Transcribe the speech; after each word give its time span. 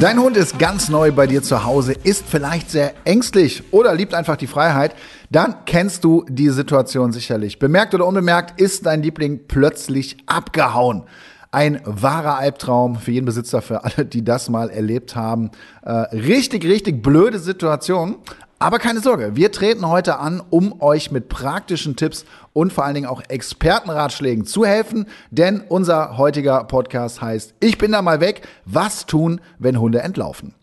Dein 0.00 0.18
Hund 0.18 0.38
ist 0.38 0.58
ganz 0.58 0.88
neu 0.88 1.12
bei 1.12 1.26
dir 1.26 1.42
zu 1.42 1.62
Hause, 1.62 1.92
ist 1.92 2.24
vielleicht 2.26 2.70
sehr 2.70 2.94
ängstlich 3.04 3.64
oder 3.70 3.94
liebt 3.94 4.14
einfach 4.14 4.38
die 4.38 4.46
Freiheit. 4.46 4.94
Dann 5.28 5.66
kennst 5.66 6.04
du 6.04 6.24
die 6.26 6.48
Situation 6.48 7.12
sicherlich. 7.12 7.58
Bemerkt 7.58 7.94
oder 7.94 8.06
unbemerkt 8.06 8.58
ist 8.58 8.86
dein 8.86 9.02
Liebling 9.02 9.40
plötzlich 9.46 10.16
abgehauen. 10.24 11.02
Ein 11.50 11.82
wahrer 11.84 12.38
Albtraum 12.38 12.96
für 12.96 13.10
jeden 13.10 13.26
Besitzer, 13.26 13.60
für 13.60 13.84
alle, 13.84 14.06
die 14.06 14.24
das 14.24 14.48
mal 14.48 14.70
erlebt 14.70 15.16
haben. 15.16 15.50
Äh, 15.82 15.90
richtig, 15.90 16.64
richtig 16.64 17.02
blöde 17.02 17.38
Situation. 17.38 18.16
Aber 18.62 18.78
keine 18.78 19.00
Sorge, 19.00 19.36
wir 19.36 19.52
treten 19.52 19.88
heute 19.88 20.18
an, 20.18 20.42
um 20.50 20.82
euch 20.82 21.10
mit 21.10 21.30
praktischen 21.30 21.96
Tipps 21.96 22.26
und 22.52 22.74
vor 22.74 22.84
allen 22.84 22.94
Dingen 22.94 23.06
auch 23.06 23.22
Expertenratschlägen 23.26 24.44
zu 24.44 24.66
helfen, 24.66 25.06
denn 25.30 25.62
unser 25.66 26.18
heutiger 26.18 26.64
Podcast 26.64 27.22
heißt 27.22 27.54
Ich 27.60 27.78
bin 27.78 27.92
da 27.92 28.02
mal 28.02 28.20
weg, 28.20 28.46
was 28.66 29.06
tun, 29.06 29.40
wenn 29.58 29.80
Hunde 29.80 30.02
entlaufen. 30.02 30.54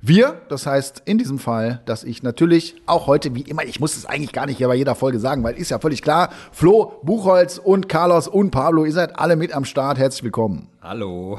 Wir, 0.00 0.40
das 0.48 0.64
heißt 0.64 1.02
in 1.04 1.18
diesem 1.18 1.38
Fall, 1.38 1.82
dass 1.84 2.04
ich 2.04 2.22
natürlich 2.22 2.80
auch 2.86 3.06
heute, 3.06 3.34
wie 3.34 3.42
immer, 3.42 3.64
ich 3.64 3.80
muss 3.80 3.98
es 3.98 4.06
eigentlich 4.06 4.32
gar 4.32 4.46
nicht 4.46 4.56
hier 4.56 4.68
bei 4.68 4.74
jeder 4.74 4.94
Folge 4.94 5.18
sagen, 5.18 5.44
weil 5.44 5.58
ist 5.58 5.70
ja 5.70 5.78
völlig 5.78 6.00
klar, 6.00 6.30
Flo, 6.52 7.00
Buchholz 7.02 7.58
und 7.58 7.86
Carlos 7.86 8.28
und 8.28 8.50
Pablo, 8.50 8.86
ihr 8.86 8.92
seid 8.92 9.18
alle 9.18 9.36
mit 9.36 9.52
am 9.52 9.66
Start. 9.66 9.98
Herzlich 9.98 10.24
willkommen. 10.24 10.68
Hallo. 10.80 11.38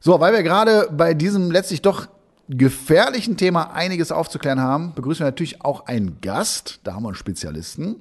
So, 0.00 0.20
weil 0.20 0.32
wir 0.32 0.44
gerade 0.44 0.88
bei 0.92 1.12
diesem 1.12 1.50
letztlich 1.50 1.82
doch 1.82 2.06
gefährlichen 2.48 3.36
Thema 3.36 3.72
einiges 3.72 4.12
aufzuklären 4.12 4.60
haben, 4.60 4.94
begrüßen 4.94 5.20
wir 5.20 5.26
natürlich 5.26 5.62
auch 5.62 5.86
einen 5.86 6.20
Gast, 6.20 6.80
da 6.84 6.94
haben 6.94 7.02
wir 7.02 7.08
einen 7.08 7.14
Spezialisten, 7.14 7.96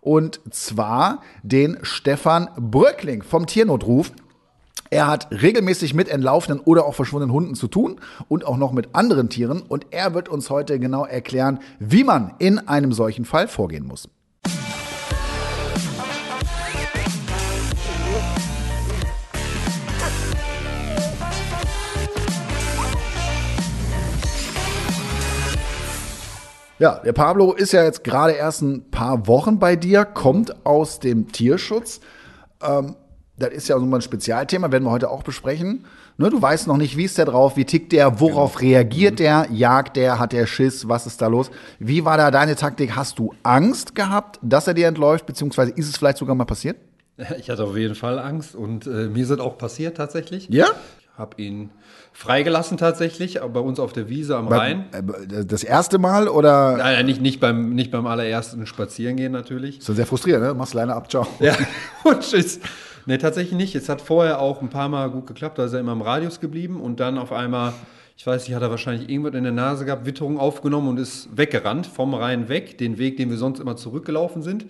und 0.00 0.40
zwar 0.50 1.22
den 1.42 1.78
Stefan 1.82 2.48
Bröckling 2.56 3.22
vom 3.22 3.46
Tiernotruf. 3.46 4.12
Er 4.90 5.06
hat 5.06 5.30
regelmäßig 5.30 5.94
mit 5.94 6.08
entlaufenen 6.08 6.60
oder 6.60 6.84
auch 6.84 6.94
verschwundenen 6.94 7.32
Hunden 7.32 7.54
zu 7.54 7.68
tun 7.68 8.00
und 8.28 8.44
auch 8.44 8.56
noch 8.56 8.72
mit 8.72 8.94
anderen 8.94 9.30
Tieren. 9.30 9.62
Und 9.62 9.86
er 9.90 10.12
wird 10.12 10.28
uns 10.28 10.50
heute 10.50 10.78
genau 10.78 11.06
erklären, 11.06 11.60
wie 11.78 12.04
man 12.04 12.34
in 12.38 12.58
einem 12.58 12.92
solchen 12.92 13.24
Fall 13.24 13.48
vorgehen 13.48 13.86
muss. 13.86 14.08
Ja, 26.82 26.98
der 26.98 27.12
Pablo 27.12 27.52
ist 27.52 27.70
ja 27.70 27.84
jetzt 27.84 28.02
gerade 28.02 28.32
erst 28.32 28.60
ein 28.60 28.90
paar 28.90 29.28
Wochen 29.28 29.60
bei 29.60 29.76
dir, 29.76 30.04
kommt 30.04 30.66
aus 30.66 30.98
dem 30.98 31.30
Tierschutz. 31.30 32.00
Ähm, 32.60 32.96
das 33.38 33.50
ist 33.50 33.68
ja 33.68 33.78
so 33.78 33.84
ein 33.84 34.02
Spezialthema, 34.02 34.72
werden 34.72 34.82
wir 34.82 34.90
heute 34.90 35.08
auch 35.08 35.22
besprechen. 35.22 35.84
Ne, 36.18 36.28
du 36.28 36.42
weißt 36.42 36.66
noch 36.66 36.78
nicht, 36.78 36.96
wie 36.96 37.04
ist 37.04 37.18
der 37.18 37.26
drauf, 37.26 37.56
wie 37.56 37.64
tickt 37.64 37.92
der, 37.92 38.18
worauf 38.18 38.56
genau. 38.56 38.72
reagiert 38.72 39.20
der, 39.20 39.46
jagt 39.52 39.96
der, 39.96 40.18
hat 40.18 40.32
der 40.32 40.46
Schiss, 40.46 40.88
was 40.88 41.06
ist 41.06 41.22
da 41.22 41.28
los? 41.28 41.52
Wie 41.78 42.04
war 42.04 42.16
da 42.16 42.32
deine 42.32 42.56
Taktik? 42.56 42.96
Hast 42.96 43.16
du 43.20 43.32
Angst 43.44 43.94
gehabt, 43.94 44.40
dass 44.42 44.66
er 44.66 44.74
dir 44.74 44.88
entläuft, 44.88 45.24
beziehungsweise 45.24 45.70
ist 45.70 45.88
es 45.88 45.96
vielleicht 45.96 46.18
sogar 46.18 46.34
mal 46.34 46.46
passiert? 46.46 46.78
Ich 47.38 47.48
hatte 47.48 47.62
auf 47.62 47.76
jeden 47.76 47.94
Fall 47.94 48.18
Angst 48.18 48.56
und 48.56 48.88
äh, 48.88 49.06
mir 49.06 49.22
ist 49.22 49.30
das 49.30 49.38
auch 49.38 49.56
passiert 49.56 49.98
tatsächlich. 49.98 50.48
Ja? 50.50 50.66
Habe 51.18 51.42
ihn 51.42 51.70
freigelassen 52.12 52.78
tatsächlich, 52.78 53.38
bei 53.40 53.60
uns 53.60 53.78
auf 53.78 53.92
der 53.92 54.08
Wiese 54.08 54.36
am 54.36 54.48
Rhein. 54.48 54.86
Äh, 54.92 55.44
das 55.44 55.62
erste 55.62 55.98
Mal 55.98 56.26
oder? 56.26 56.78
Nein, 56.78 57.04
nicht, 57.04 57.20
nicht, 57.20 57.38
beim, 57.38 57.74
nicht 57.74 57.90
beim 57.90 58.06
allerersten 58.06 58.66
Spazierengehen 58.66 59.30
natürlich. 59.30 59.78
Ist 59.78 59.88
ja 59.88 59.94
sehr 59.94 60.06
frustrierend, 60.06 60.44
ne? 60.44 60.54
Machst 60.54 60.74
alleine 60.74 60.94
ab, 60.94 61.10
ciao. 61.10 61.26
Ja, 61.40 61.54
und 62.04 62.20
tschüss. 62.20 62.60
Nee, 63.04 63.18
tatsächlich 63.18 63.54
nicht. 63.54 63.74
Es 63.74 63.90
hat 63.90 64.00
vorher 64.00 64.40
auch 64.40 64.62
ein 64.62 64.70
paar 64.70 64.88
Mal 64.88 65.10
gut 65.10 65.26
geklappt, 65.26 65.58
da 65.58 65.64
ist 65.64 65.74
er 65.74 65.80
immer 65.80 65.92
im 65.92 66.02
Radius 66.02 66.40
geblieben 66.40 66.80
und 66.80 66.98
dann 66.98 67.18
auf 67.18 67.32
einmal, 67.32 67.74
ich 68.16 68.26
weiß 68.26 68.46
nicht, 68.46 68.54
hat 68.54 68.62
er 68.62 68.70
wahrscheinlich 68.70 69.10
irgendwas 69.10 69.34
in 69.34 69.42
der 69.42 69.52
Nase 69.52 69.84
gehabt, 69.84 70.06
Witterung 70.06 70.38
aufgenommen 70.38 70.88
und 70.88 70.98
ist 70.98 71.36
weggerannt, 71.36 71.86
vom 71.86 72.14
Rhein 72.14 72.48
weg, 72.48 72.78
den 72.78 72.96
Weg, 72.96 73.18
den 73.18 73.28
wir 73.28 73.36
sonst 73.36 73.60
immer 73.60 73.76
zurückgelaufen 73.76 74.42
sind. 74.42 74.64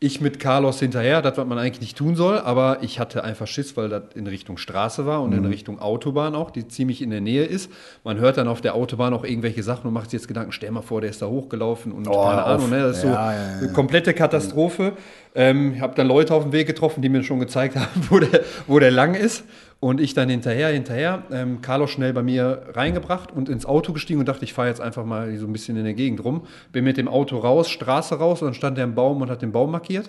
Ich 0.00 0.20
mit 0.20 0.38
Carlos 0.38 0.80
hinterher, 0.80 1.22
das, 1.22 1.38
was 1.38 1.46
man 1.46 1.56
eigentlich 1.56 1.80
nicht 1.80 1.96
tun 1.96 2.14
soll, 2.14 2.38
aber 2.38 2.78
ich 2.82 2.98
hatte 2.98 3.24
einfach 3.24 3.46
Schiss, 3.46 3.76
weil 3.76 3.88
das 3.88 4.02
in 4.14 4.26
Richtung 4.26 4.58
Straße 4.58 5.06
war 5.06 5.22
und 5.22 5.30
mhm. 5.30 5.38
in 5.38 5.46
Richtung 5.46 5.78
Autobahn 5.78 6.34
auch, 6.34 6.50
die 6.50 6.68
ziemlich 6.68 7.00
in 7.00 7.10
der 7.10 7.20
Nähe 7.20 7.44
ist. 7.44 7.70
Man 8.02 8.18
hört 8.18 8.36
dann 8.36 8.48
auf 8.48 8.60
der 8.60 8.74
Autobahn 8.74 9.14
auch 9.14 9.24
irgendwelche 9.24 9.62
Sachen 9.62 9.86
und 9.86 9.94
macht 9.94 10.10
sich 10.10 10.20
jetzt 10.20 10.28
Gedanken, 10.28 10.52
stell 10.52 10.72
mal 10.72 10.82
vor, 10.82 11.00
der 11.00 11.10
ist 11.10 11.22
da 11.22 11.26
hochgelaufen 11.26 11.92
und 11.92 12.06
oh, 12.08 12.24
keine 12.24 12.44
Ahnung, 12.44 12.70
ne? 12.70 12.80
das 12.80 12.98
ist 12.98 13.04
ja, 13.04 13.08
so 13.08 13.14
ja, 13.14 13.32
ja, 13.32 13.58
eine 13.58 13.72
komplette 13.72 14.12
Katastrophe. 14.12 14.92
Ähm, 15.34 15.74
ich 15.76 15.80
habe 15.80 15.94
dann 15.94 16.06
Leute 16.06 16.34
auf 16.34 16.42
dem 16.42 16.52
Weg 16.52 16.66
getroffen, 16.66 17.00
die 17.00 17.08
mir 17.08 17.22
schon 17.22 17.38
gezeigt 17.38 17.76
haben, 17.76 18.06
wo 18.10 18.18
der, 18.18 18.42
wo 18.66 18.78
der 18.78 18.90
lang 18.90 19.14
ist. 19.14 19.44
Und 19.80 20.00
ich 20.00 20.14
dann 20.14 20.30
hinterher, 20.30 20.68
hinterher, 20.68 21.24
ähm, 21.30 21.60
Carlos 21.60 21.90
schnell 21.90 22.12
bei 22.12 22.22
mir 22.22 22.62
reingebracht 22.72 23.32
und 23.32 23.48
ins 23.48 23.66
Auto 23.66 23.92
gestiegen 23.92 24.20
und 24.20 24.26
dachte, 24.26 24.44
ich 24.44 24.54
fahre 24.54 24.68
jetzt 24.68 24.80
einfach 24.80 25.04
mal 25.04 25.36
so 25.36 25.46
ein 25.46 25.52
bisschen 25.52 25.76
in 25.76 25.84
der 25.84 25.94
Gegend 25.94 26.24
rum. 26.24 26.46
Bin 26.72 26.84
mit 26.84 26.96
dem 26.96 27.08
Auto 27.08 27.38
raus, 27.38 27.68
Straße 27.68 28.14
raus 28.14 28.40
und 28.40 28.48
dann 28.48 28.54
stand 28.54 28.78
der 28.78 28.84
im 28.84 28.94
Baum 28.94 29.20
und 29.20 29.30
hat 29.30 29.42
den 29.42 29.52
Baum 29.52 29.70
markiert. 29.70 30.08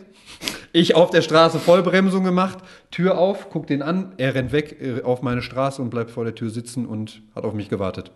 Ich 0.75 0.93
auf 0.93 1.09
der 1.09 1.21
Straße 1.21 1.59
Vollbremsung 1.59 2.25
gemacht, 2.25 2.57
Tür 2.91 3.17
auf, 3.17 3.49
guck 3.49 3.65
den 3.65 3.81
an, 3.81 4.11
er 4.17 4.35
rennt 4.35 4.51
weg 4.51 4.77
äh, 4.81 5.03
auf 5.03 5.21
meine 5.21 5.41
Straße 5.41 5.81
und 5.81 5.89
bleibt 5.89 6.11
vor 6.11 6.25
der 6.25 6.35
Tür 6.35 6.49
sitzen 6.49 6.85
und 6.85 7.21
hat 7.33 7.45
auf 7.45 7.53
mich 7.53 7.69
gewartet. 7.69 8.11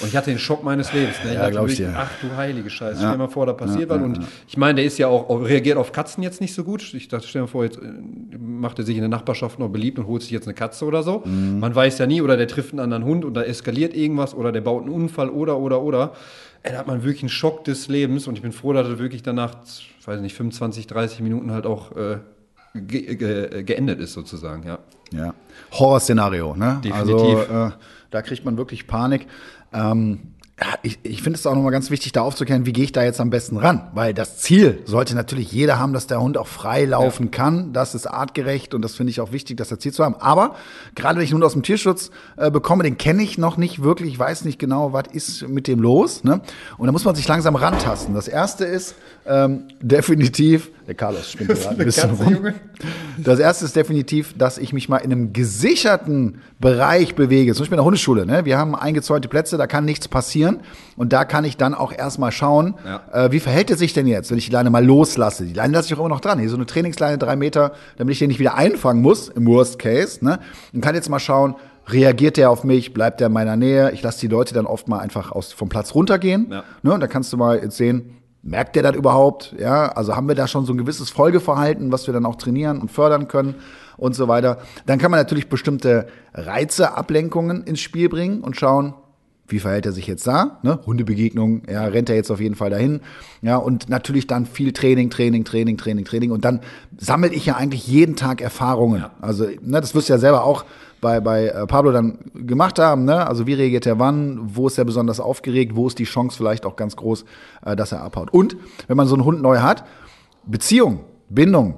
Und 0.00 0.06
ich 0.06 0.16
hatte 0.16 0.30
den 0.30 0.38
Schock 0.38 0.62
meines 0.62 0.92
Lebens. 0.92 1.16
Ne? 1.24 1.30
Ich 1.30 1.34
ja, 1.34 1.50
dachte, 1.50 1.72
ich 1.72 1.88
ach 1.88 2.10
du 2.22 2.36
heilige 2.36 2.70
Scheiße, 2.70 2.94
ja. 2.94 3.08
stell 3.08 3.12
dir 3.12 3.18
mal 3.18 3.28
vor, 3.28 3.46
da 3.46 3.52
passiert 3.52 3.90
ja, 3.90 3.96
was. 3.96 4.00
Und 4.00 4.20
ich 4.46 4.56
meine, 4.56 4.76
der 4.76 4.84
ist 4.84 4.98
ja 4.98 5.08
auch, 5.08 5.28
reagiert 5.44 5.76
auf 5.76 5.90
Katzen 5.90 6.22
jetzt 6.22 6.40
nicht 6.40 6.54
so 6.54 6.62
gut. 6.62 6.94
Ich 6.94 7.08
dachte, 7.08 7.26
stell 7.26 7.40
dir 7.40 7.46
mal 7.46 7.50
vor, 7.50 7.64
jetzt 7.64 7.78
äh, 7.78 8.38
macht 8.38 8.78
er 8.78 8.84
sich 8.84 8.94
in 8.94 9.02
der 9.02 9.08
Nachbarschaft 9.08 9.58
noch 9.58 9.68
beliebt 9.68 9.98
und 9.98 10.06
holt 10.06 10.22
sich 10.22 10.30
jetzt 10.30 10.46
eine 10.46 10.54
Katze 10.54 10.84
oder 10.88 11.04
so. 11.04 11.22
Mhm. 11.24 11.60
Man 11.60 11.74
weiß 11.74 11.98
ja 11.98 12.06
nie, 12.06 12.20
oder 12.20 12.36
der 12.36 12.48
trifft 12.48 12.72
einen 12.72 12.80
anderen 12.80 13.04
Hund 13.04 13.24
und 13.24 13.34
da 13.34 13.42
eskaliert 13.42 13.94
irgendwas 13.94 14.34
oder 14.34 14.50
der 14.50 14.62
baut 14.62 14.82
einen 14.82 14.92
Unfall 14.92 15.30
oder, 15.30 15.58
oder, 15.58 15.80
oder. 15.82 16.12
Ey, 16.64 16.72
da 16.72 16.78
hat 16.78 16.88
man 16.88 17.04
wirklich 17.04 17.22
einen 17.22 17.28
Schock 17.28 17.62
des 17.64 17.86
Lebens 17.86 18.26
und 18.26 18.34
ich 18.34 18.42
bin 18.42 18.50
froh, 18.50 18.72
dass 18.72 18.88
er 18.88 18.98
wirklich 18.98 19.22
danach, 19.22 19.54
weiß 20.04 20.20
nicht, 20.20 20.34
25, 20.34 20.88
30 20.88 21.20
Minuten 21.20 21.52
halt 21.52 21.66
auch 21.66 21.92
äh, 21.96 22.18
ge 22.74 23.14
ge 23.14 23.62
geendet 23.62 24.00
ist 24.00 24.12
sozusagen, 24.14 24.66
ja. 24.66 24.78
Ja, 25.12 25.34
Horrorszenario, 25.72 26.54
ne? 26.54 26.80
Definitiv. 26.84 27.50
Also, 27.50 27.68
äh, 27.68 27.70
da 28.10 28.22
kriegt 28.22 28.44
man 28.44 28.56
wirklich 28.56 28.86
Panik. 28.86 29.26
Ähm, 29.72 30.18
ich, 30.82 30.98
ich 31.04 31.22
finde 31.22 31.38
es 31.38 31.46
auch 31.46 31.54
nochmal 31.54 31.70
ganz 31.70 31.90
wichtig, 31.90 32.12
da 32.12 32.22
aufzuklären, 32.22 32.66
wie 32.66 32.72
gehe 32.72 32.84
ich 32.84 32.92
da 32.92 33.04
jetzt 33.04 33.20
am 33.20 33.30
besten 33.30 33.56
ran? 33.58 33.88
Weil 33.94 34.12
das 34.12 34.38
Ziel 34.38 34.80
sollte 34.86 35.14
natürlich 35.14 35.52
jeder 35.52 35.78
haben, 35.78 35.92
dass 35.92 36.08
der 36.08 36.20
Hund 36.20 36.36
auch 36.36 36.48
frei 36.48 36.84
laufen 36.84 37.26
ja. 37.26 37.30
kann. 37.30 37.72
Das 37.72 37.94
ist 37.94 38.06
artgerecht 38.06 38.74
und 38.74 38.82
das 38.82 38.96
finde 38.96 39.10
ich 39.10 39.20
auch 39.20 39.30
wichtig, 39.30 39.56
das 39.56 39.68
Ziel 39.78 39.92
zu 39.92 40.04
haben. 40.04 40.16
Aber 40.16 40.56
gerade 40.96 41.18
wenn 41.18 41.24
ich 41.24 41.30
einen 41.30 41.36
Hund 41.36 41.44
aus 41.44 41.52
dem 41.52 41.62
Tierschutz 41.62 42.10
äh, 42.36 42.50
bekomme, 42.50 42.82
den 42.82 42.98
kenne 42.98 43.22
ich 43.22 43.38
noch 43.38 43.56
nicht 43.56 43.82
wirklich, 43.82 44.14
ich 44.14 44.18
weiß 44.18 44.44
nicht 44.44 44.58
genau, 44.58 44.92
was 44.92 45.04
ist 45.12 45.48
mit 45.48 45.68
dem 45.68 45.80
los. 45.80 46.24
Ne? 46.24 46.40
Und 46.76 46.86
da 46.86 46.92
muss 46.92 47.04
man 47.04 47.14
sich 47.14 47.28
langsam 47.28 47.54
rantasten. 47.54 48.14
Das 48.14 48.26
erste 48.26 48.64
ist 48.64 48.96
ähm, 49.26 49.64
definitiv, 49.80 50.70
der 50.88 50.94
Carlos 50.94 51.30
spinnt 51.30 51.50
gerade 51.50 51.68
ein 51.68 51.76
bisschen 51.76 52.10
Katze, 52.10 52.24
rum. 52.24 52.34
Junge. 52.34 52.54
Das 53.18 53.38
erste 53.38 53.66
ist 53.66 53.76
definitiv, 53.76 54.36
dass 54.38 54.56
ich 54.58 54.72
mich 54.72 54.88
mal 54.88 54.98
in 54.98 55.12
einem 55.12 55.32
gesicherten 55.32 56.40
Bereich 56.60 57.14
bewege. 57.14 57.52
Zum 57.52 57.62
Beispiel 57.62 57.74
in 57.74 57.80
der 57.80 57.84
Hundeschule. 57.84 58.26
Ne? 58.26 58.44
Wir 58.44 58.56
haben 58.56 58.74
eingezäunte 58.74 59.28
Plätze, 59.28 59.58
da 59.58 59.66
kann 59.66 59.84
nichts 59.84 60.08
passieren. 60.08 60.47
Und 60.96 61.12
da 61.12 61.24
kann 61.24 61.44
ich 61.44 61.56
dann 61.56 61.74
auch 61.74 61.92
erstmal 61.92 62.32
schauen, 62.32 62.74
ja. 62.84 63.26
äh, 63.26 63.32
wie 63.32 63.40
verhält 63.40 63.70
er 63.70 63.76
sich 63.76 63.92
denn 63.92 64.06
jetzt, 64.06 64.30
wenn 64.30 64.38
ich 64.38 64.46
die 64.46 64.52
Leine 64.52 64.70
mal 64.70 64.84
loslasse. 64.84 65.44
Die 65.44 65.52
Leine 65.52 65.72
lasse 65.72 65.88
ich 65.88 65.94
auch 65.94 66.00
immer 66.00 66.08
noch 66.08 66.20
dran. 66.20 66.38
Hier 66.38 66.48
so 66.48 66.56
eine 66.56 66.66
Trainingsleine, 66.66 67.18
drei 67.18 67.36
Meter, 67.36 67.72
damit 67.96 68.12
ich 68.12 68.18
den 68.18 68.28
nicht 68.28 68.40
wieder 68.40 68.54
einfangen 68.54 69.02
muss, 69.02 69.28
im 69.28 69.46
Worst 69.46 69.78
Case. 69.78 70.24
Ne? 70.24 70.38
Und 70.72 70.80
kann 70.80 70.94
jetzt 70.94 71.08
mal 71.08 71.18
schauen, 71.18 71.54
reagiert 71.86 72.36
der 72.36 72.50
auf 72.50 72.64
mich, 72.64 72.92
bleibt 72.92 73.20
der 73.20 73.28
in 73.28 73.32
meiner 73.32 73.56
Nähe. 73.56 73.92
Ich 73.92 74.02
lasse 74.02 74.20
die 74.20 74.28
Leute 74.28 74.54
dann 74.54 74.66
oft 74.66 74.88
mal 74.88 74.98
einfach 74.98 75.32
aus, 75.32 75.52
vom 75.52 75.68
Platz 75.68 75.94
runtergehen. 75.94 76.48
Ja. 76.50 76.64
Ne? 76.82 76.92
Und 76.92 77.00
da 77.00 77.06
kannst 77.06 77.32
du 77.32 77.36
mal 77.36 77.58
jetzt 77.62 77.76
sehen, 77.76 78.18
Merkt 78.42 78.76
der 78.76 78.82
das 78.84 78.94
überhaupt? 78.94 79.54
Ja, 79.58 79.88
also 79.88 80.14
haben 80.14 80.28
wir 80.28 80.34
da 80.34 80.46
schon 80.46 80.64
so 80.64 80.72
ein 80.72 80.78
gewisses 80.78 81.10
Folgeverhalten, 81.10 81.90
was 81.90 82.06
wir 82.06 82.14
dann 82.14 82.24
auch 82.24 82.36
trainieren 82.36 82.80
und 82.80 82.90
fördern 82.90 83.26
können 83.26 83.56
und 83.96 84.14
so 84.14 84.28
weiter. 84.28 84.58
Dann 84.86 84.98
kann 84.98 85.10
man 85.10 85.18
natürlich 85.18 85.48
bestimmte 85.48 86.06
Reize, 86.32 86.96
Ablenkungen 86.96 87.64
ins 87.64 87.80
Spiel 87.80 88.08
bringen 88.08 88.42
und 88.42 88.56
schauen, 88.56 88.94
wie 89.48 89.58
verhält 89.58 89.86
er 89.86 89.92
sich 89.92 90.06
jetzt 90.06 90.26
da? 90.26 90.58
Ne? 90.62 90.78
Hundebegegnung, 90.86 91.62
ja, 91.68 91.84
rennt 91.84 92.10
er 92.10 92.16
jetzt 92.16 92.30
auf 92.30 92.40
jeden 92.40 92.54
Fall 92.54 92.70
dahin. 92.70 93.00
Ja, 93.42 93.56
und 93.56 93.88
natürlich 93.88 94.26
dann 94.26 94.46
viel 94.46 94.72
Training, 94.72 95.10
Training, 95.10 95.44
Training, 95.44 95.76
Training, 95.76 96.04
Training. 96.04 96.30
Und 96.30 96.44
dann 96.44 96.60
sammle 96.98 97.32
ich 97.32 97.46
ja 97.46 97.56
eigentlich 97.56 97.86
jeden 97.86 98.16
Tag 98.16 98.40
Erfahrungen. 98.40 99.00
Ja. 99.00 99.10
Also, 99.20 99.46
ne, 99.62 99.80
das 99.80 99.94
wirst 99.94 100.08
du 100.08 100.12
ja 100.12 100.18
selber 100.18 100.44
auch 100.44 100.64
bei, 101.00 101.20
bei 101.20 101.46
äh, 101.46 101.66
Pablo 101.66 101.92
dann 101.92 102.18
gemacht 102.34 102.78
haben. 102.78 103.04
Ne? 103.04 103.26
Also 103.26 103.46
wie 103.46 103.54
reagiert 103.54 103.86
er 103.86 103.98
wann, 103.98 104.40
wo 104.56 104.66
ist 104.66 104.78
er 104.78 104.84
besonders 104.84 105.20
aufgeregt, 105.20 105.76
wo 105.76 105.86
ist 105.86 105.98
die 105.98 106.04
Chance 106.04 106.36
vielleicht 106.36 106.66
auch 106.66 106.76
ganz 106.76 106.96
groß, 106.96 107.24
äh, 107.64 107.76
dass 107.76 107.92
er 107.92 108.02
abhaut. 108.02 108.30
Und 108.32 108.56
wenn 108.86 108.96
man 108.96 109.06
so 109.06 109.14
einen 109.14 109.24
Hund 109.24 109.42
neu 109.42 109.58
hat, 109.58 109.84
Beziehung, 110.46 111.00
Bindung, 111.28 111.74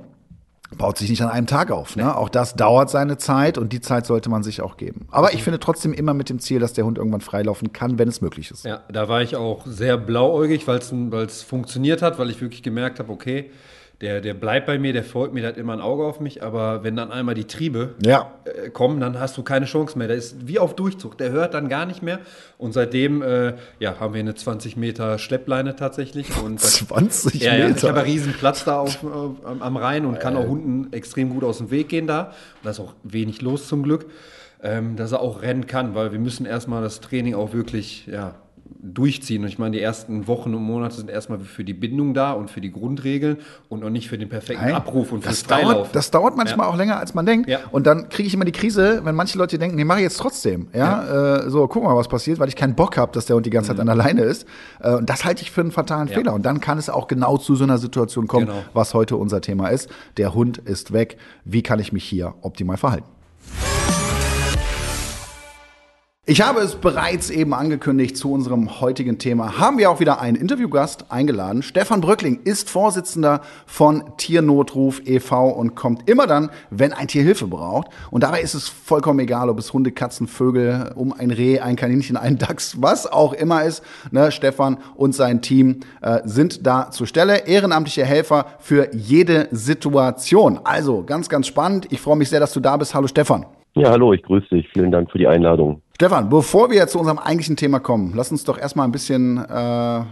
baut 0.77 0.99
sich 0.99 1.11
nicht 1.11 1.23
an 1.23 1.31
einem 1.31 1.47
Tag 1.47 1.71
auf. 1.71 1.97
Ne? 1.97 2.17
Auch 2.17 2.29
das 2.29 2.55
dauert 2.55 2.91
seine 2.91 3.19
Zeit 3.19 3.59
und 3.59 3.73
die 3.73 3.81
Zeit 3.81 4.07
sollte 4.07 4.31
man 4.31 4.43
sich 4.43 4.63
auch 4.63 4.77
geben. 4.77 5.07
Aber 5.11 5.35
ich 5.35 5.43
finde 5.43 5.59
trotzdem 5.59 5.93
immer 5.93 6.15
mit 6.15 6.29
dem 6.29 6.39
Ziel, 6.39 6.61
dass 6.61 6.73
der 6.73 6.85
Hund 6.85 6.99
irgendwann 6.99 7.21
freilaufen 7.21 7.73
kann, 7.73 7.99
wenn 7.99 8.09
es 8.09 8.21
möglich 8.21 8.51
ist. 8.51 8.65
Ja, 8.65 8.83
da 8.91 9.09
war 9.09 9.23
ich 9.23 9.37
auch 9.37 9.67
sehr 9.67 9.97
blauäugig, 9.97 10.67
weil 10.67 10.79
es 10.79 11.43
funktioniert 11.43 12.03
hat, 12.03 12.19
weil 12.19 12.31
ich 12.31 12.41
wirklich 12.41 12.63
gemerkt 12.63 12.99
habe, 12.99 13.13
okay, 13.13 13.51
der, 14.01 14.21
der 14.23 14.33
bleibt 14.35 14.67
bei 14.67 14.79
mir, 14.79 14.93
der 14.95 15.05
folgt 15.05 15.35
mir, 15.35 15.41
der 15.43 15.51
hat 15.51 15.57
immer 15.59 15.75
ein 15.75 15.81
Auge 15.83 16.05
auf 16.05 16.21
mich, 16.21 16.43
aber 16.43 16.83
wenn 16.83 16.97
dann 16.97 17.11
einmal 17.13 17.35
die 17.35 17.45
Triebe 17.45 17.95
Ja. 18.03 18.33
äh, 18.45 18.71
kommen, 18.71 18.99
dann 19.01 19.21
hast 19.21 19.37
du 19.37 19.43
keine 19.43 19.67
Chance 19.67 19.99
mehr. 19.99 20.09
Der 20.09 20.17
ist 20.17 20.49
wie 20.49 20.59
auf 20.59 20.75
Durchzug, 20.75 21.19
der 21.19 21.31
hört 21.33 21.53
dann 21.53 21.69
gar 21.69 21.85
nicht 21.85 22.03
mehr. 22.03 22.19
Und 22.57 22.73
seitdem 22.73 23.21
äh, 23.21 23.55
ja, 23.79 24.01
haben 24.01 24.15
wir 24.15 24.21
eine 24.21 24.35
20 24.35 24.77
Meter 24.79 25.19
Schleppleine 25.19 25.77
tatsächlich. 25.77 26.29
Und 26.43 26.63
das, 26.63 26.79
20 26.87 27.43
ja, 27.43 27.55
ja, 27.55 27.67
ich 27.69 27.75
Meter. 27.75 27.89
habe 27.89 27.99
einen 28.01 28.09
riesen 28.11 28.33
Platz 28.33 28.65
da 28.65 28.79
auf, 28.81 29.03
äh, 29.03 29.07
am- 29.47 29.61
am 29.61 29.77
Rhein 29.77 30.07
und 30.07 30.19
kann 30.19 30.35
auch 30.37 30.47
Hunden 30.49 30.93
extrem 30.95 31.29
gut 31.31 31.45
aus 31.45 31.59
dem 31.59 31.71
Weg 31.71 31.91
gehen 31.91 32.07
da. 32.07 32.23
Und 32.29 32.33
da 32.65 32.71
ist 32.71 32.81
auch 32.81 32.95
wenig 33.03 33.43
los 33.43 33.69
zum 33.69 33.83
Glück, 33.83 34.07
ähm, 34.63 34.97
dass 34.97 35.13
er 35.13 35.21
auch 35.21 35.43
rennen 35.43 35.67
kann, 35.67 35.95
weil 35.95 36.11
wir 36.13 36.19
müssen 36.19 36.47
erstmal 36.47 36.83
das 36.83 37.01
Training 37.01 37.35
auch 37.35 37.53
wirklich 37.53 38.07
ja, 38.07 38.35
durchziehen. 38.83 39.43
Und 39.43 39.49
ich 39.49 39.59
meine, 39.59 39.77
die 39.77 39.83
ersten 39.83 40.27
Wochen 40.27 40.55
und 40.55 40.63
Monate 40.63 40.97
sind 40.97 41.11
erstmal 41.11 41.41
für 41.41 41.65
die 41.65 41.75
Bindung 41.75 42.15
da 42.15 42.33
und 42.33 42.51
für 42.51 42.61
die 42.61 42.71
Grundregeln 42.73 43.39
und 43.69 43.81
noch 43.81 43.91
nicht 43.91 44.09
für 44.09 44.19
den 44.19 44.29
perfekten 44.29 44.65
Nein, 44.65 44.75
Abruf 44.75 45.13
und 45.13 45.25
das 45.25 45.41
fürs 45.41 45.49
Freilaufen. 45.49 45.75
dauert, 45.77 45.95
das 45.97 46.11
dauert 46.11 46.37
manchmal 46.37 46.67
auch 46.67 46.77
länger, 46.77 46.99
als 46.99 47.15
man 47.15 47.27
denkt. 47.27 47.49
Ja. 47.49 47.59
Und 47.73 47.87
dann 47.87 48.09
kriege 48.09 48.27
ich 48.27 48.35
immer 48.35 48.45
die 48.45 48.53
Krise, 48.53 49.01
wenn 49.05 49.15
manche 49.15 49.37
Leute 49.39 49.59
denken, 49.59 49.77
nee, 49.77 49.85
mache 49.85 49.99
ich 49.99 50.05
jetzt 50.05 50.19
trotzdem. 50.19 50.69
Ja, 50.75 51.37
Äh, 51.41 51.51
so, 51.51 51.67
guck 51.69 51.83
mal, 51.83 51.97
was 51.97 52.09
passiert, 52.09 52.39
weil 52.39 52.49
ich 52.49 52.57
keinen 52.57 52.75
Bock 52.75 52.97
habe, 52.97 53.13
dass 53.13 53.27
der 53.27 53.37
Hund 53.37 53.47
die 53.47 53.51
ganze 53.51 53.69
Zeit 53.71 53.81
an 53.81 53.87
der 53.87 53.97
Leine 53.97 54.23
ist. 54.23 54.47
Äh, 54.81 54.95
und 54.95 55.09
das 55.11 55.25
halte 55.25 55.43
ich 55.43 55.51
für 55.51 55.61
einen 55.61 55.73
fatalen 55.73 56.09
Ja. 56.09 56.15
Fehler. 56.15 56.35
Und 56.35 56.45
dann 56.47 56.61
kann 56.61 56.79
es 56.79 56.89
auch 56.91 57.07
genau 57.09 57.37
zu 57.37 57.57
so 57.57 57.65
einer 57.65 57.79
Situation 57.79 58.27
kommen, 58.27 58.47
Genau. 58.47 58.59
was 58.73 58.95
heute 58.95 59.17
unser 59.17 59.41
Thema 59.41 59.69
ist. 59.69 59.89
Der 60.17 60.35
Hund 60.35 60.59
ist 60.59 60.93
weg. 60.93 61.17
Wie 61.45 61.63
kann 61.63 61.79
ich 61.81 61.93
mich 61.93 62.05
hier 62.05 62.35
optimal 62.43 62.77
verhalten? 62.77 63.07
Ich 66.31 66.43
habe 66.43 66.61
es 66.61 66.77
bereits 66.77 67.29
eben 67.29 67.53
angekündigt 67.53 68.17
zu 68.17 68.31
unserem 68.31 68.81
heutigen 68.81 69.19
Thema. 69.19 69.59
Haben 69.59 69.79
wir 69.79 69.91
auch 69.91 69.99
wieder 69.99 70.21
einen 70.21 70.37
Interviewgast 70.37 71.11
eingeladen. 71.11 71.61
Stefan 71.65 72.01
Bröckling 72.01 72.39
ist 72.45 72.71
Vorsitzender 72.71 73.41
von 73.67 74.05
Tiernotruf 74.17 75.03
e.V. 75.05 75.49
und 75.49 75.75
kommt 75.75 76.09
immer 76.09 76.29
dann, 76.29 76.51
wenn 76.71 76.93
ein 76.93 77.09
Tier 77.09 77.25
Hilfe 77.25 77.49
braucht. 77.49 77.89
Und 78.13 78.23
dabei 78.23 78.43
ist 78.43 78.55
es 78.55 78.69
vollkommen 78.69 79.19
egal, 79.19 79.51
ob 79.51 79.59
es 79.59 79.73
Hunde, 79.73 79.91
Katzen, 79.91 80.29
Vögel, 80.29 80.93
um 80.95 81.13
ein 81.13 81.33
Reh, 81.33 81.59
ein 81.59 81.75
Kaninchen, 81.75 82.17
ein 82.17 82.39
Dachs, 82.39 82.81
was 82.81 83.11
auch 83.11 83.33
immer 83.33 83.65
ist. 83.65 83.83
Ne, 84.13 84.31
Stefan 84.31 84.79
und 84.95 85.17
sein 85.17 85.43
Team 85.43 85.81
äh, 86.01 86.21
sind 86.27 86.65
da 86.65 86.93
zur 86.93 87.09
Stelle. 87.09 87.49
Ehrenamtliche 87.49 88.05
Helfer 88.05 88.47
für 88.61 88.95
jede 88.95 89.49
Situation. 89.51 90.61
Also 90.63 91.03
ganz, 91.03 91.29
ganz 91.29 91.49
spannend. 91.49 91.89
Ich 91.91 92.01
freue 92.01 92.15
mich 92.15 92.29
sehr, 92.29 92.39
dass 92.39 92.53
du 92.53 92.61
da 92.61 92.77
bist. 92.77 92.95
Hallo 92.95 93.09
Stefan. 93.09 93.47
Ja, 93.75 93.91
hallo, 93.91 94.13
ich 94.13 94.23
grüße 94.23 94.55
dich. 94.55 94.69
Vielen 94.73 94.93
Dank 94.93 95.11
für 95.11 95.19
die 95.19 95.27
Einladung. 95.27 95.83
Stefan, 96.01 96.31
bevor 96.31 96.71
wir 96.71 96.87
zu 96.87 96.99
unserem 96.99 97.19
eigentlichen 97.19 97.57
Thema 97.57 97.79
kommen, 97.79 98.15
lass 98.17 98.33
uns 98.33 98.43
doch 98.45 98.57
erstmal 98.57 98.89
ein 98.89 98.91
bisschen 98.91 99.37
äh, 99.37 99.45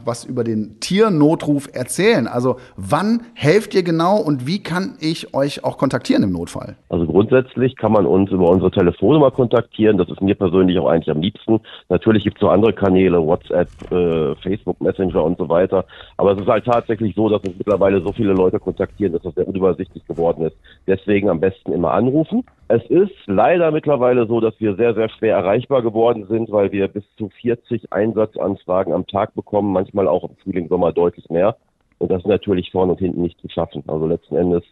was 0.04 0.26
über 0.26 0.44
den 0.44 0.80
Tiernotruf 0.80 1.70
erzählen. 1.72 2.26
Also 2.26 2.56
wann 2.76 3.22
helft 3.32 3.72
ihr 3.74 3.82
genau 3.82 4.18
und 4.18 4.46
wie 4.46 4.62
kann 4.62 4.98
ich 5.00 5.32
euch 5.32 5.64
auch 5.64 5.78
kontaktieren 5.78 6.22
im 6.24 6.32
Notfall? 6.32 6.76
Also 6.90 7.06
grundsätzlich 7.06 7.74
kann 7.76 7.92
man 7.92 8.04
uns 8.04 8.30
über 8.30 8.50
unsere 8.50 8.70
Telefonnummer 8.70 9.30
kontaktieren. 9.30 9.96
Das 9.96 10.10
ist 10.10 10.20
mir 10.20 10.34
persönlich 10.34 10.78
auch 10.78 10.88
eigentlich 10.88 11.10
am 11.10 11.22
liebsten. 11.22 11.58
Natürlich 11.88 12.22
gibt 12.22 12.36
es 12.36 12.42
noch 12.42 12.50
andere 12.50 12.74
Kanäle, 12.74 13.24
WhatsApp, 13.24 13.70
äh, 13.90 14.34
Facebook 14.42 14.78
Messenger 14.82 15.24
und 15.24 15.38
so 15.38 15.48
weiter. 15.48 15.86
Aber 16.18 16.32
es 16.32 16.38
ist 16.38 16.48
halt 16.48 16.66
tatsächlich 16.66 17.14
so, 17.14 17.30
dass 17.30 17.40
uns 17.40 17.56
mittlerweile 17.56 18.02
so 18.02 18.12
viele 18.12 18.34
Leute 18.34 18.58
kontaktieren, 18.58 19.14
dass 19.14 19.22
das 19.22 19.34
sehr 19.36 19.48
unübersichtlich 19.48 20.04
geworden 20.06 20.44
ist. 20.44 20.56
Deswegen 20.86 21.30
am 21.30 21.40
besten 21.40 21.72
immer 21.72 21.92
anrufen. 21.92 22.44
Es 22.70 22.84
ist 22.90 23.16
leider 23.24 23.70
mittlerweile 23.70 24.26
so, 24.26 24.40
dass 24.40 24.52
wir 24.58 24.76
sehr, 24.76 24.92
sehr 24.92 25.08
schwer 25.08 25.36
erreichbar 25.36 25.77
geworden 25.82 26.26
sind, 26.28 26.50
weil 26.50 26.72
wir 26.72 26.88
bis 26.88 27.04
zu 27.16 27.28
40 27.28 27.92
Einsatzanfragen 27.92 28.92
am 28.92 29.06
Tag 29.06 29.34
bekommen, 29.34 29.72
manchmal 29.72 30.08
auch 30.08 30.24
im 30.24 30.36
Frühling, 30.36 30.68
Sommer 30.68 30.92
deutlich 30.92 31.28
mehr. 31.30 31.56
Und 31.98 32.10
das 32.10 32.22
ist 32.22 32.28
natürlich 32.28 32.70
vorne 32.70 32.92
und 32.92 32.98
hinten 32.98 33.22
nicht 33.22 33.40
zu 33.40 33.48
schaffen. 33.48 33.82
Also 33.86 34.06
letzten 34.06 34.36
Endes 34.36 34.62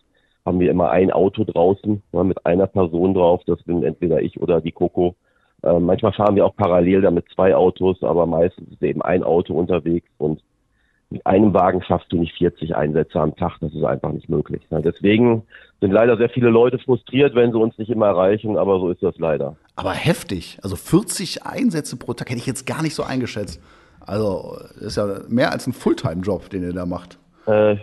haben 0.45 0.61
wir 0.61 0.71
immer 0.71 0.91
ein 0.91 1.11
Auto 1.11 1.45
draußen 1.45 2.03
ja, 2.13 2.25
mit 2.25 2.47
einer 2.47 2.67
Person 2.67 3.15
drauf. 3.15 3.43
Das 3.47 3.63
bin 3.65 3.83
entweder 3.83 4.23
ich 4.23 4.41
oder 4.41 4.61
die 4.61 4.73
Coco. 4.73 5.17
Äh, 5.63 5.79
manchmal 5.81 6.13
fahren 6.13 6.37
wir 6.37 6.47
auch 6.47 6.55
parallel 6.57 7.03
damit 7.03 7.27
zwei 7.35 7.55
Autos, 7.55 8.03
aber 8.03 8.27
meistens 8.27 8.71
ist 8.73 8.83
eben 8.83 9.03
ein 9.03 9.25
Auto 9.25 9.55
unterwegs 9.55 10.09
und 10.19 10.41
mit 11.11 11.25
einem 11.25 11.55
Wagen 11.55 11.83
schaffst 11.83 12.13
du 12.13 12.17
nicht 12.17 12.37
40 12.37 12.75
Einsätze 12.75 13.21
am 13.21 13.37
Tag. 13.37 13.59
Das 13.61 13.73
ist 13.73 13.85
einfach 13.85 14.13
nicht 14.13 14.29
möglich. 14.29 14.63
Deswegen 14.71 15.43
sind 15.81 15.93
leider 15.93 16.17
sehr 16.17 16.29
viele 16.29 16.51
Leute 16.51 16.79
frustriert, 16.79 17.35
wenn 17.35 17.53
sie 17.53 17.59
uns 17.59 17.79
nicht 17.79 17.91
immer 17.91 18.07
erreichen, 18.07 18.57
aber 18.57 18.81
so 18.81 18.91
ist 18.91 19.03
das 19.03 19.17
leider. 19.19 19.57
Aber 19.77 19.93
heftig. 19.93 20.59
Also 20.63 20.75
40 20.75 21.45
Einsätze 21.45 21.97
pro 21.97 22.13
Tag 22.15 22.31
hätte 22.31 22.41
ich 22.41 22.47
jetzt 22.47 22.67
gar 22.67 22.83
nicht 22.83 22.95
so 22.95 23.05
eingeschätzt. 23.05 23.63
Also 24.01 24.57
das 24.75 24.83
ist 24.83 24.97
ja 24.97 25.21
mehr 25.29 25.53
als 25.53 25.67
ein 25.67 25.73
Fulltime-Job, 25.73 26.51
den 26.51 26.63
ihr 26.63 26.73
da 26.73 26.87
macht. 26.87 27.19
Äh, 27.47 27.77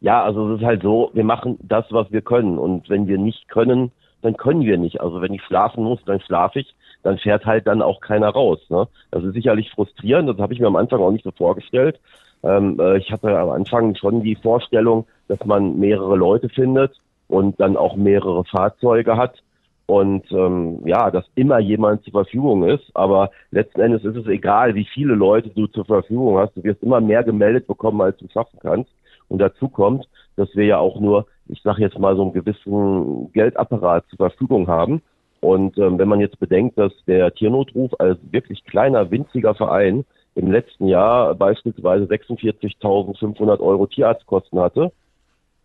ja, 0.00 0.22
also 0.22 0.54
es 0.54 0.60
ist 0.60 0.66
halt 0.66 0.82
so, 0.82 1.10
wir 1.14 1.24
machen 1.24 1.58
das, 1.62 1.84
was 1.90 2.10
wir 2.10 2.22
können. 2.22 2.58
Und 2.58 2.88
wenn 2.90 3.06
wir 3.06 3.18
nicht 3.18 3.48
können, 3.48 3.92
dann 4.22 4.36
können 4.36 4.62
wir 4.62 4.78
nicht. 4.78 5.00
Also 5.00 5.20
wenn 5.20 5.32
ich 5.32 5.42
schlafen 5.42 5.84
muss, 5.84 6.00
dann 6.06 6.20
schlafe 6.20 6.60
ich. 6.60 6.74
Dann 7.02 7.18
fährt 7.18 7.44
halt 7.44 7.66
dann 7.66 7.82
auch 7.82 8.00
keiner 8.00 8.30
raus. 8.30 8.58
Ne? 8.70 8.88
Das 9.10 9.22
ist 9.22 9.34
sicherlich 9.34 9.70
frustrierend. 9.70 10.28
Das 10.28 10.38
habe 10.38 10.54
ich 10.54 10.60
mir 10.60 10.66
am 10.66 10.76
Anfang 10.76 11.00
auch 11.00 11.10
nicht 11.10 11.24
so 11.24 11.30
vorgestellt. 11.30 12.00
Ähm, 12.44 12.78
äh, 12.78 12.98
ich 12.98 13.10
hatte 13.10 13.38
am 13.38 13.50
Anfang 13.50 13.94
schon 13.94 14.22
die 14.22 14.36
Vorstellung, 14.36 15.06
dass 15.28 15.44
man 15.44 15.78
mehrere 15.78 16.16
Leute 16.16 16.48
findet 16.48 16.96
und 17.28 17.58
dann 17.58 17.76
auch 17.76 17.96
mehrere 17.96 18.44
Fahrzeuge 18.44 19.16
hat 19.16 19.42
und 19.86 20.30
ähm, 20.32 20.80
ja, 20.86 21.10
dass 21.10 21.24
immer 21.34 21.58
jemand 21.58 22.04
zur 22.04 22.12
Verfügung 22.12 22.64
ist. 22.64 22.84
Aber 22.94 23.30
letzten 23.50 23.80
Endes 23.80 24.04
ist 24.04 24.16
es 24.16 24.26
egal, 24.26 24.74
wie 24.74 24.86
viele 24.92 25.14
Leute 25.14 25.50
du 25.50 25.66
zur 25.66 25.84
Verfügung 25.84 26.38
hast. 26.38 26.56
Du 26.56 26.64
wirst 26.64 26.82
immer 26.82 27.00
mehr 27.00 27.22
gemeldet 27.22 27.66
bekommen, 27.66 28.00
als 28.00 28.16
du 28.18 28.28
schaffen 28.28 28.58
kannst. 28.60 28.90
Und 29.28 29.38
dazu 29.38 29.68
kommt, 29.68 30.08
dass 30.36 30.54
wir 30.54 30.64
ja 30.64 30.78
auch 30.78 31.00
nur, 31.00 31.26
ich 31.48 31.60
sage 31.62 31.82
jetzt 31.82 31.98
mal, 31.98 32.16
so 32.16 32.22
einen 32.22 32.32
gewissen 32.32 33.30
Geldapparat 33.32 34.06
zur 34.08 34.16
Verfügung 34.16 34.68
haben. 34.68 35.02
Und 35.40 35.76
ähm, 35.76 35.98
wenn 35.98 36.08
man 36.08 36.20
jetzt 36.20 36.38
bedenkt, 36.38 36.78
dass 36.78 36.92
der 37.06 37.34
Tiernotruf 37.34 37.92
als 37.98 38.18
wirklich 38.30 38.64
kleiner, 38.64 39.10
winziger 39.10 39.54
Verein 39.54 40.06
im 40.34 40.50
letzten 40.50 40.86
Jahr 40.86 41.34
beispielsweise 41.34 42.04
46.500 42.04 43.60
Euro 43.60 43.86
Tierarztkosten 43.86 44.58
hatte 44.60 44.92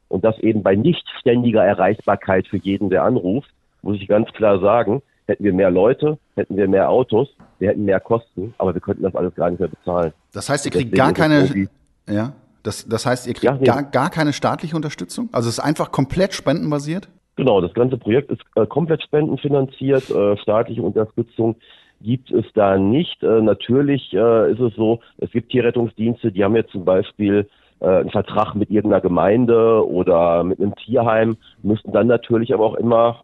und 0.08 0.24
das 0.24 0.38
eben 0.40 0.64
bei 0.64 0.76
nicht 0.76 1.08
ständiger 1.20 1.64
Erreichbarkeit 1.64 2.48
für 2.48 2.58
jeden, 2.58 2.90
der 2.90 3.04
anruft, 3.04 3.50
muss 3.82 3.98
ich 3.98 4.08
ganz 4.08 4.30
klar 4.34 4.60
sagen, 4.60 5.02
hätten 5.26 5.44
wir 5.44 5.54
mehr 5.54 5.72
Leute, 5.72 6.18
hätten 6.36 6.58
wir 6.58 6.68
mehr 6.68 6.90
Autos, 6.90 7.30
wir 7.60 7.70
hätten 7.70 7.86
mehr 7.86 8.00
Kosten, 8.00 8.54
aber 8.58 8.74
wir 8.74 8.82
könnten 8.82 9.04
das 9.04 9.16
alles 9.16 9.34
gar 9.36 9.50
nicht 9.50 9.60
mehr 9.60 9.70
bezahlen. 9.70 10.14
Das 10.34 10.50
heißt, 10.50 10.66
ihr 10.66 10.72
kriegt 10.72 10.92
Deswegen 10.92 10.98
gar 10.98 11.14
keine. 11.14 11.70
Ja. 12.08 12.34
Das, 12.64 12.88
das 12.88 13.06
heißt, 13.06 13.28
ihr 13.28 13.34
kriegt 13.34 13.46
Ja, 13.46 13.54
nee. 13.54 13.66
gar, 13.66 13.84
gar 13.84 14.10
keine 14.10 14.34
staatliche 14.34 14.76
Unterstützung? 14.76 15.30
Also 15.32 15.48
es 15.48 15.60
ist 15.60 15.64
einfach 15.64 15.92
komplett 15.92 16.34
spendenbasiert? 16.34 17.08
Genau, 17.38 17.62
das 17.62 17.74
ganze 17.74 17.98
Projekt 17.98 18.32
ist 18.32 18.42
äh, 18.56 18.66
komplett 18.66 19.02
spendenfinanziert. 19.02 20.10
Äh, 20.10 20.36
staatliche 20.38 20.82
Unterstützung 20.82 21.56
gibt 22.02 22.32
es 22.32 22.46
da 22.54 22.78
nicht. 22.78 23.24
Äh, 23.24 23.42
natürlich 23.42 24.14
äh, 24.14 24.52
ist 24.52 24.60
es 24.60 24.76
so, 24.76 25.00
es 25.18 25.32
gibt 25.32 25.52
Tierrettungsdienste, 25.52 26.32
die 26.32 26.44
haben 26.44 26.56
jetzt 26.56 26.72
zum 26.72 26.86
Beispiel 26.86 27.48
äh, 27.80 27.88
einen 27.88 28.10
Vertrag 28.10 28.56
mit 28.56 28.70
irgendeiner 28.70 29.02
Gemeinde 29.02 29.88
oder 29.88 30.44
mit 30.44 30.60
einem 30.60 30.76
Tierheim, 30.76 31.38
müssten 31.62 31.92
dann 31.92 32.08
natürlich 32.08 32.54
aber 32.54 32.66
auch 32.66 32.76
immer 32.76 33.24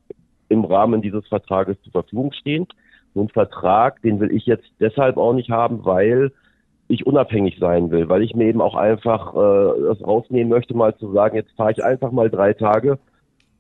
im 0.49 0.65
Rahmen 0.65 1.01
dieses 1.01 1.27
Vertrages 1.27 1.81
zur 1.83 1.91
Verfügung 1.91 2.31
stehen. 2.33 2.67
So 3.13 3.21
ein 3.21 3.29
Vertrag, 3.29 4.01
den 4.01 4.19
will 4.19 4.31
ich 4.31 4.45
jetzt 4.45 4.67
deshalb 4.79 5.17
auch 5.17 5.33
nicht 5.33 5.49
haben, 5.49 5.85
weil 5.85 6.31
ich 6.87 7.07
unabhängig 7.07 7.57
sein 7.59 7.89
will, 7.89 8.09
weil 8.09 8.21
ich 8.21 8.35
mir 8.35 8.45
eben 8.45 8.61
auch 8.61 8.75
einfach 8.75 9.33
äh, 9.33 9.81
das 9.87 10.05
rausnehmen 10.05 10.49
möchte, 10.49 10.75
mal 10.75 10.95
zu 10.97 11.11
sagen, 11.13 11.35
jetzt 11.35 11.51
fahre 11.55 11.71
ich 11.71 11.83
einfach 11.83 12.11
mal 12.11 12.29
drei 12.29 12.53
Tage 12.53 12.99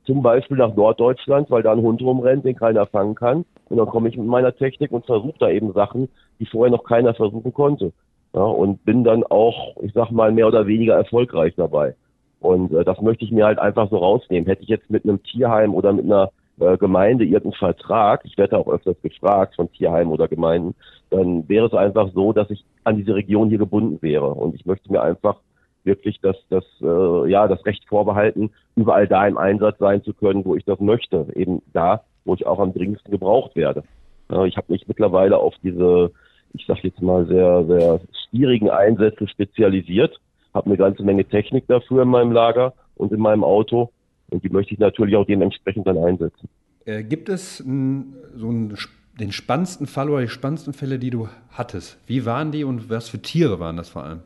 zum 0.05 0.21
Beispiel 0.21 0.57
nach 0.57 0.75
Norddeutschland, 0.75 1.49
weil 1.49 1.63
da 1.63 1.71
ein 1.71 1.81
Hund 1.81 2.01
rumrennt, 2.01 2.45
den 2.45 2.55
keiner 2.55 2.85
fangen 2.85 3.15
kann. 3.15 3.45
Und 3.69 3.77
dann 3.77 3.87
komme 3.87 4.09
ich 4.09 4.17
mit 4.17 4.27
meiner 4.27 4.55
Technik 4.55 4.91
und 4.91 5.05
versuche 5.05 5.37
da 5.39 5.49
eben 5.49 5.73
Sachen, 5.73 6.09
die 6.39 6.45
vorher 6.45 6.71
noch 6.71 6.83
keiner 6.83 7.13
versuchen 7.13 7.53
konnte. 7.53 7.91
Ja, 8.33 8.41
und 8.41 8.83
bin 8.83 9.03
dann 9.03 9.23
auch, 9.23 9.77
ich 9.81 9.93
sag 9.93 10.11
mal, 10.11 10.31
mehr 10.31 10.47
oder 10.47 10.67
weniger 10.67 10.95
erfolgreich 10.95 11.53
dabei. 11.55 11.95
Und 12.39 12.73
äh, 12.73 12.83
das 12.83 13.01
möchte 13.01 13.25
ich 13.25 13.31
mir 13.31 13.45
halt 13.45 13.59
einfach 13.59 13.89
so 13.89 13.97
rausnehmen. 13.97 14.47
Hätte 14.47 14.63
ich 14.63 14.69
jetzt 14.69 14.89
mit 14.89 15.03
einem 15.03 15.23
Tierheim 15.23 15.73
oder 15.73 15.93
mit 15.93 16.05
einer 16.05 16.31
äh, 16.59 16.77
Gemeinde 16.77 17.23
irgendeinen 17.23 17.53
Vertrag, 17.53 18.21
ich 18.25 18.37
werde 18.37 18.57
auch 18.57 18.67
öfters 18.67 19.01
gefragt 19.01 19.55
von 19.55 19.71
Tierheimen 19.71 20.13
oder 20.13 20.27
Gemeinden, 20.27 20.75
dann 21.09 21.47
wäre 21.49 21.67
es 21.67 21.73
einfach 21.73 22.09
so, 22.13 22.33
dass 22.33 22.49
ich 22.49 22.63
an 22.83 22.97
diese 22.97 23.15
Region 23.15 23.49
hier 23.49 23.57
gebunden 23.57 24.01
wäre. 24.01 24.27
Und 24.27 24.55
ich 24.55 24.65
möchte 24.65 24.91
mir 24.91 25.01
einfach 25.01 25.37
wirklich 25.85 26.19
das, 26.21 26.35
das, 26.49 26.65
äh, 26.81 27.29
ja, 27.29 27.47
das 27.47 27.65
Recht 27.65 27.85
vorbehalten, 27.87 28.51
überall 28.75 29.07
da 29.07 29.27
im 29.27 29.37
Einsatz 29.37 29.77
sein 29.79 30.03
zu 30.03 30.13
können, 30.13 30.45
wo 30.45 30.55
ich 30.55 30.65
das 30.65 30.79
möchte. 30.79 31.27
Eben 31.35 31.61
da, 31.73 32.03
wo 32.25 32.33
ich 32.33 32.45
auch 32.45 32.59
am 32.59 32.73
dringendsten 32.73 33.11
gebraucht 33.11 33.55
werde. 33.55 33.83
Ja, 34.29 34.45
ich 34.45 34.57
habe 34.57 34.71
mich 34.71 34.87
mittlerweile 34.87 35.37
auf 35.37 35.53
diese, 35.63 36.11
ich 36.53 36.65
sag 36.65 36.83
jetzt 36.83 37.01
mal, 37.01 37.25
sehr, 37.27 37.65
sehr 37.65 37.99
schwierigen 38.29 38.69
Einsätze 38.69 39.27
spezialisiert, 39.27 40.19
habe 40.53 40.67
eine 40.67 40.77
ganze 40.77 41.03
Menge 41.03 41.25
Technik 41.25 41.67
dafür 41.67 42.03
in 42.03 42.09
meinem 42.09 42.31
Lager 42.31 42.73
und 42.95 43.11
in 43.11 43.19
meinem 43.19 43.43
Auto. 43.43 43.91
Und 44.29 44.43
die 44.43 44.49
möchte 44.49 44.73
ich 44.73 44.79
natürlich 44.79 45.15
auch 45.15 45.25
dementsprechend 45.25 45.85
dann 45.85 45.97
einsetzen. 45.97 46.49
Äh, 46.85 47.03
gibt 47.03 47.29
es 47.29 47.59
n, 47.59 48.15
so 48.35 48.47
einen, 48.49 48.75
den 49.19 49.31
spannendsten 49.31 49.85
Fall 49.85 50.09
oder 50.09 50.21
die 50.21 50.27
spannendsten 50.27 50.73
Fälle, 50.73 50.97
die 50.97 51.11
du 51.11 51.27
hattest? 51.51 51.99
Wie 52.07 52.25
waren 52.25 52.51
die 52.51 52.63
und 52.63 52.89
was 52.89 53.09
für 53.09 53.21
Tiere 53.21 53.59
waren 53.59 53.77
das 53.77 53.89
vor 53.89 54.03
allem? 54.03 54.21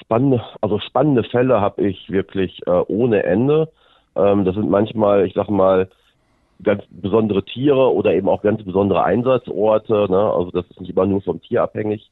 Spannende, 0.00 0.42
also 0.60 0.78
spannende 0.78 1.24
Fälle 1.24 1.60
habe 1.60 1.82
ich 1.82 2.10
wirklich 2.10 2.60
äh, 2.66 2.70
ohne 2.70 3.22
Ende. 3.24 3.70
Ähm, 4.16 4.44
das 4.44 4.54
sind 4.54 4.70
manchmal, 4.70 5.26
ich 5.26 5.34
sag 5.34 5.50
mal, 5.50 5.88
ganz 6.62 6.82
besondere 6.90 7.44
Tiere 7.44 7.92
oder 7.92 8.14
eben 8.14 8.28
auch 8.28 8.42
ganz 8.42 8.62
besondere 8.62 9.04
Einsatzorte. 9.04 10.06
Ne? 10.10 10.32
Also 10.32 10.50
das 10.50 10.66
ist 10.70 10.80
nicht 10.80 10.90
immer 10.90 11.06
nur 11.06 11.20
vom 11.20 11.40
Tier 11.40 11.62
abhängig. 11.62 12.10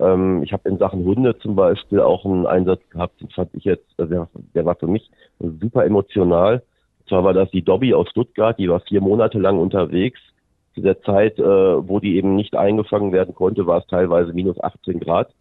Ähm, 0.00 0.42
ich 0.42 0.52
habe 0.52 0.68
in 0.68 0.78
Sachen 0.78 1.04
Hunde 1.04 1.38
zum 1.38 1.54
Beispiel 1.54 2.00
auch 2.00 2.24
einen 2.24 2.46
Einsatz 2.46 2.80
gehabt, 2.90 3.20
den 3.20 3.28
fand 3.30 3.50
ich 3.54 3.64
jetzt, 3.64 3.86
äh, 3.98 4.06
der, 4.06 4.28
der 4.54 4.64
war 4.64 4.74
für 4.74 4.88
mich 4.88 5.08
super 5.38 5.84
emotional. 5.84 6.62
Und 7.00 7.08
zwar 7.08 7.24
war 7.24 7.34
das 7.34 7.50
die 7.50 7.62
Dobby 7.62 7.94
aus 7.94 8.08
Stuttgart, 8.10 8.58
die 8.58 8.68
war 8.68 8.80
vier 8.80 9.00
Monate 9.00 9.38
lang 9.38 9.58
unterwegs. 9.58 10.20
Zu 10.74 10.80
der 10.80 11.00
Zeit, 11.02 11.38
äh, 11.38 11.42
wo 11.88 12.00
die 12.00 12.16
eben 12.16 12.34
nicht 12.34 12.56
eingefangen 12.56 13.12
werden 13.12 13.34
konnte, 13.34 13.66
war 13.66 13.78
es 13.78 13.86
teilweise 13.86 14.32
minus 14.32 14.58
18 14.58 14.98
Grad. 14.98 15.32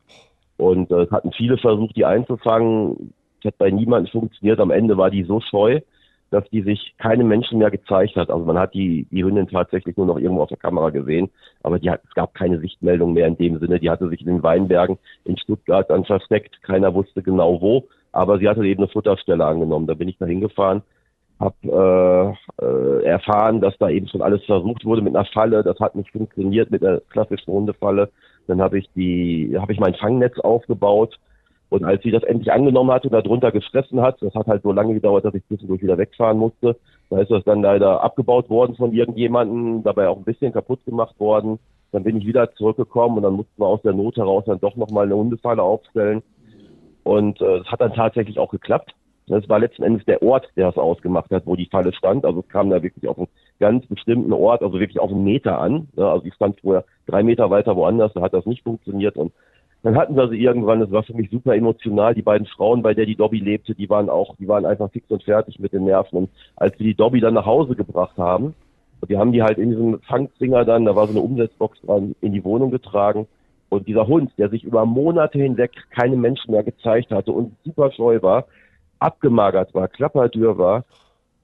Und 0.57 0.91
äh, 0.91 1.07
hatten 1.09 1.31
viele 1.31 1.57
versucht, 1.57 1.95
die 1.95 2.05
einzufangen. 2.05 3.13
Es 3.39 3.47
hat 3.47 3.57
bei 3.57 3.71
niemandem 3.71 4.11
funktioniert. 4.11 4.59
Am 4.59 4.71
Ende 4.71 4.97
war 4.97 5.09
die 5.09 5.23
so 5.23 5.41
scheu, 5.41 5.81
dass 6.33 6.49
die 6.49 6.63
sich 6.63 6.95
keinem 6.97 7.27
Menschen 7.27 7.59
mehr 7.59 7.69
gezeigt 7.69 8.15
hat. 8.15 8.29
Also 8.29 8.43
man 8.43 8.57
hat 8.57 8.73
die, 8.73 9.05
die 9.11 9.23
Hündin 9.23 9.47
tatsächlich 9.47 9.95
nur 9.97 10.07
noch 10.07 10.17
irgendwo 10.17 10.41
auf 10.41 10.49
der 10.49 10.57
Kamera 10.57 10.89
gesehen, 10.89 11.29
aber 11.61 11.77
die 11.77 11.89
hat, 11.89 12.01
es 12.07 12.13
gab 12.15 12.33
keine 12.33 12.59
Sichtmeldung 12.59 13.13
mehr 13.13 13.27
in 13.27 13.37
dem 13.37 13.59
Sinne. 13.59 13.79
Die 13.79 13.89
hatte 13.89 14.09
sich 14.09 14.21
in 14.21 14.27
den 14.27 14.43
Weinbergen 14.43 14.97
in 15.25 15.37
Stuttgart 15.37 15.89
dann 15.89 16.05
versteckt. 16.05 16.61
Keiner 16.63 16.93
wusste 16.93 17.21
genau 17.21 17.61
wo, 17.61 17.87
aber 18.11 18.39
sie 18.39 18.49
hatte 18.49 18.65
eben 18.65 18.81
eine 18.81 18.91
Futterstelle 18.91 19.45
angenommen. 19.45 19.85
Da 19.85 19.93
bin 19.93 20.07
ich 20.07 20.17
da 20.17 20.25
hingefahren, 20.25 20.81
habe 21.39 22.35
äh, 22.59 22.65
äh, 22.65 23.05
erfahren, 23.05 23.61
dass 23.61 23.77
da 23.77 23.89
eben 23.89 24.07
schon 24.07 24.23
alles 24.23 24.43
versucht 24.45 24.85
wurde 24.85 25.03
mit 25.03 25.15
einer 25.15 25.25
Falle. 25.25 25.63
Das 25.63 25.79
hat 25.79 25.95
nicht 25.95 26.11
funktioniert 26.11 26.71
mit 26.71 26.81
der 26.81 27.01
klassischen 27.09 27.53
Hundefalle. 27.53 28.09
Dann 28.47 28.61
habe 28.61 28.79
ich 28.79 28.89
die, 28.95 29.55
habe 29.57 29.73
ich 29.73 29.79
mein 29.79 29.95
Fangnetz 29.95 30.39
aufgebaut 30.39 31.17
und 31.73 31.85
als 31.85 32.03
sie 32.03 32.11
das 32.11 32.21
endlich 32.21 32.51
angenommen 32.51 32.91
hat 32.91 33.03
und 33.03 33.13
darunter 33.13 33.51
gefressen 33.51 33.99
hat, 33.99 34.21
das 34.21 34.35
hat 34.35 34.45
halt 34.45 34.61
so 34.61 34.71
lange 34.71 34.93
gedauert, 34.93 35.25
dass 35.25 35.33
ich 35.33 35.43
zwischendurch 35.47 35.81
wieder 35.81 35.97
wegfahren 35.97 36.37
musste. 36.37 36.77
Da 37.09 37.19
ist 37.19 37.31
das 37.31 37.43
dann 37.45 37.63
leider 37.63 38.03
abgebaut 38.03 38.47
worden 38.51 38.75
von 38.75 38.93
irgendjemandem, 38.93 39.81
dabei 39.81 40.07
auch 40.07 40.17
ein 40.17 40.23
bisschen 40.23 40.53
kaputt 40.53 40.85
gemacht 40.85 41.19
worden. 41.19 41.57
Dann 41.91 42.03
bin 42.03 42.15
ich 42.17 42.27
wieder 42.27 42.53
zurückgekommen 42.53 43.17
und 43.17 43.23
dann 43.23 43.33
mussten 43.33 43.59
wir 43.59 43.65
aus 43.65 43.81
der 43.81 43.93
Not 43.93 44.17
heraus 44.17 44.43
dann 44.45 44.59
doch 44.59 44.75
nochmal 44.75 45.05
eine 45.05 45.15
Hundefalle 45.15 45.63
aufstellen. 45.63 46.21
Und 47.01 47.41
äh, 47.41 47.57
es 47.57 47.65
hat 47.65 47.81
dann 47.81 47.95
tatsächlich 47.95 48.37
auch 48.37 48.51
geklappt. 48.51 48.93
Das 49.25 49.49
war 49.49 49.57
letzten 49.57 49.81
Endes 49.81 50.05
der 50.05 50.21
Ort, 50.21 50.47
der 50.55 50.69
es 50.69 50.77
ausgemacht 50.77 51.31
hat, 51.31 51.47
wo 51.47 51.55
die 51.55 51.69
Falle 51.71 51.91
stand. 51.93 52.23
Also 52.23 52.41
es 52.41 52.49
kam 52.49 52.69
da 52.69 52.83
wirklich 52.83 53.07
auf 53.07 53.17
einen 53.17 53.27
ganz 53.59 53.85
bestimmten 53.87 54.33
Ort, 54.33 54.61
also 54.61 54.79
wirklich 54.79 54.99
auf 54.99 55.11
einen 55.11 55.23
Meter 55.23 55.59
an. 55.59 55.87
Also 55.95 56.23
die 56.23 56.31
stand 56.31 56.59
vorher 56.61 56.85
drei 57.05 57.23
Meter 57.23 57.49
weiter 57.49 57.75
woanders, 57.75 58.13
da 58.13 58.21
hat 58.21 58.33
das 58.33 58.45
nicht 58.45 58.63
funktioniert. 58.63 59.17
Und 59.17 59.31
dann 59.83 59.97
hatten 59.97 60.15
wir 60.15 60.29
sie 60.29 60.41
irgendwann, 60.41 60.79
das 60.79 60.91
war 60.91 61.03
für 61.03 61.13
mich 61.13 61.29
super 61.29 61.55
emotional. 61.55 62.15
Die 62.15 62.21
beiden 62.21 62.47
Frauen, 62.47 62.81
bei 62.81 62.93
der 62.93 63.05
die 63.05 63.15
Dobby 63.15 63.39
lebte, 63.39 63.75
die 63.75 63.89
waren 63.89 64.09
auch, 64.09 64.35
die 64.37 64.47
waren 64.47 64.65
einfach 64.65 64.89
fix 64.91 65.09
und 65.11 65.23
fertig 65.23 65.59
mit 65.59 65.73
den 65.73 65.83
Nerven. 65.83 66.17
Und 66.17 66.29
als 66.55 66.77
wir 66.79 66.85
die 66.85 66.95
Dobby 66.95 67.19
dann 67.19 67.33
nach 67.33 67.45
Hause 67.45 67.75
gebracht 67.75 68.17
haben, 68.17 68.55
und 69.01 69.09
die 69.09 69.17
haben 69.17 69.33
die 69.33 69.43
halt 69.43 69.57
in 69.57 69.71
diesem 69.71 69.99
Fangzinger 69.99 70.63
dann, 70.63 70.85
da 70.85 70.95
war 70.95 71.07
so 71.07 71.11
eine 71.11 71.19
Umsetzbox 71.19 71.81
dran, 71.81 72.15
in 72.21 72.31
die 72.31 72.45
Wohnung 72.45 72.71
getragen. 72.71 73.27
Und 73.67 73.85
dieser 73.87 74.07
Hund, 74.07 74.31
der 74.37 74.47
sich 74.47 74.63
über 74.63 74.85
Monate 74.85 75.39
hinweg 75.39 75.71
keine 75.89 76.15
Menschen 76.15 76.51
mehr 76.51 76.63
gezeigt 76.63 77.11
hatte 77.11 77.33
und 77.33 77.53
super 77.65 77.91
scheu 77.91 78.21
war, 78.21 78.45
abgemagert 78.99 79.73
war, 79.73 79.89
klapperdür 79.89 80.57
war, 80.57 80.85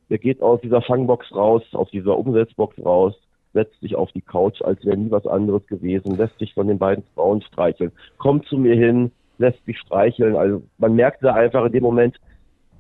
der 0.10 0.18
geht 0.18 0.42
aus 0.42 0.62
dieser 0.62 0.82
Fangbox 0.82 1.34
raus, 1.34 1.64
aus 1.74 1.90
dieser 1.92 2.18
Umsetzbox 2.18 2.84
raus, 2.84 3.16
setzt 3.54 3.80
sich 3.82 3.96
auf 3.96 4.12
die 4.12 4.22
Couch, 4.22 4.62
als 4.62 4.84
wäre 4.86 4.98
nie 4.98 5.12
was 5.12 5.26
anderes 5.26 5.66
gewesen, 5.68 6.18
lässt 6.18 6.38
sich 6.40 6.54
von 6.54 6.68
den 6.68 6.78
beiden 6.78 7.04
Frauen 7.16 7.42
streicheln, 7.42 7.92
kommt 8.18 8.46
zu 8.46 8.58
mir 8.58 8.76
hin, 8.76 9.12
lässt 9.38 9.64
sich 9.66 9.78
streicheln. 9.80 10.36
Also 10.36 10.62
man 10.78 10.96
merkt 10.96 11.24
da 11.24 11.34
einfach 11.34 11.66
in 11.66 11.72
dem 11.72 11.84
Moment 11.84 12.20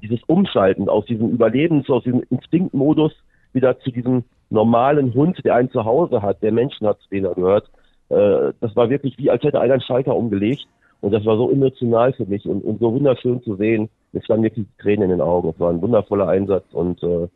dieses 0.02 0.22
Umschalten 0.24 0.90
aus 0.90 1.06
diesem 1.06 1.30
Überlebens, 1.30 1.90
aus 1.90 2.04
diesem 2.04 2.24
Instinktmodus 2.30 3.14
wieder 3.54 3.80
zu 3.80 3.92
diesem 3.92 4.24
normalen 4.50 5.14
Hund, 5.14 5.44
der 5.44 5.56
ein 5.56 5.72
Zuhause 5.72 6.22
hat, 6.22 6.42
der 6.42 6.52
Menschen 6.52 6.88
hat, 6.88 7.00
zu 7.02 7.10
denen 7.10 7.26
er 7.26 7.36
gehört. 7.36 7.70
Äh, 8.10 8.54
das 8.60 8.76
war 8.76 8.90
wirklich 8.90 9.18
wie, 9.18 9.30
als 9.30 9.44
hätte 9.44 9.60
einer 9.60 9.74
einen 9.74 9.82
Schalter 9.82 10.16
umgelegt. 10.16 10.68
Und 11.02 11.12
das 11.14 11.26
war 11.26 11.38
so 11.38 11.50
emotional 11.50 12.12
für 12.14 12.26
mich 12.26 12.46
und, 12.46 12.62
und 12.64 12.80
so 12.80 12.94
wunderschön 12.94 13.42
zu 13.44 13.56
sehen. 13.56 13.90
Es 14.14 14.24
standen 14.26 14.44
wirklich 14.44 14.66
Tränen 14.80 15.04
in 15.04 15.18
den 15.18 15.22
Augen. 15.22 15.50
Es 15.50 15.60
war 15.60 15.70
ein 15.70 15.82
wundervoller 15.82 16.28
Einsatz 16.28 16.66
und 16.72 17.02
äh, 17.04 17.28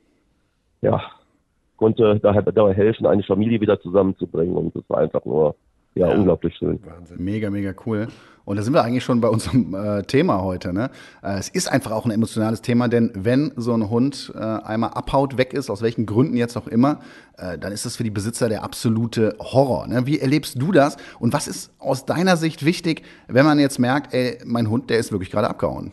ja, 0.81 1.01
konnte 1.77 2.19
daher 2.19 2.41
dabei 2.41 2.73
helfen, 2.73 3.05
eine 3.05 3.23
Familie 3.23 3.61
wieder 3.61 3.79
zusammenzubringen. 3.79 4.55
Und 4.55 4.75
es 4.75 4.83
war 4.89 4.99
einfach 4.99 5.23
nur 5.25 5.55
ja, 5.95 6.07
ja, 6.07 6.15
unglaublich 6.15 6.55
schön. 6.55 6.79
Wahnsinn. 6.83 7.23
Mega, 7.23 7.49
mega 7.49 7.73
cool. 7.85 8.07
Und 8.45 8.57
da 8.57 8.63
sind 8.63 8.73
wir 8.73 8.83
eigentlich 8.83 9.03
schon 9.03 9.21
bei 9.21 9.29
unserem 9.29 9.73
äh, 9.73 10.03
Thema 10.03 10.41
heute. 10.41 10.73
Ne? 10.73 10.89
Äh, 11.21 11.37
es 11.37 11.49
ist 11.49 11.71
einfach 11.71 11.91
auch 11.91 12.05
ein 12.05 12.11
emotionales 12.11 12.61
Thema, 12.61 12.87
denn 12.87 13.11
wenn 13.15 13.53
so 13.55 13.73
ein 13.73 13.89
Hund 13.89 14.33
äh, 14.35 14.39
einmal 14.39 14.89
abhaut, 14.91 15.37
weg 15.37 15.53
ist, 15.53 15.69
aus 15.69 15.81
welchen 15.81 16.05
Gründen 16.05 16.35
jetzt 16.35 16.57
auch 16.57 16.67
immer, 16.67 16.99
äh, 17.37 17.57
dann 17.57 17.71
ist 17.71 17.85
das 17.85 17.95
für 17.95 18.03
die 18.03 18.09
Besitzer 18.09 18.49
der 18.49 18.63
absolute 18.63 19.35
Horror. 19.39 19.87
Ne? 19.87 20.05
Wie 20.05 20.19
erlebst 20.19 20.61
du 20.61 20.71
das? 20.71 20.97
Und 21.19 21.31
was 21.31 21.47
ist 21.47 21.71
aus 21.79 22.05
deiner 22.05 22.35
Sicht 22.35 22.65
wichtig, 22.65 23.03
wenn 23.27 23.45
man 23.45 23.59
jetzt 23.59 23.79
merkt, 23.79 24.13
ey, 24.13 24.39
mein 24.45 24.69
Hund, 24.69 24.89
der 24.89 24.97
ist 24.97 25.11
wirklich 25.11 25.31
gerade 25.31 25.49
abgehauen? 25.49 25.91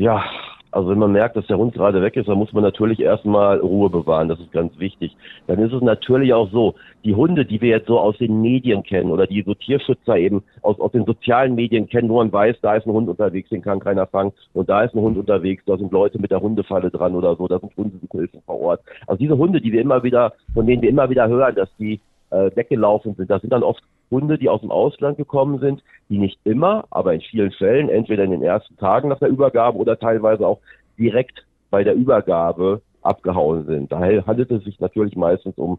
Ja, 0.00 0.24
also 0.70 0.88
wenn 0.88 0.98
man 0.98 1.12
merkt, 1.12 1.36
dass 1.36 1.46
der 1.46 1.58
Hund 1.58 1.74
gerade 1.74 2.00
weg 2.00 2.16
ist, 2.16 2.26
dann 2.26 2.38
muss 2.38 2.54
man 2.54 2.62
natürlich 2.62 3.00
erstmal 3.00 3.58
Ruhe 3.58 3.90
bewahren. 3.90 4.30
Das 4.30 4.40
ist 4.40 4.50
ganz 4.50 4.72
wichtig. 4.78 5.14
Dann 5.46 5.58
ist 5.58 5.74
es 5.74 5.82
natürlich 5.82 6.32
auch 6.32 6.50
so, 6.50 6.74
die 7.04 7.14
Hunde, 7.14 7.44
die 7.44 7.60
wir 7.60 7.68
jetzt 7.68 7.86
so 7.86 8.00
aus 8.00 8.16
den 8.16 8.40
Medien 8.40 8.82
kennen 8.82 9.10
oder 9.10 9.26
die 9.26 9.42
so 9.42 9.52
Tierschützer 9.52 10.16
eben 10.16 10.42
aus, 10.62 10.80
aus 10.80 10.92
den 10.92 11.04
sozialen 11.04 11.54
Medien 11.54 11.86
kennen, 11.86 12.08
wo 12.08 12.14
man 12.16 12.32
weiß, 12.32 12.56
da 12.62 12.76
ist 12.76 12.86
ein 12.86 12.94
Hund 12.94 13.10
unterwegs, 13.10 13.50
den 13.50 13.60
kann 13.60 13.78
keiner 13.78 14.06
fangen 14.06 14.32
und 14.54 14.70
da 14.70 14.84
ist 14.84 14.94
ein 14.94 15.02
Hund 15.02 15.18
unterwegs, 15.18 15.62
da 15.66 15.76
sind 15.76 15.92
Leute 15.92 16.18
mit 16.18 16.30
der 16.30 16.40
Hundefalle 16.40 16.90
dran 16.90 17.14
oder 17.14 17.36
so, 17.36 17.46
da 17.46 17.58
sind 17.58 17.76
Hundehilfen 17.76 18.40
vor 18.46 18.58
Ort. 18.58 18.80
Also 19.06 19.18
diese 19.18 19.36
Hunde, 19.36 19.60
die 19.60 19.70
wir 19.70 19.82
immer 19.82 20.02
wieder, 20.02 20.32
von 20.54 20.66
denen 20.66 20.80
wir 20.80 20.88
immer 20.88 21.10
wieder 21.10 21.28
hören, 21.28 21.56
dass 21.56 21.68
die 21.76 22.00
äh, 22.30 22.50
weggelaufen 22.54 23.16
sind, 23.16 23.30
das 23.30 23.42
sind 23.42 23.52
dann 23.52 23.62
oft 23.62 23.82
Hunde, 24.10 24.38
die 24.38 24.48
aus 24.48 24.60
dem 24.60 24.70
Ausland 24.70 25.16
gekommen 25.16 25.58
sind, 25.58 25.82
die 26.08 26.18
nicht 26.18 26.38
immer, 26.44 26.84
aber 26.90 27.14
in 27.14 27.20
vielen 27.20 27.52
Fällen, 27.52 27.88
entweder 27.88 28.24
in 28.24 28.32
den 28.32 28.42
ersten 28.42 28.76
Tagen 28.76 29.08
nach 29.08 29.18
der 29.18 29.28
Übergabe 29.28 29.78
oder 29.78 29.98
teilweise 29.98 30.46
auch 30.46 30.60
direkt 30.98 31.44
bei 31.70 31.84
der 31.84 31.94
Übergabe 31.94 32.82
abgehauen 33.02 33.66
sind. 33.66 33.92
Daher 33.92 34.26
handelt 34.26 34.50
es 34.50 34.64
sich 34.64 34.78
natürlich 34.80 35.16
meistens 35.16 35.56
um, 35.56 35.78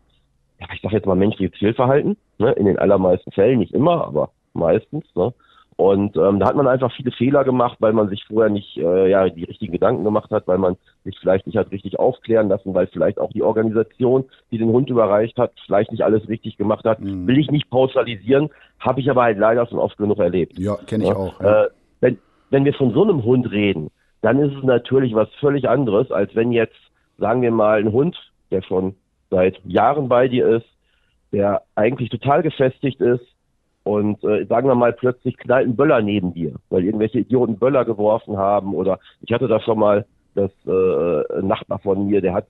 ja, 0.59 0.67
ich 0.73 0.81
sage 0.81 0.95
jetzt 0.95 1.05
mal 1.05 1.15
menschliches 1.15 1.57
Fehlverhalten, 1.57 2.17
ne? 2.37 2.51
in 2.53 2.65
den 2.65 2.79
allermeisten 2.79 3.31
Fällen, 3.31 3.59
nicht 3.59 3.73
immer, 3.73 4.05
aber 4.05 4.31
meistens. 4.53 5.05
Ne? 5.15 5.33
Und 5.81 6.15
ähm, 6.15 6.39
da 6.39 6.45
hat 6.45 6.55
man 6.55 6.67
einfach 6.67 6.93
viele 6.95 7.09
Fehler 7.09 7.43
gemacht, 7.43 7.77
weil 7.79 7.91
man 7.91 8.07
sich 8.07 8.23
vorher 8.25 8.51
nicht 8.51 8.77
äh, 8.77 9.09
ja, 9.09 9.27
die 9.29 9.45
richtigen 9.45 9.71
Gedanken 9.71 10.03
gemacht 10.03 10.29
hat, 10.29 10.47
weil 10.47 10.59
man 10.59 10.77
sich 11.03 11.17
vielleicht 11.19 11.47
nicht 11.47 11.57
hat 11.57 11.71
richtig 11.71 11.97
aufklären 11.97 12.49
lassen, 12.49 12.75
weil 12.75 12.85
vielleicht 12.85 13.19
auch 13.19 13.31
die 13.31 13.41
Organisation, 13.41 14.25
die 14.51 14.59
den 14.59 14.69
Hund 14.69 14.91
überreicht 14.91 15.39
hat, 15.39 15.53
vielleicht 15.65 15.91
nicht 15.91 16.03
alles 16.03 16.29
richtig 16.29 16.57
gemacht 16.57 16.85
hat. 16.85 16.99
Mhm. 16.99 17.25
Will 17.25 17.39
ich 17.39 17.49
nicht 17.49 17.71
pauschalisieren, 17.71 18.51
habe 18.77 18.99
ich 18.99 19.09
aber 19.09 19.23
halt 19.23 19.39
leider 19.39 19.65
schon 19.65 19.79
oft 19.79 19.97
genug 19.97 20.19
erlebt. 20.19 20.59
Ja, 20.59 20.75
kenne 20.85 21.05
ich 21.05 21.09
ja? 21.09 21.15
auch. 21.15 21.41
Ja. 21.41 21.63
Äh, 21.63 21.69
wenn, 21.99 22.19
wenn 22.51 22.65
wir 22.65 22.75
von 22.75 22.93
so 22.93 23.01
einem 23.01 23.23
Hund 23.23 23.49
reden, 23.49 23.89
dann 24.21 24.37
ist 24.37 24.55
es 24.55 24.63
natürlich 24.63 25.15
was 25.15 25.29
völlig 25.39 25.67
anderes, 25.67 26.11
als 26.11 26.35
wenn 26.35 26.51
jetzt, 26.51 26.77
sagen 27.17 27.41
wir 27.41 27.49
mal, 27.49 27.79
ein 27.79 27.91
Hund, 27.91 28.15
der 28.51 28.61
schon 28.61 28.93
seit 29.31 29.59
Jahren 29.65 30.09
bei 30.09 30.27
dir 30.27 30.47
ist, 30.47 30.67
der 31.31 31.63
eigentlich 31.73 32.09
total 32.09 32.43
gefestigt 32.43 33.01
ist, 33.01 33.25
und 33.83 34.23
äh, 34.23 34.45
sagen 34.45 34.67
wir 34.67 34.75
mal, 34.75 34.93
plötzlich 34.93 35.37
knallt 35.37 35.67
ein 35.67 35.75
Böller 35.75 36.01
neben 36.01 36.33
dir, 36.33 36.53
weil 36.69 36.83
irgendwelche 36.83 37.19
Idioten 37.19 37.57
Böller 37.57 37.85
geworfen 37.85 38.37
haben 38.37 38.75
oder 38.75 38.99
ich 39.21 39.33
hatte 39.33 39.47
da 39.47 39.59
schon 39.59 39.79
mal 39.79 40.05
das 40.35 40.51
äh, 40.65 41.39
ein 41.39 41.47
Nachbar 41.47 41.79
von 41.79 42.07
mir, 42.07 42.21
der 42.21 42.33
hat 42.33 42.47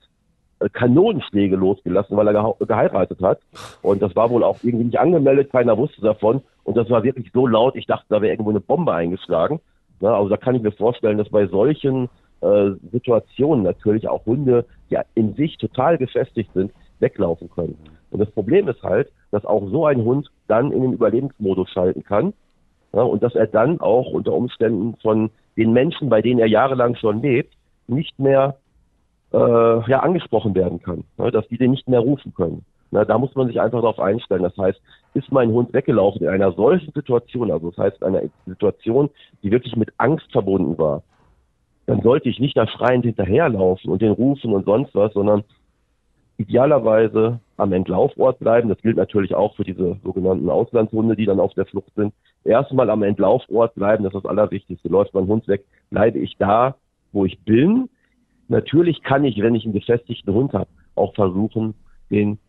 äh, 0.59 0.69
Kanonenschläge 0.69 1.55
losgelassen, 1.55 2.17
weil 2.17 2.27
er 2.27 2.33
gehe 2.33 2.67
geheiratet 2.67 3.21
hat 3.21 3.39
und 3.81 4.01
das 4.01 4.15
war 4.15 4.29
wohl 4.29 4.43
auch 4.43 4.57
irgendwie 4.61 4.85
nicht 4.85 4.99
angemeldet, 4.99 5.51
keiner 5.51 5.77
wusste 5.77 6.01
davon 6.01 6.41
und 6.63 6.77
das 6.77 6.89
war 6.89 7.03
wirklich 7.03 7.31
so 7.33 7.47
laut, 7.47 7.75
ich 7.75 7.87
dachte, 7.87 8.05
da 8.09 8.21
wäre 8.21 8.33
irgendwo 8.33 8.51
eine 8.51 8.59
Bombe 8.59 8.93
eingeschlagen. 8.93 9.59
Ja, 10.01 10.15
also 10.15 10.29
da 10.29 10.37
kann 10.37 10.55
ich 10.55 10.63
mir 10.63 10.71
vorstellen, 10.71 11.19
dass 11.19 11.29
bei 11.29 11.45
solchen 11.47 12.09
äh, 12.41 12.71
Situationen 12.91 13.63
natürlich 13.63 14.07
auch 14.07 14.25
Hunde, 14.25 14.65
die 14.89 14.97
in 15.13 15.35
sich 15.35 15.57
total 15.57 15.97
gefestigt 15.97 16.51
sind, 16.53 16.71
weglaufen 16.99 17.49
können. 17.49 17.77
Und 18.09 18.19
das 18.19 18.31
Problem 18.31 18.67
ist 18.67 18.81
halt, 18.83 19.11
dass 19.31 19.45
auch 19.45 19.67
so 19.69 19.85
ein 19.85 20.03
Hund 20.03 20.29
dann 20.47 20.71
in 20.71 20.81
den 20.81 20.93
Überlebensmodus 20.93 21.69
schalten 21.69 22.03
kann 22.03 22.33
ja, 22.93 23.01
und 23.01 23.23
dass 23.23 23.35
er 23.35 23.47
dann 23.47 23.79
auch 23.79 24.11
unter 24.11 24.33
Umständen 24.33 24.95
von 25.01 25.31
den 25.57 25.73
Menschen, 25.73 26.09
bei 26.09 26.21
denen 26.21 26.39
er 26.39 26.47
jahrelang 26.47 26.95
schon 26.95 27.21
lebt, 27.21 27.53
nicht 27.87 28.17
mehr 28.19 28.57
äh, 29.33 29.37
ja, 29.37 29.99
angesprochen 29.99 30.55
werden 30.55 30.81
kann, 30.81 31.03
ja, 31.17 31.31
dass 31.31 31.47
die 31.47 31.57
den 31.57 31.71
nicht 31.71 31.87
mehr 31.87 31.99
rufen 31.99 32.33
können. 32.33 32.65
Na, 32.91 33.05
da 33.05 33.17
muss 33.17 33.33
man 33.35 33.47
sich 33.47 33.59
einfach 33.61 33.79
darauf 33.79 33.99
einstellen. 33.99 34.43
Das 34.43 34.57
heißt, 34.57 34.79
ist 35.13 35.31
mein 35.31 35.51
Hund 35.51 35.73
weggelaufen 35.73 36.23
in 36.23 36.27
einer 36.27 36.51
solchen 36.51 36.91
Situation, 36.91 37.49
also 37.49 37.69
das 37.71 37.77
heißt 37.77 38.03
einer 38.03 38.23
Situation, 38.45 39.09
die 39.43 39.51
wirklich 39.51 39.77
mit 39.77 39.93
Angst 39.97 40.29
verbunden 40.31 40.77
war, 40.77 41.03
dann 41.85 42.01
sollte 42.01 42.29
ich 42.29 42.39
nicht 42.39 42.57
da 42.57 42.67
schreiend 42.67 43.05
hinterherlaufen 43.05 43.89
und 43.89 44.01
den 44.01 44.11
rufen 44.11 44.53
und 44.53 44.65
sonst 44.65 44.93
was, 44.93 45.13
sondern 45.13 45.43
idealerweise 46.37 47.39
am 47.61 47.73
Entlaufort 47.73 48.39
bleiben. 48.39 48.69
Das 48.69 48.81
gilt 48.81 48.97
natürlich 48.97 49.35
auch 49.35 49.55
für 49.55 49.63
diese 49.63 49.97
sogenannten 50.03 50.49
Auslandshunde, 50.49 51.15
die 51.15 51.25
dann 51.25 51.39
auf 51.39 51.53
der 51.53 51.65
Flucht 51.65 51.93
sind. 51.95 52.13
erstmal 52.43 52.89
am 52.89 53.03
Entlaufort 53.03 53.75
bleiben, 53.75 54.03
das 54.03 54.13
ist 54.13 54.23
das 54.23 54.29
Allerwichtigste. 54.29 54.89
Läuft 54.89 55.13
mein 55.13 55.27
Hund 55.27 55.47
weg, 55.47 55.63
bleibe 55.91 56.19
ich 56.19 56.35
da, 56.37 56.75
wo 57.11 57.25
ich 57.25 57.39
bin. 57.41 57.87
Natürlich 58.47 59.03
kann 59.03 59.23
ich, 59.23 59.39
wenn 59.41 59.55
ich 59.55 59.63
einen 59.63 59.73
befestigten 59.73 60.33
Hund 60.33 60.53
habe, 60.53 60.69
auch 60.95 61.13
versuchen, 61.13 61.75
den 62.09 62.39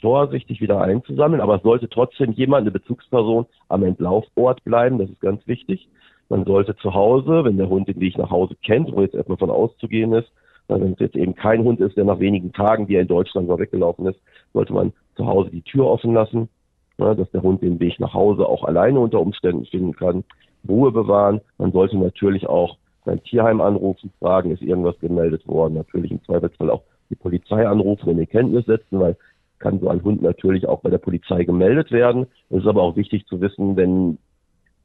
vorsichtig 0.00 0.60
wieder 0.60 0.80
einzusammeln, 0.80 1.42
aber 1.42 1.56
es 1.56 1.62
sollte 1.62 1.88
trotzdem 1.88 2.32
jemand, 2.32 2.62
eine 2.62 2.70
Bezugsperson, 2.70 3.46
am 3.68 3.82
Entlaufort 3.82 4.64
bleiben, 4.64 4.98
das 4.98 5.10
ist 5.10 5.20
ganz 5.20 5.46
wichtig. 5.46 5.88
Man 6.30 6.44
sollte 6.44 6.76
zu 6.76 6.94
Hause, 6.94 7.44
wenn 7.44 7.58
der 7.58 7.68
Hund 7.68 7.88
den 7.88 8.00
Weg 8.00 8.16
nach 8.16 8.30
Hause 8.30 8.56
kennt, 8.64 8.90
wo 8.92 9.02
jetzt 9.02 9.14
erstmal 9.14 9.36
von 9.36 9.50
auszugehen 9.50 10.12
ist, 10.12 10.30
wenn 10.68 10.92
es 10.92 10.98
jetzt 11.00 11.16
eben 11.16 11.34
kein 11.34 11.64
Hund 11.64 11.80
ist, 11.80 11.96
der 11.96 12.04
nach 12.04 12.20
wenigen 12.20 12.52
Tagen, 12.52 12.88
wie 12.88 12.94
er 12.94 13.02
in 13.02 13.08
Deutschland 13.08 13.48
mal 13.48 13.58
weggelaufen 13.58 14.06
ist, 14.06 14.20
sollte 14.52 14.72
man 14.72 14.92
zu 15.16 15.26
Hause 15.26 15.50
die 15.50 15.62
Tür 15.62 15.86
offen 15.86 16.14
lassen, 16.14 16.48
dass 16.96 17.30
der 17.30 17.42
Hund 17.42 17.62
den 17.62 17.80
Weg 17.80 17.98
nach 17.98 18.12
Hause 18.12 18.46
auch 18.46 18.64
alleine 18.64 19.00
unter 19.00 19.20
Umständen 19.20 19.64
finden 19.64 19.94
kann. 19.94 20.24
Ruhe 20.68 20.92
bewahren. 20.92 21.40
Man 21.56 21.72
sollte 21.72 21.96
natürlich 21.96 22.46
auch 22.46 22.76
sein 23.06 23.22
Tierheim 23.22 23.62
anrufen, 23.62 24.12
fragen, 24.18 24.50
ist 24.50 24.60
irgendwas 24.60 24.98
gemeldet 25.00 25.46
worden. 25.48 25.74
Natürlich 25.74 26.10
im 26.10 26.22
Zweifelsfall 26.24 26.70
auch 26.70 26.82
die 27.08 27.14
Polizei 27.14 27.66
anrufen 27.66 28.10
und 28.10 28.18
in 28.18 28.28
Kenntnis 28.28 28.66
setzen, 28.66 29.00
weil 29.00 29.16
kann 29.58 29.78
so 29.78 29.88
ein 29.88 30.02
Hund 30.02 30.22
natürlich 30.22 30.66
auch 30.66 30.80
bei 30.80 30.90
der 30.90 30.98
Polizei 30.98 31.44
gemeldet 31.44 31.92
werden. 31.92 32.26
Es 32.48 32.58
ist 32.58 32.66
aber 32.66 32.82
auch 32.82 32.96
wichtig 32.96 33.26
zu 33.26 33.40
wissen, 33.40 33.76
wenn 33.76 34.18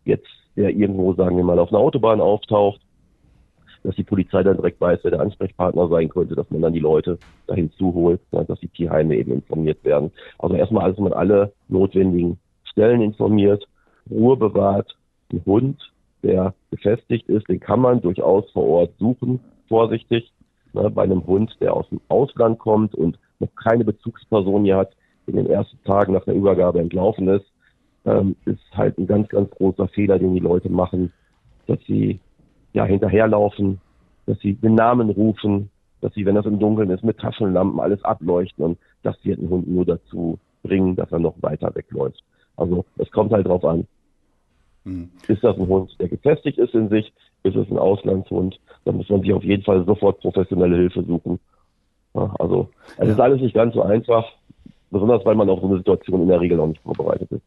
jetzt 0.04 0.28
der 0.56 0.70
irgendwo, 0.70 1.14
sagen 1.14 1.38
wir 1.38 1.44
mal, 1.44 1.60
auf 1.60 1.70
einer 1.70 1.80
Autobahn 1.80 2.22
auftaucht, 2.22 2.82
dass 3.86 3.96
die 3.96 4.04
Polizei 4.04 4.44
dann 4.44 4.58
direkt 4.58 4.82
weiß, 4.82 5.00
wer 5.04 5.12
der 5.12 5.22
Ansprechpartner 5.22 5.88
sein 5.88 6.10
könnte, 6.10 6.36
dass 6.36 6.50
man 6.50 6.62
dann 6.62 6.74
die 6.74 6.80
Leute 6.80 7.18
dahin 7.48 7.72
zuholt, 7.72 8.20
dass 8.32 8.60
die 8.60 8.68
Tierheime 8.68 9.16
eben 9.16 9.32
informiert 9.32 9.84
werden. 9.84 10.12
Also 10.40 10.56
erstmal 10.56 10.86
alles 10.86 10.98
man 10.98 11.14
alle 11.14 11.54
notwendigen 11.68 12.40
Stellen 12.64 13.02
informiert, 13.02 13.68
Ruhe 14.10 14.38
bewahrt, 14.38 14.98
ein 15.32 15.44
Hund, 15.46 15.92
der 16.24 16.54
befestigt 16.70 17.30
ist, 17.30 17.48
den 17.48 17.60
kann 17.60 17.80
man 17.80 18.02
durchaus 18.02 18.50
vor 18.52 18.64
Ort 18.68 18.94
suchen, 18.98 19.40
vorsichtig. 19.68 20.32
Ne, 20.74 20.90
bei 20.90 21.04
einem 21.04 21.26
Hund, 21.26 21.56
der 21.62 21.74
aus 21.74 21.88
dem 21.90 22.02
Ausland 22.10 22.60
kommt 22.60 22.96
und 22.96 23.18
noch 23.40 23.48
keine 23.56 23.86
Bezugsperson 23.86 24.66
hier 24.66 24.78
hat, 24.78 24.92
in 25.28 25.38
den 25.38 25.50
ersten 25.50 25.82
Tagen 25.84 26.14
nach 26.14 26.26
der 26.26 26.36
Übergabe 26.36 26.80
entlaufen 26.80 27.28
ist, 27.30 27.46
ähm, 28.06 28.36
ist 28.46 28.60
halt 28.74 28.98
ein 28.98 29.08
ganz, 29.08 29.30
ganz 29.30 29.50
großer 29.52 29.88
Fehler, 29.88 30.20
den 30.20 30.34
die 30.34 30.40
Leute 30.40 30.70
machen, 30.70 31.14
dass 31.68 31.80
sie 31.88 32.20
ja 32.76 32.86
hinterherlaufen, 32.86 33.80
dass 34.26 34.40
sie 34.40 34.54
den 34.54 34.76
Namen 34.76 35.10
rufen, 35.10 35.70
dass 36.02 36.14
sie, 36.14 36.26
wenn 36.26 36.36
das 36.36 36.46
im 36.46 36.60
Dunkeln 36.60 36.90
ist, 36.90 37.04
mit 37.04 37.18
Taschenlampen 37.18 37.80
alles 37.80 38.04
ableuchten 38.04 38.64
und 38.64 38.78
das 39.02 39.16
wird 39.24 39.40
den 39.40 39.50
Hund 39.50 39.68
nur 39.68 39.86
dazu 39.86 40.38
bringen, 40.62 40.96
dass 40.96 41.12
er 41.12 41.20
noch 41.20 41.36
weiter 41.42 41.74
wegläuft. 41.74 42.22
Also 42.58 42.86
es 42.98 43.10
kommt 43.12 43.32
halt 43.32 43.48
drauf 43.48 43.64
an. 43.64 43.88
Mhm. 44.84 45.10
Ist 45.28 45.44
das 45.44 45.58
ein 45.58 45.68
Hund, 45.68 45.96
der 46.00 46.10
gefestigt 46.10 46.58
ist 46.58 46.74
in 46.74 46.90
sich? 46.90 47.12
Ist 47.44 47.56
es 47.56 47.70
ein 47.70 47.78
Auslandshund? 47.78 48.60
Dann 48.84 48.98
muss 48.98 49.10
man 49.10 49.22
sich 49.22 49.34
auf 49.34 49.44
jeden 49.44 49.64
Fall 49.64 49.86
sofort 49.86 50.20
professionelle 50.20 50.76
Hilfe 50.76 51.04
suchen. 51.04 51.40
Ja, 52.14 52.34
also 52.40 52.70
es 52.98 53.08
ja. 53.08 53.14
ist 53.14 53.20
alles 53.20 53.42
nicht 53.42 53.56
ganz 53.56 53.74
so 53.74 53.82
einfach, 53.82 54.26
besonders 54.92 55.26
weil 55.26 55.36
man 55.36 55.50
auf 55.50 55.62
so 55.62 55.68
eine 55.68 55.78
Situation 55.78 56.22
in 56.22 56.28
der 56.28 56.42
Regel 56.42 56.60
auch 56.60 56.68
nicht 56.68 56.82
vorbereitet 56.82 57.32
ist. 57.32 57.44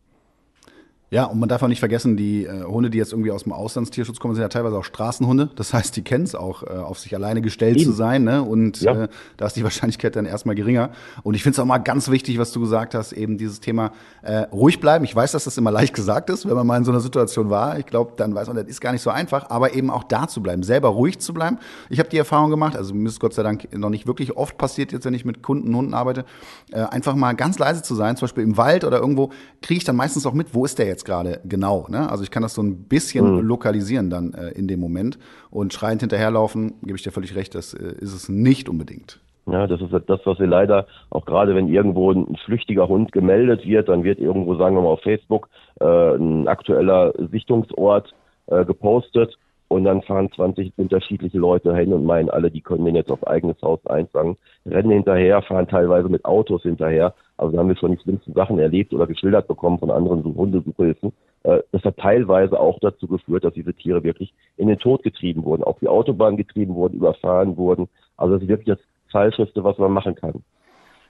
Ja, 1.11 1.25
und 1.25 1.39
man 1.39 1.49
darf 1.49 1.63
auch 1.63 1.69
nicht 1.69 1.79
vergessen, 1.79 2.19
die 2.19 2.45
äh, 2.45 2.65
Hunde, 2.65 2.91
die 2.91 2.99
jetzt 2.99 3.13
irgendwie 3.13 3.31
aus 3.31 3.45
dem 3.45 3.53
Auslandstierschutz 3.53 4.21
kommen, 4.21 4.35
sind 4.35 4.43
ja 4.43 4.49
teilweise 4.49 4.77
auch 4.77 4.85
Straßenhunde. 4.85 5.49
Das 5.57 5.73
heißt, 5.73 5.97
die 5.97 6.03
kennen 6.03 6.25
es 6.25 6.35
auch, 6.35 6.63
äh, 6.63 6.67
auf 6.67 6.99
sich 6.99 7.15
alleine 7.15 7.41
gestellt 7.41 7.79
Eben. 7.79 7.87
zu 7.87 7.93
sein. 7.93 8.25
Ne? 8.25 8.43
Und 8.43 8.83
ja. 8.83 9.05
äh, 9.05 9.09
da 9.39 9.47
ist 9.47 9.57
die 9.57 9.65
Wahrscheinlichkeit 9.69 10.17
dann 10.17 10.27
erstmal 10.27 10.55
geringer. 10.55 10.91
Und 11.23 11.35
ich 11.35 11.43
finde 11.43 11.55
es 11.55 11.61
auch 11.61 11.65
mal 11.65 11.79
ganz 11.79 12.11
wichtig, 12.11 12.39
was 12.39 12.53
du 12.53 12.61
gesagt 12.61 12.95
hast, 12.95 13.13
eben 13.13 13.39
dieses 13.39 13.61
Thema 13.61 13.93
äh, 14.21 14.41
ruhig 14.53 14.81
bleiben. 14.81 15.03
Ich 15.07 15.17
weiß, 15.17 15.33
dass 15.33 15.45
das 15.45 15.57
immer 15.57 15.71
leicht 15.71 15.95
gesagt 15.95 16.29
ist, 16.29 16.47
wenn 16.47 16.55
man 16.55 16.67
mal 16.67 16.77
in 16.77 16.85
so 16.85 16.91
einer 16.91 17.01
Situation 17.01 17.49
war. 17.49 17.79
Ich 17.79 17.87
glaube, 17.87 18.13
dann 18.17 18.35
weiß 18.35 18.49
man, 18.49 18.57
das 18.57 18.67
ist 18.67 18.83
gar 18.83 18.93
nicht 18.93 19.03
so 19.03 19.09
einfach. 19.09 19.49
Aber 19.49 19.73
eben 19.73 19.91
auch 19.91 20.05
da 20.05 20.29
zu 20.29 20.43
bleiben, 20.43 20.63
selber 20.63 20.89
ruhig 20.89 21.21
zu 21.21 21.33
bleiben. 21.33 21.59
Ich 21.89 22.01
habe 22.01 22.11
die 22.11 22.19
Erfahrung 22.19 22.51
gemacht, 22.51 22.77
also 22.77 22.93
mir 22.93 23.09
ist 23.09 23.19
Gott 23.19 23.33
sei 23.33 23.43
Dank 23.43 23.75
noch 23.75 23.89
nicht 23.89 24.07
wirklich 24.07 24.37
oft 24.37 24.59
passiert, 24.59 24.93
jetzt 24.93 25.07
wenn 25.07 25.15
ich 25.15 25.25
mit 25.25 25.43
Kunden, 25.43 25.75
Hunden 25.75 25.95
arbeite, 25.95 26.27
äh, 26.71 26.81
einfach 26.81 27.15
mal 27.15 27.33
ganz 27.33 27.59
leise 27.59 27.83
zu 27.83 27.95
sein, 27.95 28.17
zum 28.17 28.27
Beispiel 28.27 28.45
im 28.45 28.59
Wald 28.59 28.85
oder 28.85 28.99
irgendwo, 28.99 29.31
kriege 29.63 29.79
ich 29.79 29.85
dann 29.85 29.97
meistens 29.97 30.27
auch 30.27 30.35
mit, 30.35 30.53
wo 30.53 30.67
ist 30.67 30.79
der 30.79 30.87
jetzt 30.87 30.98
gerade 31.05 31.41
genau 31.45 31.79
Ne? 31.89 32.11
Also 32.11 32.23
ich 32.23 32.31
kann 32.31 32.43
das 32.43 32.55
so 32.55 32.63
ein 32.63 32.85
bisschen 32.85 33.37
mhm. 33.37 33.41
lokalisieren 33.41 34.11
dann 34.11 34.35
äh, 34.35 34.51
in 34.51 34.69
dem 34.69 34.81
Moment. 34.81 35.19
Und 35.51 35.73
schreiend 35.73 36.01
hinterherlaufen, 36.01 36.75
gebe 36.83 36.97
ich 36.97 37.03
dir 37.03 37.13
völlig 37.13 37.35
recht, 37.35 37.55
das 37.55 37.75
äh, 37.75 37.95
ist 38.01 38.15
es 38.15 38.29
nicht 38.29 38.69
unbedingt. 38.69 39.21
Ja, 39.47 39.67
das 39.67 39.81
ist 39.81 39.93
das, 40.07 40.21
was 40.25 40.39
wir 40.39 40.47
leider 40.47 40.87
auch 41.09 41.25
gerade, 41.25 41.55
wenn 41.55 41.69
irgendwo 41.69 42.13
ein 42.13 42.37
flüchtiger 42.45 42.87
Hund 42.87 43.13
gemeldet 43.13 43.65
wird, 43.65 43.89
dann 43.89 44.05
wird 44.05 44.19
irgendwo, 44.19 44.57
sagen 44.57 44.77
wir 44.77 44.83
mal, 44.83 44.91
auf 44.91 45.01
Facebook 45.01 45.49
äh, 45.81 45.85
ein 45.85 46.47
aktueller 46.49 47.15
Sichtungsort 47.31 48.15
äh, 48.47 48.65
gepostet 48.67 49.39
und 49.69 49.85
dann 49.85 50.03
fahren 50.03 50.31
20 50.35 50.73
unterschiedliche 50.77 51.39
Leute 51.39 51.77
hin 51.77 51.93
und 51.93 52.05
meinen 52.05 52.31
alle, 52.31 52.51
die 52.51 52.63
können 52.63 52.87
den 52.87 52.97
jetzt 52.97 53.13
auf 53.13 53.27
eigenes 53.27 53.61
Haus 53.63 53.85
einfangen, 53.87 54.37
rennen 54.65 54.91
hinterher, 54.91 55.43
fahren 55.43 55.69
teilweise 55.69 56.09
mit 56.09 56.25
Autos 56.25 56.63
hinterher. 56.63 57.15
Also 57.37 57.53
da 57.53 57.59
haben 57.59 57.69
wir 57.69 57.77
schon 57.77 57.93
die 57.93 58.03
schlimmsten 58.03 58.33
Sachen 58.33 58.59
erlebt 58.59 58.95
oder 58.95 59.07
geschildert 59.07 59.47
bekommen 59.47 59.79
von 59.79 59.91
anderen 59.91 60.25
Hundesuchhilfen. 60.25 61.13
Äh, 61.45 61.61
das 61.71 61.85
hat 61.85 61.99
teilweise 61.99 62.59
auch 62.59 62.79
dazu 62.81 63.07
geführt, 63.07 63.45
dass 63.45 63.53
diese 63.53 63.75
Tiere 63.75 64.03
wirklich 64.03 64.33
in 64.57 64.69
den 64.69 64.79
Tod 64.79 65.03
getrieben 65.03 65.45
wurden, 65.45 65.63
auf 65.65 65.79
die 65.81 65.89
Autobahn 65.89 66.37
getrieben 66.37 66.75
wurden, 66.75 66.97
überfahren 66.97 67.57
wurden. 67.57 67.89
Also 68.17 68.35
das 68.35 68.43
ist 68.43 68.49
wirklich 68.49 68.77
das 68.77 68.85
Falscheste, 69.13 69.63
was 69.65 69.77
man 69.79 69.93
machen 69.93 70.15
kann. 70.15 70.43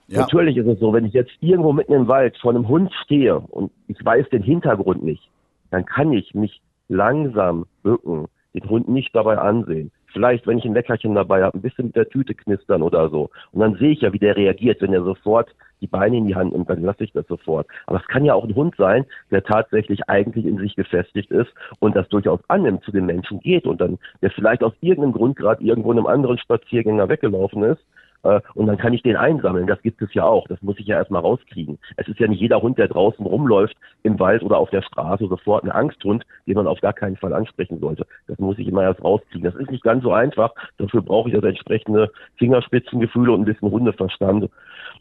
Ja. 0.07 0.21
Natürlich 0.21 0.57
ist 0.57 0.67
es 0.67 0.79
so, 0.79 0.91
wenn 0.91 1.05
ich 1.05 1.13
jetzt 1.13 1.31
irgendwo 1.39 1.71
mitten 1.71 1.93
im 1.93 2.07
Wald 2.07 2.35
vor 2.37 2.51
einem 2.51 2.67
Hund 2.67 2.91
stehe 3.03 3.39
und 3.39 3.71
ich 3.87 4.03
weiß 4.03 4.27
den 4.29 4.43
Hintergrund 4.43 5.03
nicht, 5.03 5.29
dann 5.69 5.85
kann 5.85 6.11
ich 6.11 6.33
mich 6.33 6.61
langsam 6.87 7.65
bücken, 7.83 8.27
den 8.53 8.69
Hund 8.69 8.89
nicht 8.89 9.15
dabei 9.15 9.37
ansehen. 9.37 9.91
Vielleicht, 10.11 10.47
wenn 10.47 10.57
ich 10.57 10.65
ein 10.65 10.73
Leckerchen 10.73 11.13
dabei 11.13 11.43
habe, 11.43 11.57
ein 11.57 11.61
bisschen 11.61 11.87
mit 11.87 11.95
der 11.95 12.09
Tüte 12.09 12.33
knistern 12.33 12.81
oder 12.81 13.09
so. 13.09 13.29
Und 13.51 13.59
dann 13.59 13.75
sehe 13.75 13.91
ich 13.91 14.01
ja, 14.01 14.11
wie 14.11 14.19
der 14.19 14.35
reagiert. 14.35 14.81
Wenn 14.81 14.93
er 14.93 15.03
sofort 15.03 15.53
die 15.81 15.87
Beine 15.87 16.17
in 16.17 16.25
die 16.25 16.35
Hand 16.35 16.53
nimmt, 16.53 16.69
dann 16.69 16.81
lasse 16.81 17.03
ich 17.03 17.13
das 17.13 17.27
sofort. 17.27 17.67
Aber 17.85 17.99
es 17.99 18.07
kann 18.07 18.25
ja 18.25 18.33
auch 18.33 18.43
ein 18.43 18.55
Hund 18.55 18.75
sein, 18.77 19.05
der 19.29 19.43
tatsächlich 19.43 20.09
eigentlich 20.09 20.45
in 20.45 20.57
sich 20.57 20.75
gefestigt 20.75 21.31
ist 21.31 21.51
und 21.79 21.95
das 21.95 22.09
durchaus 22.09 22.39
annimmt, 22.47 22.83
zu 22.83 22.91
den 22.91 23.05
Menschen 23.05 23.39
geht 23.39 23.65
und 23.65 23.79
dann, 23.79 23.99
der 24.21 24.31
vielleicht 24.31 24.63
aus 24.63 24.73
irgendeinem 24.81 25.13
Grund 25.13 25.37
gerade 25.37 25.63
irgendwo 25.63 25.91
einem 25.91 26.07
anderen 26.07 26.37
Spaziergänger 26.39 27.07
weggelaufen 27.07 27.63
ist 27.63 27.83
und 28.21 28.67
dann 28.67 28.77
kann 28.77 28.93
ich 28.93 29.01
den 29.01 29.15
einsammeln. 29.15 29.65
Das 29.65 29.81
gibt 29.81 30.01
es 30.01 30.13
ja 30.13 30.23
auch. 30.23 30.45
Das 30.47 30.61
muss 30.61 30.77
ich 30.77 30.87
ja 30.87 30.97
erstmal 30.97 31.21
rauskriegen. 31.21 31.79
Es 31.95 32.07
ist 32.07 32.19
ja 32.19 32.27
nicht 32.27 32.41
jeder 32.41 32.61
Hund, 32.61 32.77
der 32.77 32.89
draußen 32.89 33.25
rumläuft 33.25 33.75
im 34.03 34.19
Wald 34.19 34.43
oder 34.43 34.57
auf 34.57 34.69
der 34.71 34.81
Straße 34.81 35.27
sofort 35.27 35.63
ein 35.63 35.71
Angsthund, 35.71 36.25
den 36.45 36.55
man 36.55 36.67
auf 36.67 36.81
gar 36.81 36.93
keinen 36.93 37.15
Fall 37.15 37.33
ansprechen 37.33 37.79
sollte. 37.79 38.05
Das 38.27 38.37
muss 38.39 38.59
ich 38.59 38.67
immer 38.67 38.83
erst 38.83 39.03
rauskriegen. 39.03 39.43
Das 39.43 39.55
ist 39.55 39.71
nicht 39.71 39.83
ganz 39.83 40.03
so 40.03 40.11
einfach. 40.11 40.53
Dafür 40.77 41.01
brauche 41.01 41.29
ich 41.29 41.35
also 41.35 41.47
entsprechende 41.47 42.11
Fingerspitzengefühle 42.37 43.31
und 43.31 43.41
ein 43.41 43.45
bisschen 43.45 43.71
Hundeverstand. 43.71 44.49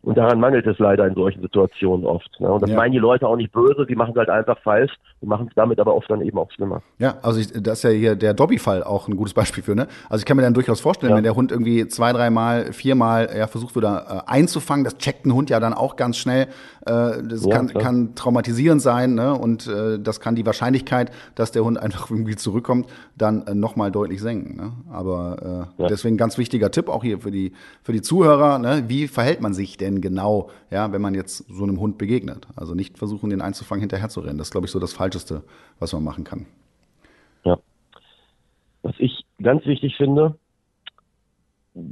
Und 0.03 0.17
daran 0.17 0.39
mangelt 0.39 0.67
es 0.67 0.79
leider 0.79 1.07
in 1.07 1.15
solchen 1.15 1.43
Situationen 1.43 2.07
oft. 2.07 2.31
Ne? 2.39 2.49
Und 2.53 2.63
das 2.63 2.71
ja. 2.71 2.77
meinen 2.77 2.93
die 2.93 2.99
Leute 2.99 3.27
auch 3.27 3.37
nicht 3.37 3.53
böse, 3.53 3.85
die 3.85 3.97
machen 3.97 4.13
es 4.13 4.17
halt 4.17 4.31
einfach 4.31 4.59
falsch 4.61 4.93
und 5.21 5.29
machen 5.29 5.49
es 5.49 5.55
damit 5.57 5.81
aber 5.81 5.95
oft 5.95 6.09
dann 6.09 6.21
eben 6.21 6.39
auch 6.39 6.51
schlimmer. 6.53 6.83
Ja, 6.99 7.17
also 7.23 7.41
ich, 7.41 7.53
das 7.53 7.79
ist 7.79 7.83
ja 7.83 7.91
hier 7.91 8.15
der 8.15 8.35
Dobby-Fall 8.35 8.85
auch 8.85 9.09
ein 9.09 9.17
gutes 9.17 9.35
Beispiel 9.35 9.65
für, 9.65 9.75
ne? 9.75 9.89
Also 10.09 10.23
ich 10.23 10.27
kann 10.27 10.37
mir 10.37 10.45
dann 10.45 10.55
durchaus 10.55 10.81
vorstellen, 10.81 11.11
ja. 11.11 11.17
wenn 11.17 11.25
der 11.25 11.35
Hund 11.35 11.51
irgendwie 11.51 11.89
zwei, 11.89 12.13
dreimal, 12.13 12.73
viermal 12.73 13.08
ja, 13.17 13.47
versucht 13.49 13.75
wird, 13.75 13.85
äh, 13.85 14.21
einzufangen, 14.27 14.85
das 14.85 14.99
checkt 14.99 15.27
ein 15.27 15.33
Hund 15.33 15.51
ja 15.51 15.59
dann 15.59 15.75
auch 15.75 15.97
ganz 15.97 16.17
schnell. 16.17 16.45
Äh, 16.87 17.23
das 17.25 17.45
ja, 17.45 17.57
kann, 17.57 17.75
kann 17.75 18.15
traumatisierend 18.15 18.81
sein, 18.81 19.15
ne? 19.15 19.35
Und 19.35 19.67
äh, 19.67 19.99
das 19.99 20.21
kann 20.21 20.37
die 20.37 20.47
Wahrscheinlichkeit, 20.47 21.11
dass 21.35 21.51
der 21.51 21.65
Hund 21.65 21.77
einfach 21.83 22.09
irgendwie 22.11 22.37
zurückkommt, 22.37 22.89
dann 23.17 23.47
äh, 23.47 23.55
nochmal 23.55 23.91
deutlich 23.91 24.21
senken. 24.21 24.57
Ne? 24.57 24.73
Aber 24.93 25.67
äh, 25.79 25.89
deswegen 25.89 26.17
ganz 26.17 26.39
wichtiger 26.39 26.71
Tipp 26.71 26.89
auch 26.89 27.03
hier 27.03 27.19
für 27.19 27.33
die, 27.33 27.53
für 27.83 27.93
die 27.93 28.03
Zuhörer, 28.03 28.59
ne? 28.59 28.85
Wie 28.87 29.09
verhält 29.09 29.41
man 29.41 29.55
sich 29.55 29.77
denn? 29.77 29.89
denn 29.89 30.01
genau, 30.01 30.51
ja, 30.71 30.93
wenn 30.93 31.01
man 31.01 31.15
jetzt 31.15 31.47
so 31.49 31.65
einem 31.65 31.81
Hund 31.81 31.99
begegnet? 31.99 32.47
Also 32.57 32.75
nicht 32.75 32.99
versuchen, 32.99 33.31
den 33.31 33.41
einzufangen, 33.41 33.81
hinterher 33.81 34.09
zu 34.09 34.21
rennen. 34.21 34.39
Das 34.39 34.49
ist, 34.49 34.53
glaube 34.53 34.67
ich, 34.67 34.71
so 34.71 34.79
das 34.79 34.93
Falscheste, 34.93 35.43
was 35.79 35.93
man 35.93 36.05
machen 36.05 36.25
kann. 36.25 36.47
Ja. 37.45 37.59
Was 38.83 38.95
ich 38.99 39.25
ganz 39.43 39.65
wichtig 39.67 39.97
finde, 39.97 40.37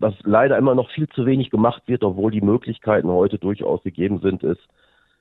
was 0.00 0.14
leider 0.24 0.58
immer 0.58 0.74
noch 0.74 0.90
viel 0.90 1.08
zu 1.08 1.26
wenig 1.26 1.50
gemacht 1.50 1.82
wird, 1.86 2.02
obwohl 2.02 2.30
die 2.30 2.40
Möglichkeiten 2.40 3.08
heute 3.08 3.38
durchaus 3.38 3.82
gegeben 3.82 4.20
sind, 4.20 4.42
ist, 4.42 4.60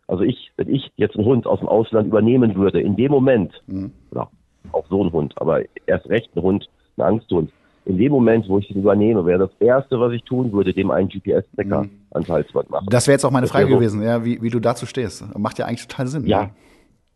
also 0.08 0.24
ich, 0.24 0.52
wenn 0.58 0.74
ich 0.74 0.92
jetzt 0.98 1.16
einen 1.16 1.26
Hund 1.26 1.48
aus 1.48 1.60
dem 1.60 1.68
Ausland 1.68 2.08
übernehmen 2.08 2.56
würde, 2.56 2.82
in 2.82 2.96
dem 2.96 3.12
Moment, 3.12 3.54
mhm. 3.68 3.92
oder 4.12 4.30
auch 4.72 4.86
so 4.90 5.04
ein 5.04 5.12
Hund, 5.12 5.34
aber 5.38 5.62
erst 5.86 6.10
recht 6.10 6.36
ein 6.36 6.42
Hund, 6.42 6.70
ein 6.98 7.02
Angsthund, 7.04 7.52
in 7.86 7.98
dem 7.98 8.12
Moment, 8.12 8.50
wo 8.50 8.58
ich 8.58 8.70
ihn 8.72 8.82
übernehme, 8.82 9.26
wäre 9.26 9.40
das 9.40 9.52
Erste, 9.60 10.00
was 10.00 10.12
ich 10.12 10.24
tun 10.24 10.52
würde, 10.52 10.74
dem 10.74 10.90
einen 10.90 11.08
GPS-Tracker 11.08 11.84
mhm. 11.84 11.92
ans 12.12 12.30
Halsband 12.30 12.70
machen. 12.70 12.88
Das 12.90 13.08
wäre 13.08 13.14
jetzt 13.14 13.26
auch 13.26 13.32
meine 13.32 13.48
Frage 13.48 13.68
gewesen, 13.68 14.02
ja, 14.02 14.26
wie, 14.26 14.42
wie 14.42 14.50
du 14.50 14.60
dazu 14.60 14.86
stehst. 14.86 15.24
Macht 15.38 15.60
ja 15.60 15.66
eigentlich 15.66 15.88
total 15.88 16.08
Sinn. 16.08 16.26
Ja. 16.26 16.42
ja. 16.42 16.50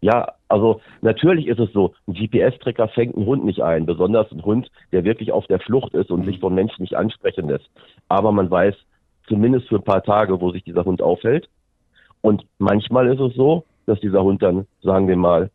Ja, 0.01 0.33
also 0.47 0.81
natürlich 1.01 1.47
ist 1.47 1.59
es 1.59 1.71
so, 1.73 1.93
ein 2.07 2.13
GPS-Tracker 2.13 2.87
fängt 2.89 3.15
einen 3.15 3.25
Hund 3.25 3.43
nicht 3.43 3.61
ein, 3.61 3.85
besonders 3.85 4.31
ein 4.31 4.43
Hund, 4.43 4.71
der 4.91 5.03
wirklich 5.03 5.31
auf 5.31 5.45
der 5.47 5.59
Flucht 5.59 5.93
ist 5.93 6.09
und 6.09 6.21
mhm. 6.21 6.25
sich 6.25 6.39
vom 6.39 6.55
Menschen 6.55 6.81
nicht 6.81 6.95
ansprechen 6.95 7.49
lässt. 7.49 7.69
Aber 8.07 8.31
man 8.31 8.49
weiß 8.49 8.75
zumindest 9.27 9.67
für 9.67 9.75
ein 9.75 9.83
paar 9.83 10.03
Tage, 10.03 10.39
wo 10.39 10.51
sich 10.51 10.63
dieser 10.63 10.85
Hund 10.85 11.01
aufhält. 11.01 11.49
Und 12.21 12.45
manchmal 12.57 13.07
ist 13.07 13.19
es 13.19 13.35
so, 13.35 13.65
dass 13.85 13.99
dieser 13.99 14.23
Hund 14.23 14.41
dann, 14.41 14.65
sagen 14.81 15.07
wir 15.07 15.17
mal, 15.17 15.51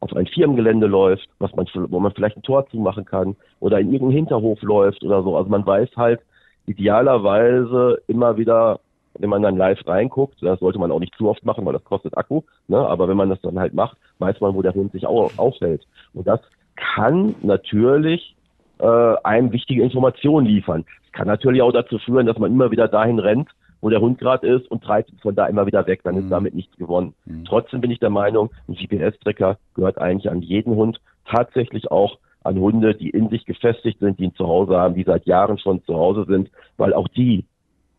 auf 0.00 0.14
ein 0.14 0.26
Firmengelände 0.26 0.86
läuft, 0.86 1.28
was 1.38 1.54
man, 1.54 1.66
wo 1.74 2.00
man 2.00 2.12
vielleicht 2.12 2.36
ein 2.36 2.42
Tor 2.42 2.66
zumachen 2.68 3.04
kann 3.04 3.36
oder 3.60 3.80
in 3.80 3.92
irgendeinen 3.92 4.18
Hinterhof 4.18 4.60
läuft 4.62 5.02
oder 5.02 5.22
so. 5.22 5.36
Also 5.36 5.48
man 5.48 5.66
weiß 5.66 5.90
halt 5.96 6.20
idealerweise 6.66 8.02
immer 8.06 8.36
wieder, 8.36 8.80
wenn 9.18 9.30
man 9.30 9.42
dann 9.42 9.56
live 9.56 9.86
reinguckt, 9.86 10.42
das 10.42 10.60
sollte 10.60 10.78
man 10.78 10.90
auch 10.90 11.00
nicht 11.00 11.14
zu 11.16 11.28
oft 11.28 11.44
machen, 11.44 11.64
weil 11.64 11.72
das 11.72 11.84
kostet 11.84 12.16
Akku, 12.16 12.42
ne? 12.68 12.78
aber 12.78 13.08
wenn 13.08 13.16
man 13.16 13.30
das 13.30 13.40
dann 13.40 13.58
halt 13.58 13.74
macht, 13.74 13.96
weiß 14.18 14.40
man, 14.40 14.54
wo 14.54 14.62
der 14.62 14.74
Hund 14.74 14.92
sich 14.92 15.06
auch 15.06 15.30
aufhält. 15.36 15.86
Und 16.14 16.26
das 16.26 16.40
kann 16.76 17.34
natürlich 17.42 18.36
äh, 18.78 19.14
einem 19.24 19.52
wichtige 19.52 19.82
Informationen 19.82 20.46
liefern. 20.46 20.84
Es 21.06 21.12
kann 21.12 21.26
natürlich 21.26 21.62
auch 21.62 21.72
dazu 21.72 21.98
führen, 21.98 22.26
dass 22.26 22.38
man 22.38 22.52
immer 22.52 22.70
wieder 22.70 22.88
dahin 22.88 23.18
rennt, 23.18 23.48
wo 23.80 23.90
der 23.90 24.00
Hund 24.00 24.18
gerade 24.18 24.46
ist 24.46 24.70
und 24.70 24.82
treibt 24.82 25.10
von 25.20 25.34
da 25.34 25.46
immer 25.46 25.66
wieder 25.66 25.86
weg. 25.86 26.00
Dann 26.04 26.16
ist 26.16 26.24
mhm. 26.24 26.30
damit 26.30 26.54
nichts 26.54 26.76
gewonnen. 26.76 27.14
Mhm. 27.24 27.44
Trotzdem 27.44 27.80
bin 27.80 27.90
ich 27.90 28.00
der 28.00 28.10
Meinung, 28.10 28.50
ein 28.68 28.74
GPS-Tracker 28.74 29.58
gehört 29.74 29.98
eigentlich 29.98 30.30
an 30.30 30.42
jeden 30.42 30.74
Hund, 30.74 31.00
tatsächlich 31.24 31.90
auch 31.90 32.18
an 32.42 32.58
Hunde, 32.58 32.94
die 32.94 33.10
in 33.10 33.28
sich 33.28 33.44
gefestigt 33.44 33.98
sind, 33.98 34.18
die 34.18 34.24
ihn 34.24 34.34
zu 34.34 34.46
Hause 34.46 34.76
haben, 34.76 34.94
die 34.94 35.02
seit 35.02 35.26
Jahren 35.26 35.58
schon 35.58 35.82
zu 35.84 35.94
Hause 35.94 36.24
sind, 36.28 36.50
weil 36.76 36.94
auch 36.94 37.08
die, 37.08 37.44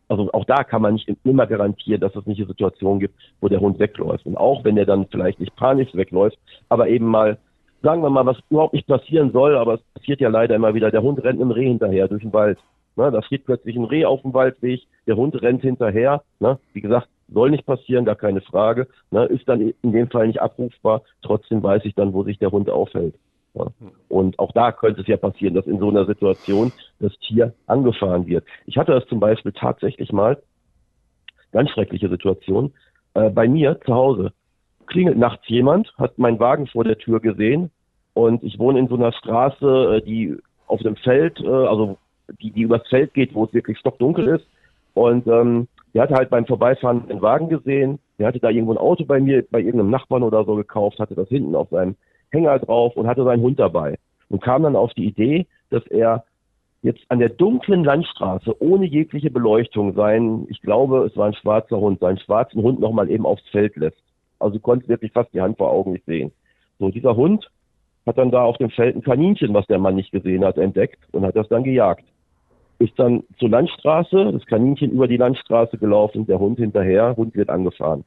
also 0.08 0.30
auch 0.32 0.44
da 0.44 0.64
kann 0.64 0.82
man 0.82 0.94
nicht 0.94 1.08
immer 1.24 1.46
garantieren, 1.46 2.00
dass 2.00 2.16
es 2.16 2.26
nicht 2.26 2.38
eine 2.38 2.48
Situation 2.48 2.98
gibt, 2.98 3.14
wo 3.40 3.48
der 3.48 3.60
Hund 3.60 3.78
wegläuft. 3.78 4.26
Und 4.26 4.36
auch 4.36 4.64
wenn 4.64 4.76
er 4.76 4.86
dann 4.86 5.06
vielleicht 5.10 5.40
nicht 5.40 5.54
panisch 5.56 5.94
wegläuft, 5.94 6.38
aber 6.68 6.88
eben 6.88 7.06
mal, 7.06 7.38
sagen 7.82 8.02
wir 8.02 8.10
mal, 8.10 8.26
was 8.26 8.38
überhaupt 8.50 8.74
nicht 8.74 8.86
passieren 8.86 9.32
soll, 9.32 9.56
aber 9.56 9.74
es 9.74 9.82
passiert 9.94 10.20
ja 10.20 10.28
leider 10.28 10.56
immer 10.56 10.74
wieder, 10.74 10.90
der 10.90 11.02
Hund 11.02 11.22
rennt 11.22 11.40
einem 11.40 11.50
Reh 11.50 11.68
hinterher 11.68 12.08
durch 12.08 12.22
den 12.22 12.32
Wald. 12.32 12.58
Ne, 12.96 13.12
da 13.12 13.22
steht 13.22 13.44
plötzlich 13.44 13.76
ein 13.76 13.84
Reh 13.84 14.04
auf 14.04 14.22
dem 14.22 14.34
Waldweg, 14.34 14.82
der 15.06 15.16
Hund 15.16 15.40
rennt 15.40 15.62
hinterher. 15.62 16.22
Ne, 16.40 16.58
wie 16.72 16.80
gesagt, 16.80 17.08
soll 17.28 17.50
nicht 17.50 17.64
passieren, 17.64 18.04
gar 18.04 18.16
keine 18.16 18.40
Frage. 18.40 18.88
Ne, 19.10 19.26
ist 19.26 19.48
dann 19.48 19.60
in 19.60 19.92
dem 19.92 20.10
Fall 20.10 20.26
nicht 20.26 20.40
abrufbar. 20.40 21.02
Trotzdem 21.22 21.62
weiß 21.62 21.84
ich 21.84 21.94
dann, 21.94 22.12
wo 22.12 22.24
sich 22.24 22.38
der 22.38 22.50
Hund 22.50 22.68
aufhält. 22.68 23.14
Ja. 23.58 23.90
Und 24.08 24.38
auch 24.38 24.52
da 24.52 24.72
könnte 24.72 25.00
es 25.00 25.06
ja 25.06 25.16
passieren, 25.16 25.54
dass 25.54 25.66
in 25.66 25.78
so 25.78 25.88
einer 25.88 26.06
Situation 26.06 26.72
das 27.00 27.12
Tier 27.20 27.52
angefahren 27.66 28.26
wird. 28.26 28.44
Ich 28.66 28.76
hatte 28.76 28.92
das 28.92 29.06
zum 29.06 29.20
Beispiel 29.20 29.52
tatsächlich 29.52 30.12
mal, 30.12 30.40
ganz 31.52 31.70
schreckliche 31.70 32.08
Situation, 32.08 32.72
äh, 33.14 33.30
bei 33.30 33.48
mir 33.48 33.80
zu 33.84 33.94
Hause. 33.94 34.32
Klingelt 34.86 35.18
nachts 35.18 35.48
jemand, 35.48 35.92
hat 35.98 36.18
meinen 36.18 36.38
Wagen 36.38 36.66
vor 36.66 36.84
der 36.84 36.98
Tür 36.98 37.20
gesehen 37.20 37.70
und 38.14 38.42
ich 38.42 38.58
wohne 38.58 38.78
in 38.78 38.88
so 38.88 38.96
einer 38.96 39.12
Straße, 39.12 39.96
äh, 39.96 40.02
die 40.02 40.36
auf 40.66 40.80
dem 40.80 40.96
Feld, 40.96 41.40
äh, 41.40 41.48
also 41.48 41.98
die, 42.40 42.50
die 42.50 42.62
übers 42.62 42.86
Feld 42.88 43.14
geht, 43.14 43.34
wo 43.34 43.44
es 43.44 43.54
wirklich 43.54 43.78
stockdunkel 43.78 44.28
ist. 44.28 44.46
Und 44.94 45.26
ähm, 45.26 45.68
der 45.94 46.02
hatte 46.02 46.14
halt 46.14 46.30
beim 46.30 46.46
Vorbeifahren 46.46 47.08
einen 47.08 47.22
Wagen 47.22 47.48
gesehen. 47.48 47.98
Der 48.18 48.26
hatte 48.26 48.40
da 48.40 48.50
irgendwo 48.50 48.72
ein 48.72 48.78
Auto 48.78 49.04
bei 49.04 49.20
mir, 49.20 49.44
bei 49.50 49.60
irgendeinem 49.60 49.90
Nachbarn 49.90 50.22
oder 50.22 50.44
so 50.44 50.56
gekauft, 50.56 50.98
hatte 50.98 51.14
das 51.14 51.28
hinten 51.28 51.54
auf 51.54 51.68
seinem 51.70 51.94
Hänger 52.30 52.58
drauf 52.58 52.96
und 52.96 53.06
hatte 53.06 53.24
seinen 53.24 53.42
Hund 53.42 53.58
dabei. 53.58 53.98
Und 54.28 54.42
kam 54.42 54.62
dann 54.62 54.76
auf 54.76 54.92
die 54.94 55.06
Idee, 55.06 55.46
dass 55.70 55.86
er 55.86 56.24
jetzt 56.82 57.00
an 57.08 57.18
der 57.18 57.30
dunklen 57.30 57.84
Landstraße 57.84 58.62
ohne 58.62 58.86
jegliche 58.86 59.30
Beleuchtung 59.30 59.94
seinen, 59.94 60.46
ich 60.48 60.60
glaube, 60.60 61.04
es 61.06 61.16
war 61.16 61.26
ein 61.26 61.34
schwarzer 61.34 61.78
Hund, 61.78 62.00
seinen 62.00 62.18
schwarzen 62.18 62.62
Hund 62.62 62.78
nochmal 62.80 63.10
eben 63.10 63.26
aufs 63.26 63.48
Feld 63.50 63.76
lässt. 63.76 64.02
Also 64.38 64.56
du 64.56 64.60
konntest 64.60 64.88
wirklich 64.88 65.12
fast 65.12 65.32
die 65.32 65.40
Hand 65.40 65.58
vor 65.58 65.70
Augen 65.70 65.92
nicht 65.92 66.04
sehen. 66.04 66.30
So, 66.78 66.90
dieser 66.90 67.16
Hund 67.16 67.50
hat 68.06 68.18
dann 68.18 68.30
da 68.30 68.42
auf 68.42 68.58
dem 68.58 68.70
Feld 68.70 68.94
ein 68.94 69.02
Kaninchen, 69.02 69.54
was 69.54 69.66
der 69.66 69.78
Mann 69.78 69.96
nicht 69.96 70.12
gesehen 70.12 70.44
hat, 70.44 70.58
entdeckt 70.58 70.98
und 71.12 71.24
hat 71.24 71.36
das 71.36 71.48
dann 71.48 71.64
gejagt 71.64 72.04
ist 72.78 72.98
dann 72.98 73.24
zur 73.38 73.50
Landstraße, 73.50 74.32
das 74.32 74.46
Kaninchen 74.46 74.92
über 74.92 75.08
die 75.08 75.16
Landstraße 75.16 75.78
gelaufen, 75.78 76.26
der 76.26 76.38
Hund 76.38 76.58
hinterher, 76.58 77.16
Hund 77.16 77.34
wird 77.34 77.50
angefahren. 77.50 78.04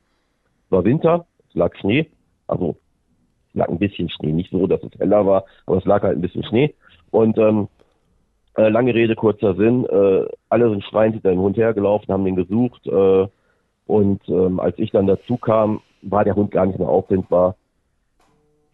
War 0.70 0.86
Winter, 0.86 1.26
es 1.50 1.56
lag 1.56 1.76
Schnee, 1.76 2.10
also 2.48 2.78
lag 3.54 3.70
ein 3.70 3.80
bisschen 3.80 4.10
Schnee, 4.10 4.32
nicht 4.32 4.52
so, 4.52 4.68
dass 4.68 4.82
es 4.84 5.00
heller 5.00 5.26
war, 5.26 5.46
aber 5.66 5.78
es 5.78 5.86
lag 5.86 6.04
halt 6.04 6.18
ein 6.18 6.22
bisschen 6.22 6.44
Schnee. 6.44 6.74
Und 7.12 7.38
ähm, 7.38 7.68
äh, 8.58 8.70
lange 8.70 8.94
Rede, 8.94 9.16
kurzer 9.16 9.56
Sinn, 9.56 9.86
äh, 9.86 10.26
alle 10.50 10.70
sind 10.70 10.84
schreiend 10.84 11.16
hinter 11.16 11.32
dem 11.32 11.40
Hund 11.40 11.58
hergelaufen, 11.58 12.14
haben 12.14 12.26
den 12.26 12.36
gesucht 12.36 12.86
äh, 12.88 13.28
und 13.88 14.22
ähm, 14.30 14.60
als 14.60 14.78
ich 14.78 14.92
dann 14.92 15.08
dazu 15.08 15.38
kam, 15.38 15.82
war 16.02 16.24
der 16.24 16.36
Hund 16.36 16.52
gar 16.52 16.66
nicht 16.66 16.80
mehr 16.80 16.90
auffindbar 16.90 17.56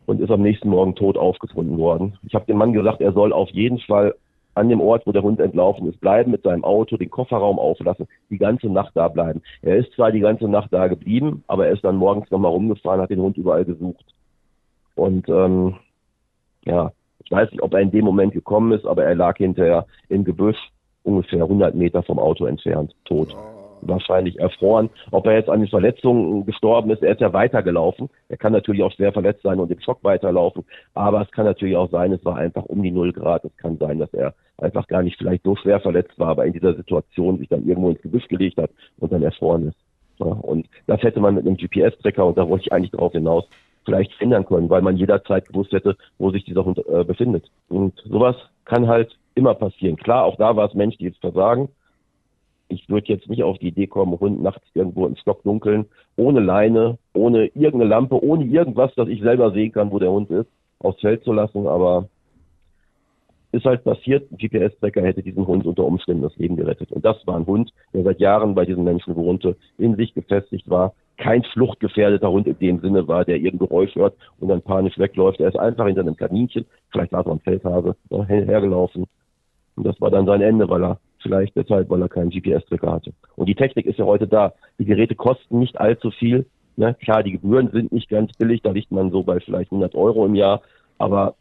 und 0.05 0.21
ist 0.21 0.31
am 0.31 0.41
nächsten 0.41 0.69
Morgen 0.69 0.95
tot 0.95 1.17
aufgefunden 1.17 1.77
worden. 1.77 2.17
Ich 2.23 2.33
habe 2.33 2.45
dem 2.45 2.57
Mann 2.57 2.73
gesagt, 2.73 3.01
er 3.01 3.13
soll 3.13 3.33
auf 3.33 3.49
jeden 3.49 3.79
Fall 3.79 4.15
an 4.55 4.69
dem 4.69 4.81
Ort, 4.81 5.05
wo 5.05 5.11
der 5.11 5.21
Hund 5.21 5.39
entlaufen 5.39 5.87
ist, 5.87 5.99
bleiben 5.99 6.31
mit 6.31 6.43
seinem 6.43 6.63
Auto, 6.63 6.97
den 6.97 7.11
Kofferraum 7.11 7.59
auflassen, 7.59 8.07
die 8.29 8.39
ganze 8.39 8.67
Nacht 8.67 8.91
da 8.95 9.07
bleiben. 9.07 9.41
Er 9.61 9.77
ist 9.77 9.91
zwar 9.93 10.11
die 10.11 10.19
ganze 10.19 10.47
Nacht 10.47 10.73
da 10.73 10.87
geblieben, 10.87 11.43
aber 11.47 11.67
er 11.67 11.73
ist 11.73 11.83
dann 11.83 11.97
morgens 11.97 12.31
nochmal 12.31 12.51
rumgefahren, 12.51 13.01
hat 13.01 13.11
den 13.11 13.21
Hund 13.21 13.37
überall 13.37 13.65
gesucht. 13.65 14.05
Und 14.97 15.29
ähm, 15.29 15.75
ja, 16.65 16.91
ich 17.23 17.31
weiß 17.31 17.51
nicht, 17.51 17.61
ob 17.61 17.73
er 17.73 17.81
in 17.81 17.91
dem 17.91 18.05
Moment 18.05 18.33
gekommen 18.33 18.71
ist, 18.71 18.85
aber 18.85 19.03
er 19.03 19.15
lag 19.15 19.37
hinterher 19.37 19.85
im 20.09 20.23
Gebüsch, 20.23 20.57
ungefähr 21.03 21.43
100 21.43 21.75
Meter 21.75 22.03
vom 22.03 22.19
Auto 22.19 22.45
entfernt, 22.45 22.93
tot. 23.05 23.35
Wahrscheinlich 23.81 24.39
erfroren. 24.39 24.89
Ob 25.11 25.27
er 25.27 25.33
jetzt 25.33 25.49
an 25.49 25.59
den 25.59 25.69
Verletzungen 25.69 26.45
gestorben 26.47 26.89
ist, 26.89 27.03
er 27.03 27.11
ist 27.11 27.21
ja 27.21 27.31
weitergelaufen. 27.31 28.09
Er 28.27 28.37
kann 28.37 28.51
natürlich 28.51 28.81
auch 28.81 28.91
schwer 28.91 29.13
verletzt 29.13 29.43
sein 29.43 29.59
und 29.59 29.71
im 29.71 29.79
Schock 29.79 29.99
weiterlaufen. 30.03 30.65
Aber 30.95 31.21
es 31.21 31.29
kann 31.31 31.45
natürlich 31.45 31.77
auch 31.77 31.91
sein, 31.91 32.11
es 32.11 32.25
war 32.25 32.37
einfach 32.37 32.65
um 32.65 32.81
die 32.81 32.89
Null 32.89 33.13
Grad. 33.13 33.45
Es 33.45 33.55
kann 33.57 33.77
sein, 33.77 33.99
dass 33.99 34.11
er 34.15 34.33
einfach 34.57 34.87
gar 34.87 35.03
nicht 35.03 35.17
vielleicht 35.17 35.43
so 35.43 35.55
schwer 35.55 35.79
verletzt 35.79 36.17
war, 36.17 36.29
aber 36.29 36.45
in 36.45 36.53
dieser 36.53 36.73
Situation 36.73 37.37
sich 37.37 37.49
dann 37.49 37.67
irgendwo 37.67 37.91
ins 37.91 38.01
Gebüsch 38.01 38.27
gelegt 38.27 38.57
hat 38.57 38.71
und 38.97 39.11
dann 39.11 39.21
erfroren 39.21 39.67
ist. 39.67 39.77
Ja, 40.19 40.25
und 40.25 40.67
das 40.87 41.03
hätte 41.03 41.19
man 41.19 41.35
mit 41.35 41.45
einem 41.45 41.57
GPS-Tracker, 41.57 42.25
und 42.25 42.37
da 42.37 42.49
wollte 42.49 42.65
ich 42.65 42.73
eigentlich 42.73 42.91
darauf 42.91 43.11
hinaus, 43.11 43.47
vielleicht 43.87 44.21
ändern 44.21 44.45
können, 44.45 44.69
weil 44.69 44.81
man 44.81 44.97
jederzeit 44.97 45.47
gewusst 45.47 45.71
hätte, 45.71 45.95
wo 46.19 46.29
sich 46.29 46.43
dieser 46.43 46.65
Hund 46.65 46.77
äh, 46.87 47.05
befindet. 47.05 47.49
Und 47.69 47.93
sowas 48.05 48.35
kann 48.65 48.87
halt 48.87 49.17
immer 49.33 49.55
passieren. 49.55 49.95
Klar, 49.95 50.25
auch 50.25 50.35
da 50.35 50.55
war 50.57 50.67
es 50.67 50.73
menschliches 50.73 51.17
Versagen, 51.19 51.69
ich 52.69 52.89
würde 52.89 53.07
jetzt 53.07 53.29
nicht 53.29 53.43
auf 53.43 53.57
die 53.59 53.69
Idee 53.69 53.87
kommen, 53.87 54.19
Hund 54.19 54.41
nachts 54.41 54.65
irgendwo 54.73 55.07
im 55.07 55.15
Stockdunkeln, 55.15 55.85
ohne 56.17 56.39
Leine, 56.39 56.97
ohne 57.13 57.45
irgendeine 57.47 57.85
Lampe, 57.85 58.21
ohne 58.21 58.43
irgendwas, 58.43 58.93
dass 58.95 59.07
ich 59.07 59.21
selber 59.21 59.51
sehen 59.51 59.71
kann, 59.71 59.91
wo 59.91 59.99
der 59.99 60.11
Hund 60.11 60.29
ist, 60.31 60.49
aufs 60.79 60.99
Feld 60.99 61.23
zu 61.23 61.31
lassen, 61.31 61.67
aber 61.67 62.09
ist 63.57 63.65
halt 63.65 63.83
passiert, 63.83 64.31
ein 64.31 64.37
GPS-Tracker 64.37 65.01
hätte 65.01 65.21
diesen 65.21 65.45
Hund 65.45 65.65
unter 65.65 65.83
Umständen 65.83 66.23
das 66.23 66.35
Leben 66.37 66.55
gerettet. 66.55 66.91
Und 66.91 67.03
das 67.03 67.17
war 67.25 67.35
ein 67.35 67.45
Hund, 67.45 67.71
der 67.93 68.03
seit 68.03 68.19
Jahren 68.19 68.55
bei 68.55 68.65
diesen 68.65 68.83
Menschen 68.83 69.15
wohnte, 69.15 69.57
in 69.77 69.95
sich 69.95 70.13
gefestigt 70.13 70.69
war, 70.69 70.93
kein 71.17 71.43
fluchtgefährdeter 71.43 72.31
Hund 72.31 72.47
in 72.47 72.57
dem 72.59 72.79
Sinne 72.79 73.07
war, 73.07 73.25
der 73.25 73.37
irgendein 73.37 73.67
Geräusch 73.67 73.95
hört 73.95 74.15
und 74.39 74.49
dann 74.49 74.61
panisch 74.61 74.97
wegläuft. 74.97 75.39
Er 75.39 75.49
ist 75.49 75.59
einfach 75.59 75.87
hinter 75.87 76.01
einem 76.01 76.15
Kaninchen, 76.15 76.65
vielleicht 76.91 77.11
war 77.11 77.21
es 77.21 77.27
ein 77.27 77.39
Feldhase, 77.39 77.95
ne, 78.09 78.25
hergelaufen. 78.25 79.05
Und 79.75 79.83
das 79.83 79.99
war 79.99 80.11
dann 80.11 80.25
sein 80.25 80.41
Ende, 80.41 80.69
weil 80.69 80.83
er 80.83 80.99
vielleicht 81.21 81.55
deshalb, 81.55 81.89
weil 81.89 82.01
er 82.01 82.09
keinen 82.09 82.29
GPS-Tracker 82.29 82.91
hatte. 82.91 83.13
Und 83.35 83.47
die 83.47 83.55
Technik 83.55 83.85
ist 83.85 83.99
ja 83.99 84.05
heute 84.05 84.27
da. 84.27 84.53
Die 84.79 84.85
Geräte 84.85 85.15
kosten 85.15 85.59
nicht 85.59 85.79
allzu 85.79 86.11
viel. 86.11 86.45
Ne? 86.75 86.95
Klar, 87.01 87.23
die 87.23 87.31
Gebühren 87.31 87.69
sind 87.71 87.91
nicht 87.91 88.09
ganz 88.09 88.31
billig, 88.37 88.61
da 88.61 88.71
liegt 88.71 88.91
man 88.91 89.11
so 89.11 89.23
bei 89.23 89.39
vielleicht 89.39 89.71
100 89.71 89.95
Euro 89.95 90.25
im 90.25 90.35
Jahr, 90.35 90.61
aber 90.99 91.35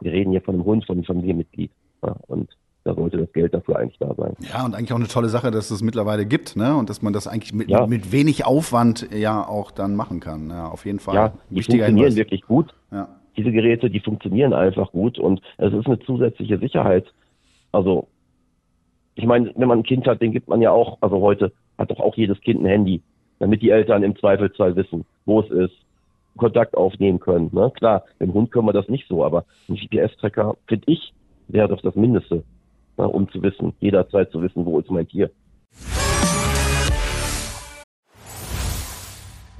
wir 0.00 0.12
reden 0.12 0.30
hier 0.30 0.42
von 0.42 0.54
einem 0.54 0.64
Hund, 0.64 0.86
von 0.86 0.96
einem 0.96 1.04
Familienmitglied. 1.04 1.70
Ja? 2.04 2.16
Und 2.26 2.50
da 2.84 2.94
sollte 2.94 3.18
das 3.18 3.32
Geld 3.32 3.52
dafür 3.52 3.76
eigentlich 3.76 3.98
da 3.98 4.14
sein. 4.14 4.34
Ja, 4.40 4.64
und 4.64 4.74
eigentlich 4.74 4.92
auch 4.92 4.98
eine 4.98 5.08
tolle 5.08 5.28
Sache, 5.28 5.50
dass 5.50 5.70
es 5.70 5.82
mittlerweile 5.82 6.24
gibt, 6.24 6.56
ne? 6.56 6.76
Und 6.76 6.88
dass 6.88 7.02
man 7.02 7.12
das 7.12 7.26
eigentlich 7.26 7.52
mit, 7.52 7.68
ja. 7.68 7.86
mit 7.86 8.10
wenig 8.10 8.46
Aufwand 8.46 9.08
ja 9.14 9.46
auch 9.46 9.70
dann 9.70 9.94
machen 9.96 10.20
kann. 10.20 10.48
Ja, 10.48 10.68
auf 10.68 10.86
jeden 10.86 10.98
Fall. 10.98 11.14
Ja, 11.14 11.32
die 11.50 11.56
funktionieren 11.56 11.96
Hinweis. 11.96 12.16
wirklich 12.16 12.42
gut. 12.42 12.74
Ja. 12.90 13.08
Diese 13.36 13.52
Geräte, 13.52 13.90
die 13.90 14.00
funktionieren 14.00 14.54
einfach 14.54 14.92
gut 14.92 15.18
und 15.18 15.42
es 15.58 15.72
ist 15.72 15.86
eine 15.86 15.98
zusätzliche 16.00 16.58
Sicherheit. 16.58 17.12
Also 17.70 18.08
ich 19.14 19.26
meine, 19.26 19.52
wenn 19.54 19.68
man 19.68 19.80
ein 19.80 19.84
Kind 19.84 20.06
hat, 20.06 20.22
den 20.22 20.32
gibt 20.32 20.48
man 20.48 20.62
ja 20.62 20.70
auch, 20.70 20.98
also 21.00 21.20
heute 21.20 21.52
hat 21.78 21.90
doch 21.90 22.00
auch 22.00 22.16
jedes 22.16 22.40
Kind 22.40 22.62
ein 22.62 22.66
Handy, 22.66 23.02
damit 23.38 23.62
die 23.62 23.70
Eltern 23.70 24.02
im 24.02 24.16
Zweifelsfall 24.16 24.74
wissen, 24.76 25.04
wo 25.26 25.40
es 25.40 25.50
ist, 25.50 25.76
Kontakt 26.36 26.76
aufnehmen 26.76 27.20
können. 27.20 27.50
Ne? 27.52 27.70
Klar, 27.74 28.04
mit 28.18 28.28
dem 28.28 28.34
Hund 28.34 28.50
können 28.50 28.66
wir 28.66 28.72
das 28.72 28.88
nicht 28.88 29.08
so, 29.08 29.24
aber 29.24 29.44
ein 29.68 29.76
GPS-Tracker, 29.76 30.56
finde 30.66 30.90
ich, 30.90 31.12
wäre 31.48 31.68
doch 31.68 31.80
das 31.82 31.94
Mindeste, 31.94 32.44
ne? 32.96 33.08
um 33.08 33.30
zu 33.30 33.42
wissen, 33.42 33.72
jederzeit 33.80 34.30
zu 34.30 34.42
wissen, 34.42 34.64
wo 34.64 34.78
ist 34.78 34.90
mein 34.90 35.08
Tier. 35.08 35.30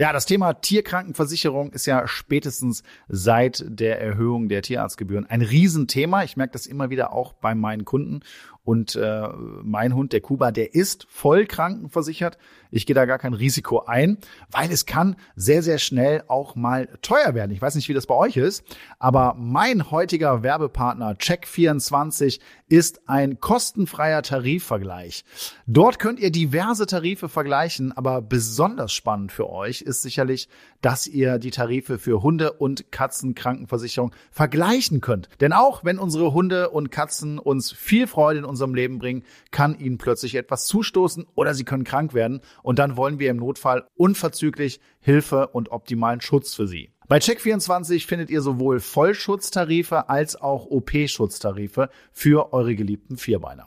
Ja, 0.00 0.14
das 0.14 0.24
Thema 0.24 0.54
Tierkrankenversicherung 0.54 1.72
ist 1.72 1.85
ja 1.85 2.09
spätestens 2.09 2.83
seit 3.09 3.62
der 3.68 4.00
Erhöhung 4.00 4.48
der 4.48 4.62
Tierarztgebühren 4.62 5.26
ein 5.26 5.42
Riesenthema. 5.42 6.24
Ich 6.24 6.38
merke 6.38 6.54
das 6.54 6.64
immer 6.64 6.88
wieder 6.88 7.12
auch 7.12 7.35
bei 7.35 7.54
meinen 7.54 7.85
Kunden. 7.85 8.20
Und 8.62 8.94
äh, 8.94 9.29
mein 9.62 9.94
Hund, 9.94 10.12
der 10.12 10.20
Kuba, 10.20 10.53
der 10.53 10.75
ist 10.75 11.07
voll 11.09 11.46
krankenversichert. 11.46 12.38
Ich 12.70 12.87
gehe 12.87 12.94
da 12.94 13.07
gar 13.07 13.18
kein 13.18 13.35
Risiko 13.35 13.81
ein, 13.81 14.18
weil 14.51 14.70
es 14.70 14.87
kann 14.87 15.16
sehr, 15.35 15.62
sehr 15.62 15.79
schnell 15.79 16.23
auch 16.29 16.55
mal 16.57 16.88
teuer 17.03 17.35
werden. 17.35 17.51
Ich 17.53 17.62
weiß 17.62 17.75
nicht, 17.75 17.88
wie 17.88 17.94
das 17.94 18.07
bei 18.07 18.14
euch 18.14 18.37
ist, 18.37 18.62
aber 18.99 19.35
mein 19.38 19.90
heutiger 19.90 20.42
Werbepartner 20.42 21.12
Check24 21.14 22.38
ist 22.68 23.09
ein 23.09 23.40
kostenfreier 23.40 24.23
Tarifvergleich. 24.23 25.25
Dort 25.66 25.99
könnt 25.99 26.20
ihr 26.20 26.31
diverse 26.31 26.87
Tarife 26.87 27.29
vergleichen, 27.29 27.92
aber 27.92 28.23
besonders 28.23 28.92
spannend 28.92 29.33
für 29.33 29.51
euch 29.51 29.81
ist 29.81 30.03
sicherlich, 30.03 30.49
dass 30.81 31.07
ihr 31.07 31.38
die 31.38 31.51
Tarife 31.51 31.99
für 31.99 32.23
Hunde- 32.23 32.53
und 32.53 32.90
Katzenkrankenversicherung 32.93 34.14
vergleichen 34.31 35.01
könnt. 35.01 35.29
Denn 35.40 35.53
auch 35.53 35.85
wenn 35.85 35.99
unsere 35.99 36.33
Hunde 36.33 36.71
und 36.71 36.90
Katzen 36.90 37.38
uns 37.38 37.73
viel 37.73 38.07
Freude 38.07 38.40
in 38.40 38.45
unserem 38.45 38.75
Leben 38.75 38.99
bringen, 38.99 39.25
kann 39.51 39.79
ihnen 39.79 39.99
plötzlich 39.99 40.35
etwas 40.35 40.66
zustoßen 40.66 41.27
oder 41.35 41.55
sie 41.55 41.64
können 41.64 41.85
krank 41.85 42.14
werden. 42.14 42.40
Und 42.62 42.79
dann 42.79 42.97
wollen 42.97 43.19
wir 43.19 43.31
im 43.31 43.37
Notfall 43.37 43.87
unverzüglich 43.97 44.81
Hilfe 45.01 45.49
und 45.49 45.71
optimalen 45.71 46.21
Schutz 46.21 46.55
für 46.55 46.66
sie. 46.66 46.90
Bei 47.09 47.19
Check24 47.19 48.07
findet 48.07 48.31
ihr 48.31 48.40
sowohl 48.40 48.79
Vollschutztarife 48.79 50.09
als 50.09 50.40
auch 50.40 50.66
OP-Schutztarife 50.66 51.90
für 52.12 52.53
eure 52.53 52.77
geliebten 52.77 53.16
Vierbeiner. 53.16 53.66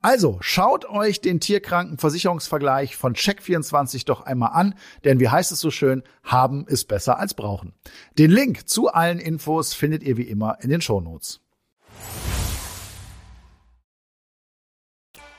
Also 0.00 0.38
schaut 0.40 0.88
euch 0.88 1.20
den 1.20 1.40
Tierkrankenversicherungsvergleich 1.40 2.96
von 2.96 3.14
Check24 3.14 4.06
doch 4.06 4.20
einmal 4.22 4.50
an, 4.52 4.74
denn 5.04 5.18
wie 5.18 5.28
heißt 5.28 5.50
es 5.50 5.60
so 5.60 5.70
schön, 5.70 6.02
haben 6.22 6.66
ist 6.66 6.86
besser 6.86 7.18
als 7.18 7.34
brauchen. 7.34 7.72
Den 8.16 8.30
Link 8.30 8.68
zu 8.68 8.88
allen 8.88 9.18
Infos 9.18 9.74
findet 9.74 10.04
ihr 10.04 10.16
wie 10.16 10.22
immer 10.22 10.58
in 10.60 10.70
den 10.70 10.80
Shownotes. 10.80 11.40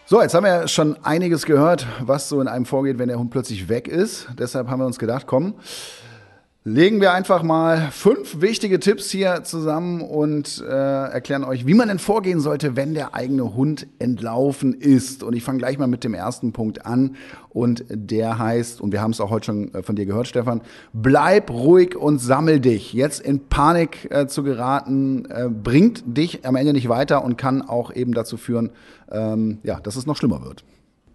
So, 0.05 0.21
jetzt 0.21 0.33
haben 0.33 0.43
wir 0.43 0.67
schon 0.67 0.97
einiges 1.05 1.45
gehört, 1.45 1.85
was 2.01 2.29
so 2.29 2.41
in 2.41 2.47
einem 2.47 2.65
vorgeht, 2.65 2.97
wenn 2.97 3.09
der 3.09 3.19
Hund 3.19 3.29
plötzlich 3.29 3.69
weg 3.69 3.87
ist. 3.87 4.27
Deshalb 4.39 4.67
haben 4.67 4.79
wir 4.79 4.87
uns 4.87 4.97
gedacht, 4.97 5.27
komm, 5.27 5.53
legen 6.69 7.01
wir 7.01 7.13
einfach 7.13 7.41
mal 7.41 7.89
fünf 7.91 8.41
wichtige 8.41 8.79
Tipps 8.79 9.09
hier 9.09 9.43
zusammen 9.43 10.01
und 10.01 10.63
äh, 10.63 10.71
erklären 10.71 11.43
euch, 11.43 11.65
wie 11.65 11.73
man 11.73 11.87
denn 11.87 11.97
vorgehen 11.97 12.39
sollte, 12.39 12.75
wenn 12.75 12.93
der 12.93 13.15
eigene 13.15 13.55
Hund 13.55 13.87
entlaufen 13.97 14.73
ist. 14.75 15.23
Und 15.23 15.35
ich 15.35 15.43
fange 15.43 15.57
gleich 15.57 15.79
mal 15.79 15.87
mit 15.87 16.03
dem 16.03 16.13
ersten 16.13 16.53
Punkt 16.53 16.85
an. 16.85 17.15
Und 17.49 17.85
der 17.89 18.37
heißt, 18.37 18.81
und 18.81 18.91
wir 18.91 19.01
haben 19.01 19.11
es 19.11 19.19
auch 19.19 19.31
heute 19.31 19.47
schon 19.47 19.73
äh, 19.73 19.81
von 19.81 19.95
dir 19.95 20.05
gehört, 20.05 20.27
Stefan, 20.27 20.61
bleib 20.93 21.49
ruhig 21.49 21.95
und 21.95 22.19
sammel 22.19 22.59
dich. 22.59 22.93
Jetzt 22.93 23.21
in 23.21 23.47
Panik 23.47 24.07
äh, 24.11 24.27
zu 24.27 24.43
geraten, 24.43 25.25
äh, 25.25 25.49
bringt 25.49 26.03
dich 26.05 26.45
am 26.45 26.55
Ende 26.55 26.73
nicht 26.73 26.87
weiter 26.87 27.23
und 27.23 27.35
kann 27.35 27.63
auch 27.63 27.91
eben 27.91 28.13
dazu 28.13 28.37
führen, 28.37 28.69
ähm, 29.11 29.57
ja, 29.63 29.79
dass 29.79 29.95
es 29.95 30.05
noch 30.05 30.15
schlimmer 30.15 30.43
wird. 30.43 30.63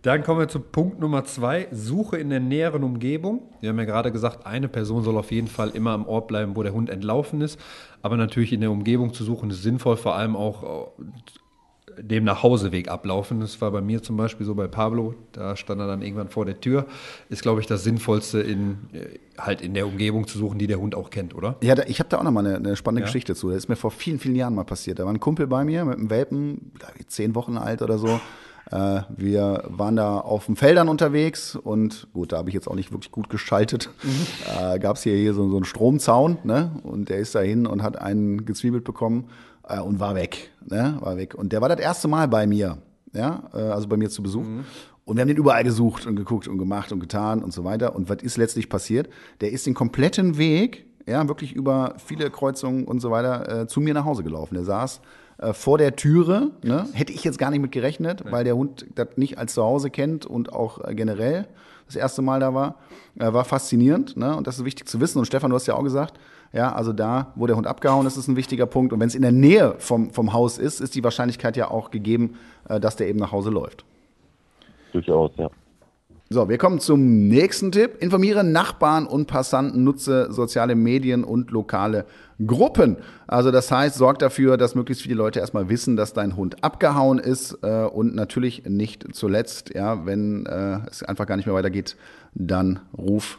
Dann 0.05 0.23
kommen 0.23 0.39
wir 0.39 0.49
zu 0.49 0.61
Punkt 0.61 1.01
Nummer 1.01 1.25
zwei, 1.25 1.67
Suche 1.73 2.19
in 2.19 2.29
der 2.29 2.39
näheren 2.39 2.85
Umgebung. 2.85 3.41
Wir 3.63 3.71
haben 3.71 3.79
ja 3.79 3.87
gerade 3.87 4.13
gesagt, 4.13 4.45
eine 4.45 4.69
Person 4.69 5.03
soll 5.03 5.17
auf 5.17 5.33
jeden 5.33 5.49
Fall 5.49 5.71
immer 5.71 5.93
am 5.93 6.07
Ort 6.07 6.29
bleiben, 6.29 6.57
wo 6.57 6.63
der 6.63 6.75
Hund 6.75 6.91
entlaufen 6.91 7.41
ist. 7.41 7.59
Aber 8.03 8.19
natürlich 8.19 8.53
in 8.53 8.61
der 8.61 8.71
Umgebung 8.71 9.15
zu 9.15 9.25
suchen 9.25 9.49
ist 9.49 9.63
sinnvoll, 9.63 9.97
vor 9.97 10.15
allem 10.15 10.37
auch 10.37 10.93
äh, 11.97 12.03
dem 12.03 12.25
Nachhauseweg 12.25 12.89
ablaufen. 12.89 13.41
Das 13.41 13.59
war 13.63 13.71
bei 13.71 13.81
mir 13.81 14.03
zum 14.03 14.19
Beispiel 14.19 14.45
so 14.45 14.55
bei 14.55 14.69
Pablo, 14.69 15.15
da 15.33 15.57
stand 15.57 15.81
er 15.81 15.87
dann 15.87 16.03
irgendwann 16.03 16.29
vor 16.29 16.45
der 16.45 16.61
Tür. 16.61 16.85
Ist, 17.31 17.41
glaube 17.41 17.63
ich, 17.63 17.67
das 17.67 17.83
Sinnvollste, 17.83 18.43
in, 18.43 18.77
äh, 18.93 19.19
halt 19.39 19.63
in 19.63 19.73
der 19.73 19.87
Umgebung 19.87 20.27
zu 20.27 20.37
suchen, 20.37 20.59
die 20.59 20.67
der 20.67 20.81
Hund 20.81 20.95
auch 20.95 21.09
kennt, 21.09 21.35
oder? 21.35 21.57
Ja, 21.63 21.75
da, 21.75 21.85
ich 21.87 21.99
habe 21.99 22.11
da 22.11 22.19
auch 22.19 22.25
noch 22.25 22.31
mal 22.31 22.47
eine, 22.47 22.57
eine 22.57 22.77
spannende 22.77 23.01
ja? 23.01 23.07
Geschichte 23.07 23.35
zu. 23.35 23.49
Das 23.49 23.57
ist 23.57 23.69
mir 23.71 23.77
vor 23.77 23.91
vielen, 23.91 24.19
vielen 24.19 24.37
Jahren 24.37 24.55
mal 24.55 24.65
passiert. 24.65 24.99
Da 24.99 25.07
war 25.07 25.15
ein 25.15 25.21
Kumpel 25.21 25.47
bei 25.47 25.65
mir 25.65 25.87
mit 25.87 25.97
einem 25.97 26.11
Welpen, 26.11 26.73
zehn 27.07 27.35
Wochen 27.35 27.57
alt 27.57 27.81
oder 27.81 27.97
so. 27.97 28.21
Äh, 28.71 29.03
wir 29.17 29.65
waren 29.69 29.97
da 29.97 30.19
auf 30.19 30.47
den 30.47 30.57
Feldern 30.57 30.89
unterwegs 30.89 31.57
und 31.57 32.09
gut, 32.13 32.33
da 32.33 32.39
habe 32.39 32.49
ich 32.49 32.55
jetzt 32.55 32.69
auch 32.69 32.75
nicht 32.75 32.93
wirklich 32.93 33.11
gut 33.11 33.29
geschaltet. 33.29 33.91
Mhm. 34.05 34.75
Äh, 34.75 34.79
Gab 34.81 34.97
es 34.97 35.03
hier, 35.03 35.17
hier 35.17 35.33
so, 35.33 35.49
so 35.49 35.57
einen 35.57 35.65
Stromzaun 35.65 36.39
ne? 36.45 36.73
und 36.83 37.09
der 37.09 37.19
ist 37.19 37.35
dahin 37.35 37.67
und 37.67 37.83
hat 37.83 37.99
einen 37.99 38.45
gezwiebelt 38.45 38.85
bekommen 38.85 39.29
äh, 39.67 39.81
und 39.81 39.99
war 39.99 40.15
weg. 40.15 40.51
Ne? 40.67 40.99
War 41.01 41.17
weg. 41.17 41.35
Und 41.35 41.53
der 41.53 41.63
war 41.63 41.71
das 41.71 41.79
erste 41.79 42.07
Mal 42.07 42.29
bei 42.29 42.47
mir, 42.47 42.79
ja, 43.15 43.45
äh, 43.55 43.59
also 43.59 43.89
bei 43.89 43.97
mir 43.97 44.11
zu 44.11 44.23
Besuch. 44.23 44.45
Mhm. 44.45 44.65
Und 45.05 45.17
wir 45.17 45.23
haben 45.23 45.29
den 45.29 45.37
überall 45.37 45.65
gesucht 45.65 46.07
und 46.07 46.17
geguckt 46.17 46.49
und 46.49 46.59
gemacht 46.59 46.93
und 46.93 47.01
getan 47.01 47.43
und 47.43 47.53
so 47.53 47.65
weiter. 47.65 47.95
Und 47.95 48.09
was 48.09 48.23
ist 48.23 48.37
letztlich 48.37 48.69
passiert? 48.69 49.09
Der 49.41 49.53
ist 49.53 49.67
den 49.67 49.75
kompletten 49.75 50.39
Weg, 50.39 50.87
ja, 51.07 51.27
wirklich 51.29 51.53
über 51.53 51.95
viele 52.05 52.31
Kreuzungen 52.31 52.85
und 52.85 53.01
so 53.01 53.11
weiter, 53.11 53.63
äh, 53.63 53.67
zu 53.67 53.81
mir 53.81 53.95
nach 53.95 54.05
Hause 54.05 54.23
gelaufen. 54.23 54.55
Der 54.55 54.65
saß 54.65 55.01
äh, 55.39 55.53
vor 55.53 55.79
der 55.79 55.97
Türe. 55.97 56.51
Ne? 56.63 56.87
Hätte 56.93 57.13
ich 57.13 57.25
jetzt 57.25 57.39
gar 57.39 57.51
nicht 57.51 57.61
mit 57.61 57.73
gerechnet, 57.73 58.25
weil 58.31 58.45
der 58.45 58.57
Hund 58.57 58.87
das 58.95 59.09
nicht 59.17 59.39
als 59.39 59.55
Zuhause 59.55 59.91
kennt 59.91 60.27
und 60.27 60.53
auch 60.53 60.85
äh, 60.85 60.95
generell 60.95 61.47
das 61.87 61.97
erste 61.97 62.23
Mal 62.23 62.41
da 62.41 62.55
war. 62.55 62.77
Äh, 63.19 63.33
war 63.33 63.45
faszinierend 63.45 64.17
ne? 64.17 64.37
und 64.37 64.47
das 64.47 64.59
ist 64.59 64.65
wichtig 64.65 64.89
zu 64.89 65.01
wissen. 65.01 65.19
Und 65.19 65.27
Stefan, 65.27 65.51
du 65.51 65.57
hast 65.57 65.67
ja 65.67 65.75
auch 65.75 65.83
gesagt, 65.83 66.19
ja, 66.53 66.73
also 66.73 66.93
da, 66.93 67.33
wo 67.35 67.49
der 67.49 67.57
Hund 67.57 67.67
abgehauen 67.67 68.07
ist, 68.07 68.17
ist 68.17 68.29
ein 68.29 68.37
wichtiger 68.37 68.67
Punkt. 68.67 68.93
Und 68.93 69.01
wenn 69.01 69.09
es 69.09 69.17
in 69.17 69.23
der 69.23 69.33
Nähe 69.33 69.75
vom, 69.79 70.11
vom 70.11 70.33
Haus 70.33 70.59
ist, 70.59 70.81
ist 70.81 70.95
die 70.95 71.03
Wahrscheinlichkeit 71.03 71.57
ja 71.57 71.71
auch 71.71 71.91
gegeben, 71.91 72.39
äh, 72.69 72.79
dass 72.79 72.97
der 72.97 73.09
eben 73.09 73.19
nach 73.19 73.33
Hause 73.33 73.51
läuft. 73.51 73.85
Durchaus, 74.93 75.33
ja. 75.37 75.51
So, 76.35 76.49
wir 76.49 76.59
kommen 76.59 76.81
zum 76.81 77.29
nächsten 77.29 77.71
Tipp. 77.71 78.03
Informiere 78.03 78.43
Nachbarn 78.43 79.07
und 79.07 79.27
Passanten, 79.29 79.85
nutze 79.85 80.33
soziale 80.33 80.75
Medien 80.75 81.23
und 81.23 81.53
lokale 81.53 82.07
Gruppen. 82.45 82.97
Also 83.29 83.53
das 83.53 83.71
heißt, 83.71 83.95
sorg 83.95 84.19
dafür, 84.19 84.57
dass 84.57 84.75
möglichst 84.75 85.05
viele 85.05 85.15
Leute 85.15 85.39
erstmal 85.39 85.69
wissen, 85.69 85.95
dass 85.95 86.13
dein 86.13 86.35
Hund 86.35 86.65
abgehauen 86.65 87.21
ist 87.21 87.61
äh, 87.63 87.85
und 87.85 88.17
natürlich 88.17 88.65
nicht 88.65 89.15
zuletzt, 89.15 89.77
ja, 89.77 90.07
wenn 90.07 90.45
äh, 90.47 90.81
es 90.91 91.05
einfach 91.05 91.25
gar 91.27 91.37
nicht 91.37 91.47
mehr 91.47 91.55
weitergeht, 91.55 91.97
dann 92.35 92.81
ruf 92.99 93.39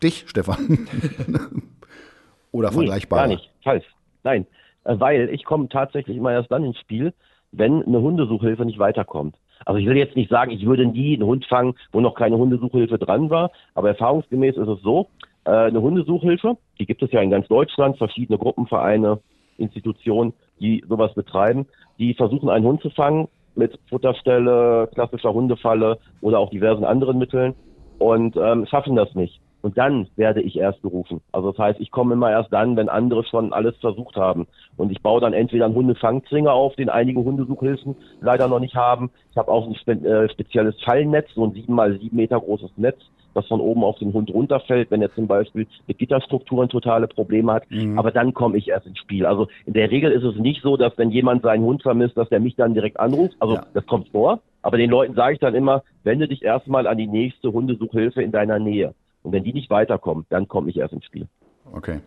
dich, 0.00 0.24
Stefan. 0.28 0.86
Oder 2.52 2.70
vergleichbar. 2.70 3.26
Nee, 3.26 3.34
gar 3.34 3.40
nicht, 3.40 3.50
falsch. 3.64 3.86
Nein, 4.22 4.46
äh, 4.84 4.94
weil 5.00 5.30
ich 5.30 5.44
komme 5.44 5.68
tatsächlich 5.68 6.16
immer 6.16 6.30
erst 6.30 6.52
dann 6.52 6.62
ins 6.62 6.78
Spiel, 6.78 7.12
wenn 7.50 7.82
eine 7.82 8.00
Hundesuchhilfe 8.00 8.64
nicht 8.64 8.78
weiterkommt. 8.78 9.34
Also 9.66 9.80
ich 9.80 9.86
will 9.86 9.96
jetzt 9.96 10.16
nicht 10.16 10.30
sagen, 10.30 10.52
ich 10.52 10.64
würde 10.64 10.86
nie 10.86 11.14
einen 11.14 11.26
Hund 11.26 11.44
fangen, 11.44 11.74
wo 11.92 12.00
noch 12.00 12.14
keine 12.14 12.38
Hundesuchhilfe 12.38 12.98
dran 12.98 13.28
war, 13.30 13.50
aber 13.74 13.88
erfahrungsgemäß 13.88 14.56
ist 14.56 14.68
es 14.68 14.80
so, 14.80 15.08
äh, 15.44 15.50
eine 15.50 15.82
Hundesuchhilfe, 15.82 16.56
die 16.78 16.86
gibt 16.86 17.02
es 17.02 17.10
ja 17.10 17.20
in 17.20 17.30
ganz 17.30 17.48
Deutschland, 17.48 17.98
verschiedene 17.98 18.38
Gruppenvereine, 18.38 19.18
Institutionen, 19.58 20.32
die 20.60 20.84
sowas 20.88 21.12
betreiben, 21.14 21.66
die 21.98 22.14
versuchen 22.14 22.48
einen 22.48 22.64
Hund 22.64 22.80
zu 22.80 22.90
fangen 22.90 23.26
mit 23.56 23.76
Futterstelle, 23.88 24.88
klassischer 24.94 25.32
Hundefalle 25.32 25.98
oder 26.20 26.38
auch 26.38 26.50
diversen 26.50 26.84
anderen 26.84 27.18
Mitteln 27.18 27.54
und 27.98 28.36
ähm, 28.36 28.66
schaffen 28.66 28.94
das 28.94 29.14
nicht. 29.16 29.40
Und 29.66 29.76
dann 29.76 30.06
werde 30.14 30.42
ich 30.42 30.56
erst 30.56 30.80
gerufen. 30.80 31.22
Also 31.32 31.50
das 31.50 31.58
heißt, 31.58 31.80
ich 31.80 31.90
komme 31.90 32.14
immer 32.14 32.30
erst 32.30 32.52
dann, 32.52 32.76
wenn 32.76 32.88
andere 32.88 33.24
schon 33.24 33.52
alles 33.52 33.74
versucht 33.78 34.14
haben. 34.14 34.46
Und 34.76 34.92
ich 34.92 35.02
baue 35.02 35.20
dann 35.20 35.32
entweder 35.32 35.64
einen 35.64 35.74
Hundefangzwinger 35.74 36.52
auf, 36.52 36.76
den 36.76 36.88
einige 36.88 37.18
Hundesuchhilfen 37.18 37.96
leider 38.20 38.46
noch 38.46 38.60
nicht 38.60 38.76
haben. 38.76 39.10
Ich 39.32 39.36
habe 39.36 39.50
auch 39.50 39.66
ein 39.66 39.74
spe 39.74 39.94
äh, 39.94 40.28
spezielles 40.30 40.80
Fallnetz, 40.84 41.26
so 41.34 41.44
ein 41.44 41.50
sieben 41.50 41.74
mal 41.74 41.98
sieben 41.98 42.14
Meter 42.14 42.38
großes 42.38 42.70
Netz, 42.76 42.98
das 43.34 43.48
von 43.48 43.60
oben 43.60 43.82
auf 43.82 43.98
den 43.98 44.12
Hund 44.12 44.32
runterfällt, 44.32 44.92
wenn 44.92 45.02
er 45.02 45.12
zum 45.16 45.26
Beispiel 45.26 45.66
mit 45.88 45.98
Gitterstrukturen 45.98 46.68
totale 46.68 47.08
Probleme 47.08 47.54
hat. 47.54 47.68
Mhm. 47.68 47.98
Aber 47.98 48.12
dann 48.12 48.34
komme 48.34 48.58
ich 48.58 48.68
erst 48.68 48.86
ins 48.86 48.98
Spiel. 48.98 49.26
Also 49.26 49.48
in 49.64 49.72
der 49.72 49.90
Regel 49.90 50.12
ist 50.12 50.22
es 50.22 50.36
nicht 50.36 50.62
so, 50.62 50.76
dass 50.76 50.96
wenn 50.96 51.10
jemand 51.10 51.42
seinen 51.42 51.64
Hund 51.64 51.82
vermisst, 51.82 52.16
dass 52.16 52.28
der 52.28 52.38
mich 52.38 52.54
dann 52.54 52.74
direkt 52.74 53.00
anruft. 53.00 53.34
Also 53.40 53.56
ja. 53.56 53.66
das 53.74 53.84
kommt 53.86 54.10
vor. 54.10 54.38
Aber 54.62 54.76
den 54.78 54.90
Leuten 54.90 55.14
sage 55.14 55.34
ich 55.34 55.40
dann 55.40 55.56
immer, 55.56 55.82
wende 56.04 56.28
dich 56.28 56.44
erstmal 56.44 56.86
an 56.86 56.98
die 56.98 57.08
nächste 57.08 57.52
Hundesuchhilfe 57.52 58.22
in 58.22 58.30
deiner 58.30 58.60
Nähe. 58.60 58.94
Und 59.26 59.32
wenn 59.32 59.42
die 59.42 59.52
nicht 59.52 59.70
weiterkommt, 59.70 60.26
dann 60.30 60.46
komme 60.46 60.70
ich 60.70 60.76
erst 60.76 60.92
ins 60.92 61.04
Spiel. 61.04 61.26
Okay. 61.72 61.98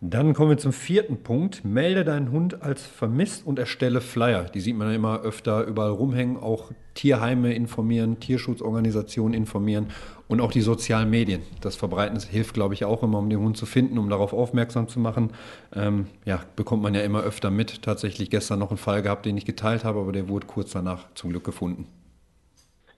Dann 0.00 0.32
kommen 0.32 0.50
wir 0.50 0.58
zum 0.58 0.72
vierten 0.72 1.24
Punkt. 1.24 1.64
Melde 1.64 2.04
deinen 2.04 2.30
Hund 2.30 2.62
als 2.62 2.86
vermisst 2.86 3.44
und 3.44 3.58
erstelle 3.58 4.00
Flyer. 4.00 4.44
Die 4.44 4.60
sieht 4.60 4.76
man 4.76 4.88
ja 4.88 4.94
immer 4.94 5.22
öfter 5.22 5.64
überall 5.64 5.90
rumhängen. 5.90 6.36
Auch 6.36 6.70
Tierheime 6.94 7.52
informieren, 7.52 8.20
Tierschutzorganisationen 8.20 9.34
informieren 9.34 9.88
und 10.28 10.40
auch 10.40 10.52
die 10.52 10.60
sozialen 10.60 11.10
Medien. 11.10 11.42
Das 11.62 11.74
Verbreiten 11.74 12.14
das 12.14 12.26
hilft, 12.26 12.54
glaube 12.54 12.74
ich, 12.74 12.84
auch 12.84 13.02
immer, 13.02 13.18
um 13.18 13.28
den 13.28 13.40
Hund 13.40 13.56
zu 13.56 13.66
finden, 13.66 13.98
um 13.98 14.08
darauf 14.08 14.32
aufmerksam 14.32 14.86
zu 14.86 15.00
machen. 15.00 15.32
Ähm, 15.74 16.06
ja, 16.24 16.42
bekommt 16.54 16.84
man 16.84 16.94
ja 16.94 17.00
immer 17.00 17.22
öfter 17.22 17.50
mit. 17.50 17.82
Tatsächlich 17.82 18.30
gestern 18.30 18.60
noch 18.60 18.70
einen 18.70 18.78
Fall 18.78 19.02
gehabt, 19.02 19.26
den 19.26 19.36
ich 19.36 19.46
geteilt 19.46 19.84
habe, 19.84 19.98
aber 19.98 20.12
der 20.12 20.28
wurde 20.28 20.46
kurz 20.46 20.70
danach 20.70 21.12
zum 21.14 21.30
Glück 21.30 21.42
gefunden. 21.42 21.88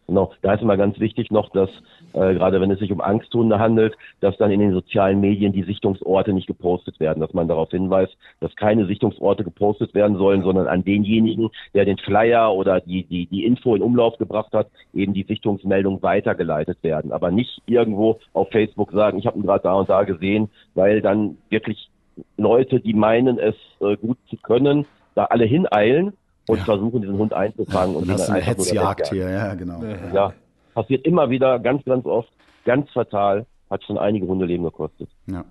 Genau, 0.08 0.32
da 0.40 0.54
ist 0.54 0.62
immer 0.62 0.78
ganz 0.78 0.98
wichtig 0.98 1.30
noch, 1.30 1.50
dass 1.50 1.68
äh, 2.18 2.34
gerade 2.34 2.60
wenn 2.60 2.70
es 2.70 2.78
sich 2.78 2.90
um 2.90 3.00
Angsthunde 3.00 3.58
handelt, 3.58 3.96
dass 4.20 4.36
dann 4.38 4.50
in 4.50 4.60
den 4.60 4.72
sozialen 4.72 5.20
Medien 5.20 5.52
die 5.52 5.62
Sichtungsorte 5.62 6.32
nicht 6.32 6.46
gepostet 6.46 6.98
werden, 7.00 7.20
dass 7.20 7.32
man 7.32 7.48
darauf 7.48 7.70
hinweist, 7.70 8.16
dass 8.40 8.54
keine 8.56 8.86
Sichtungsorte 8.86 9.44
gepostet 9.44 9.94
werden 9.94 10.16
sollen, 10.16 10.42
sondern 10.42 10.66
an 10.66 10.84
denjenigen, 10.84 11.50
der 11.74 11.84
den 11.84 11.98
Flyer 11.98 12.52
oder 12.52 12.80
die, 12.80 13.04
die, 13.04 13.26
die 13.26 13.44
Info 13.44 13.74
in 13.74 13.82
Umlauf 13.82 14.18
gebracht 14.18 14.52
hat, 14.52 14.68
eben 14.92 15.14
die 15.14 15.24
Sichtungsmeldung 15.24 16.02
weitergeleitet 16.02 16.78
werden. 16.82 17.12
Aber 17.12 17.30
nicht 17.30 17.62
irgendwo 17.66 18.18
auf 18.32 18.50
Facebook 18.50 18.92
sagen, 18.92 19.18
ich 19.18 19.26
habe 19.26 19.38
ihn 19.38 19.44
gerade 19.44 19.62
da 19.62 19.74
und 19.74 19.88
da 19.88 20.02
gesehen, 20.02 20.50
weil 20.74 21.00
dann 21.00 21.38
wirklich 21.50 21.88
Leute, 22.36 22.80
die 22.80 22.94
meinen, 22.94 23.38
es 23.38 23.54
äh, 23.80 23.96
gut 23.96 24.18
zu 24.28 24.36
können, 24.36 24.86
da 25.14 25.26
alle 25.26 25.44
hineilen 25.44 26.12
und 26.48 26.58
ja. 26.58 26.64
versuchen, 26.64 27.02
diesen 27.02 27.18
Hund 27.18 27.32
einzufangen. 27.32 27.94
Und 27.94 28.08
das 28.08 28.22
ist 28.22 28.30
eine 28.30 28.40
Hetzjagd 28.40 29.08
hier, 29.08 29.30
ja, 29.30 29.54
genau. 29.54 29.82
Ja, 30.12 30.32
passiert 30.78 31.04
immer 31.04 31.28
wieder, 31.28 31.58
ganz, 31.58 31.84
ganz 31.84 32.06
oft, 32.06 32.28
ganz 32.64 32.88
fatal, 32.92 33.46
hat 33.68 33.82
schon 33.82 33.98
einige 33.98 34.28
Hundeleben 34.28 34.64
gekostet. 34.64 35.08
Ja. 35.26 35.44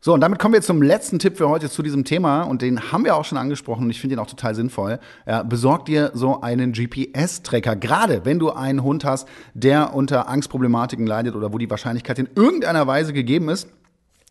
So, 0.00 0.14
und 0.14 0.22
damit 0.22 0.38
kommen 0.38 0.54
wir 0.54 0.62
zum 0.62 0.80
letzten 0.80 1.18
Tipp 1.18 1.36
für 1.36 1.50
heute 1.50 1.68
zu 1.68 1.82
diesem 1.82 2.06
Thema 2.06 2.44
und 2.44 2.62
den 2.62 2.90
haben 2.90 3.04
wir 3.04 3.14
auch 3.16 3.26
schon 3.26 3.36
angesprochen 3.36 3.84
und 3.84 3.90
ich 3.90 4.00
finde 4.00 4.14
ihn 4.14 4.18
auch 4.20 4.26
total 4.26 4.54
sinnvoll. 4.54 5.00
Ja, 5.26 5.42
besorg 5.42 5.84
dir 5.84 6.12
so 6.14 6.40
einen 6.40 6.72
GPS-Tracker, 6.72 7.76
gerade 7.76 8.24
wenn 8.24 8.38
du 8.38 8.50
einen 8.50 8.82
Hund 8.82 9.04
hast, 9.04 9.28
der 9.52 9.92
unter 9.94 10.30
Angstproblematiken 10.30 11.06
leidet 11.06 11.36
oder 11.36 11.52
wo 11.52 11.58
die 11.58 11.68
Wahrscheinlichkeit 11.68 12.18
in 12.18 12.30
irgendeiner 12.34 12.86
Weise 12.86 13.12
gegeben 13.12 13.50
ist, 13.50 13.68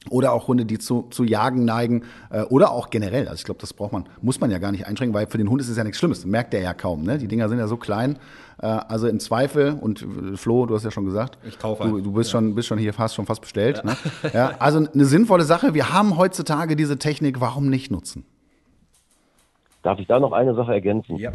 oder 0.10 0.34
auch 0.34 0.48
Hunde, 0.48 0.66
die 0.66 0.78
zu, 0.78 1.08
zu 1.10 1.24
Jagen 1.24 1.66
neigen 1.66 2.04
äh, 2.30 2.44
oder 2.44 2.72
auch 2.72 2.90
generell. 2.90 3.28
Also 3.28 3.36
ich 3.36 3.44
glaube, 3.44 3.60
das 3.60 3.74
braucht 3.74 3.94
man, 3.94 4.06
muss 4.22 4.40
man 4.40 4.52
ja 4.52 4.58
gar 4.58 4.72
nicht 4.72 4.88
einschränken, 4.88 5.14
weil 5.14 5.28
für 5.28 5.38
den 5.38 5.50
Hund 5.50 5.62
ist 5.62 5.70
es 5.70 5.78
ja 5.78 5.84
nichts 5.84 6.00
Schlimmes. 6.00 6.26
merkt 6.26 6.54
der 6.54 6.62
ja 6.62 6.74
kaum. 6.74 7.04
Ne? 7.04 7.18
Die 7.18 7.28
Dinger 7.28 7.50
sind 7.50 7.60
ja 7.60 7.68
so 7.68 7.78
klein. 7.78 8.18
Äh, 8.62 8.68
also 8.68 9.08
im 9.08 9.20
Zweifel 9.20 9.78
und 9.80 10.02
äh, 10.02 10.38
Flo, 10.38 10.66
du 10.66 10.76
hast 10.76 10.84
ja 10.84 10.92
schon 10.92 11.06
gesagt, 11.06 11.38
ich 11.48 11.60
kaufe. 11.60 11.84
Du, 11.84 12.02
du 12.02 12.12
bist 12.14 12.32
ja. 12.32 12.40
schon 12.40 12.56
bist 12.56 12.68
schon 12.68 12.78
hier 12.78 12.94
fast 12.94 13.16
schon 13.16 13.26
fast 13.26 13.42
bestellt. 13.42 13.82
Ja. 13.84 13.92
Ne? 13.92 13.98
ja, 14.34 14.52
also 14.60 14.80
eine 14.80 15.06
sinnvolle 15.06 15.44
Sache. 15.44 15.74
Wir 15.74 15.94
haben 15.94 16.18
heutzutage 16.18 16.76
diese 16.76 16.98
Technik. 16.98 17.42
Warum 17.42 17.70
nicht 17.70 17.92
nutzen? 17.92 18.26
Darf 19.84 20.00
ich 20.00 20.08
da 20.08 20.20
noch 20.20 20.32
eine 20.32 20.56
Sache 20.56 20.74
ergänzen? 20.74 21.18
Ja. 21.18 21.32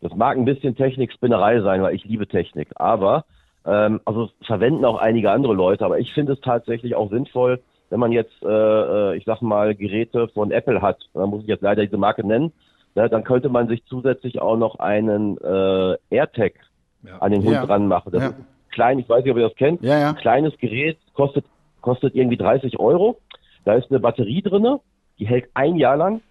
Das 0.00 0.14
mag 0.16 0.36
ein 0.36 0.44
bisschen 0.44 0.74
Technik-Spinnerei 0.74 1.60
sein, 1.60 1.80
weil 1.82 1.94
ich 1.94 2.04
liebe 2.04 2.26
Technik. 2.26 2.68
Aber 2.74 3.24
ähm, 3.64 4.00
also 4.04 4.30
verwenden 4.46 4.84
auch 4.84 4.98
einige 4.98 5.30
andere 5.30 5.54
Leute, 5.54 5.84
aber 5.84 5.98
ich 5.98 6.12
finde 6.12 6.32
es 6.32 6.40
tatsächlich 6.40 6.94
auch 6.94 7.10
sinnvoll, 7.10 7.60
wenn 7.90 8.00
man 8.00 8.12
jetzt, 8.12 8.42
äh, 8.42 8.48
äh, 8.48 9.16
ich 9.16 9.24
sag 9.24 9.42
mal, 9.42 9.74
Geräte 9.74 10.28
von 10.28 10.50
Apple 10.50 10.80
hat, 10.80 10.98
da 11.12 11.26
muss 11.26 11.42
ich 11.42 11.48
jetzt 11.48 11.62
leider 11.62 11.84
diese 11.84 11.98
Marke 11.98 12.26
nennen, 12.26 12.52
ne, 12.94 13.08
dann 13.08 13.22
könnte 13.22 13.50
man 13.50 13.68
sich 13.68 13.84
zusätzlich 13.84 14.40
auch 14.40 14.56
noch 14.56 14.78
einen 14.78 15.36
äh, 15.38 15.96
AirTag 16.10 16.54
ja. 17.02 17.18
an 17.18 17.32
den 17.32 17.42
Hund 17.42 17.52
ja. 17.52 17.66
dran 17.66 17.88
machen. 17.88 18.12
Das 18.12 18.22
ja. 18.22 18.28
ist 18.30 18.36
klein, 18.70 18.98
ich 18.98 19.08
weiß 19.08 19.22
nicht, 19.22 19.32
ob 19.32 19.38
ihr 19.38 19.48
das 19.48 19.56
kennt. 19.56 19.82
Ja, 19.82 19.98
ja. 19.98 20.12
Kleines 20.14 20.56
Gerät, 20.58 20.98
kostet, 21.12 21.44
kostet 21.80 22.14
irgendwie 22.14 22.38
30 22.38 22.80
Euro. 22.80 23.18
Da 23.64 23.74
ist 23.74 23.90
eine 23.90 24.00
Batterie 24.00 24.42
drinne, 24.42 24.80
die 25.18 25.26
hält 25.26 25.50
ein 25.54 25.76
Jahr 25.76 25.96
lang. 25.96 26.22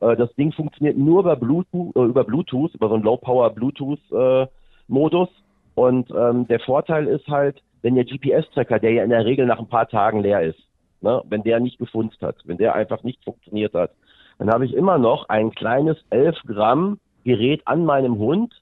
Äh, 0.00 0.16
das 0.16 0.34
Ding 0.34 0.52
funktioniert 0.52 0.96
nur 0.96 1.20
über 1.20 1.36
Bluetooth, 1.36 1.94
äh, 1.96 2.00
über 2.00 2.24
Bluetooth, 2.24 2.74
über 2.74 2.88
so 2.88 2.94
einen 2.94 3.04
Low-Power 3.04 3.50
Bluetooth-Modus. 3.50 5.28
Und 5.74 6.10
ähm, 6.10 6.46
der 6.48 6.60
Vorteil 6.60 7.06
ist 7.06 7.26
halt, 7.28 7.62
wenn 7.82 7.96
der 7.96 8.04
GPS-Tracker, 8.04 8.78
der 8.78 8.92
ja 8.92 9.04
in 9.04 9.10
der 9.10 9.24
Regel 9.24 9.46
nach 9.46 9.58
ein 9.58 9.68
paar 9.68 9.88
Tagen 9.88 10.20
leer 10.20 10.42
ist, 10.42 10.58
ne, 11.00 11.22
wenn 11.28 11.42
der 11.42 11.60
nicht 11.60 11.78
gefunzt 11.78 12.20
hat, 12.22 12.36
wenn 12.44 12.58
der 12.58 12.74
einfach 12.74 13.02
nicht 13.02 13.22
funktioniert 13.24 13.74
hat, 13.74 13.90
dann 14.38 14.50
habe 14.50 14.64
ich 14.64 14.74
immer 14.74 14.98
noch 14.98 15.28
ein 15.28 15.50
kleines 15.50 15.96
11 16.10 16.36
Gramm 16.46 16.98
Gerät 17.24 17.62
an 17.66 17.84
meinem 17.84 18.18
Hund, 18.18 18.52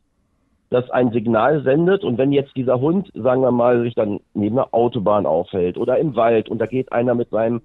das 0.71 0.89
ein 0.91 1.13
Signal 1.13 1.63
sendet. 1.63 2.05
Und 2.05 2.19
wenn 2.19 2.33
jetzt 2.33 2.57
dieser 2.57 2.81
Hund, 2.81 3.11
sagen 3.15 3.43
wir 3.43 3.51
mal, 3.51 3.83
sich 3.83 3.95
dann 3.95 4.21
neben 4.35 4.59
einer 4.59 4.73
Autobahn 4.73 5.27
aufhält 5.27 5.79
oder 5.79 5.99
im 5.99 6.17
Wald 6.17 6.49
und 6.49 6.59
da 6.59 6.67
geht 6.67 6.93
einer 6.93 7.15
mit 7.15 7.31
seinem 7.31 7.63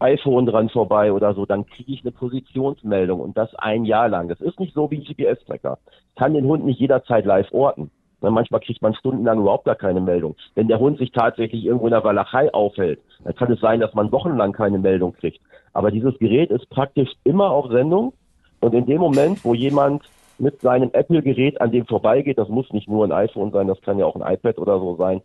iPhone 0.00 0.46
dran 0.46 0.70
vorbei 0.70 1.12
oder 1.12 1.34
so, 1.34 1.44
dann 1.44 1.66
kriege 1.66 1.92
ich 1.92 2.02
eine 2.02 2.12
Positionsmeldung 2.12 3.20
und 3.20 3.36
das 3.36 3.54
ein 3.56 3.84
Jahr 3.84 4.08
lang. 4.08 4.28
Das 4.28 4.40
ist 4.40 4.58
nicht 4.58 4.74
so 4.74 4.90
wie 4.90 4.96
ein 4.96 5.04
GPS-Tracker. 5.04 5.78
Kann 6.16 6.34
den 6.34 6.46
Hund 6.46 6.64
nicht 6.64 6.80
jederzeit 6.80 7.24
live 7.26 7.52
orten. 7.52 7.90
Manchmal 8.20 8.60
kriegt 8.60 8.82
man 8.82 8.94
stundenlang 8.94 9.40
überhaupt 9.40 9.64
gar 9.64 9.76
keine 9.76 10.00
Meldung. 10.00 10.36
Wenn 10.54 10.68
der 10.68 10.78
Hund 10.78 10.98
sich 10.98 11.12
tatsächlich 11.12 11.64
irgendwo 11.64 11.86
in 11.86 11.92
der 11.92 12.04
Walachei 12.04 12.52
aufhält, 12.52 13.00
dann 13.24 13.34
kann 13.34 13.52
es 13.52 13.60
sein, 13.60 13.80
dass 13.80 13.94
man 13.94 14.12
wochenlang 14.12 14.52
keine 14.52 14.78
Meldung 14.78 15.14
kriegt. 15.14 15.40
Aber 15.72 15.90
dieses 15.90 16.18
Gerät 16.18 16.50
ist 16.50 16.68
praktisch 16.70 17.10
immer 17.24 17.50
auf 17.50 17.70
Sendung 17.70 18.12
und 18.60 18.74
in 18.74 18.86
dem 18.86 19.00
Moment, 19.00 19.44
wo 19.44 19.54
jemand 19.54 20.02
mit 20.38 20.60
seinem 20.62 20.90
Apple-Gerät 20.92 21.60
an 21.60 21.70
dem 21.70 21.84
vorbeigeht, 21.86 22.38
das 22.38 22.48
muss 22.48 22.72
nicht 22.72 22.88
nur 22.88 23.04
ein 23.04 23.12
iPhone 23.12 23.52
sein, 23.52 23.68
das 23.68 23.80
kann 23.82 23.98
ja 23.98 24.06
auch 24.06 24.16
ein 24.16 24.34
iPad 24.34 24.58
oder 24.58 24.78
so 24.78 24.96
sein, 24.96 25.20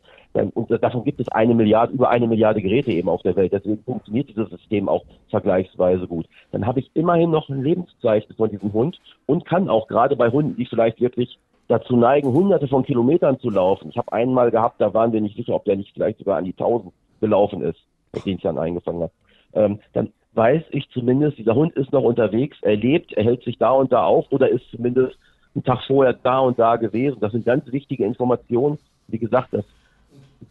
und 0.54 0.70
davon 0.84 1.06
gibt 1.06 1.22
es 1.22 1.30
eine 1.30 1.54
Milliarde, 1.56 1.94
über 1.94 2.10
eine 2.10 2.28
Milliarde 2.28 2.62
Geräte 2.62 2.92
eben 2.92 3.08
auf 3.08 3.22
der 3.22 3.38
Welt. 3.38 3.54
Deswegen 3.54 3.82
funktioniert 3.84 4.28
dieses 4.28 4.50
System 4.50 4.90
auch 4.90 5.06
vergleichsweise 5.30 6.08
gut. 6.08 6.28
Dann 6.52 6.66
habe 6.66 6.82
ich 6.82 6.92
immerhin 6.94 7.32
noch 7.32 7.48
ein 7.48 7.64
Lebenszeichen 7.64 8.36
von 8.36 8.50
diesem 8.50 8.74
Hund 8.74 9.00
und 9.28 9.46
kann 9.46 9.70
auch 9.70 9.88
gerade 9.88 10.18
bei 10.18 10.30
Hunden, 10.30 10.58
die 10.58 10.66
vielleicht 10.66 11.00
wirklich 11.00 11.40
dazu 11.68 11.96
neigen, 11.96 12.32
hunderte 12.32 12.68
von 12.68 12.84
Kilometern 12.84 13.40
zu 13.40 13.50
laufen. 13.50 13.90
Ich 13.90 13.98
habe 13.98 14.12
einmal 14.12 14.52
gehabt, 14.52 14.80
da 14.80 14.94
waren 14.94 15.14
wir 15.14 15.22
nicht 15.22 15.36
sicher, 15.36 15.56
ob 15.56 15.66
der 15.66 15.76
nicht 15.76 15.94
vielleicht 15.94 16.20
sogar 16.20 16.38
an 16.38 16.46
die 16.46 16.54
tausend 16.54 16.94
gelaufen 17.22 17.62
ist, 17.62 17.80
denen 18.26 18.38
ich 18.38 18.44
dann 18.44 18.58
eingefangen 18.58 19.04
habe. 19.04 19.14
Ähm, 19.54 19.80
dann 19.94 20.12
weiß 20.34 20.64
ich 20.72 20.90
zumindest, 20.90 21.38
dieser 21.38 21.56
Hund 21.56 21.74
ist 21.76 21.92
noch 21.92 22.04
unterwegs, 22.04 22.58
er 22.62 22.76
lebt, 22.76 23.14
er 23.14 23.24
hält 23.24 23.44
sich 23.44 23.58
da 23.58 23.72
und 23.72 23.92
da 23.92 24.04
auf 24.04 24.26
oder 24.32 24.50
ist 24.50 24.70
zumindest 24.70 25.18
einen 25.56 25.64
Tag 25.64 25.80
vorher 25.88 26.14
da 26.14 26.40
und 26.40 26.60
da 26.60 26.76
gewesen. 26.76 27.20
Das 27.22 27.32
sind 27.32 27.46
ganz 27.46 27.72
wichtige 27.72 28.06
Informationen. 28.06 28.78
Wie 29.08 29.20
gesagt, 29.20 29.54
das 29.54 29.64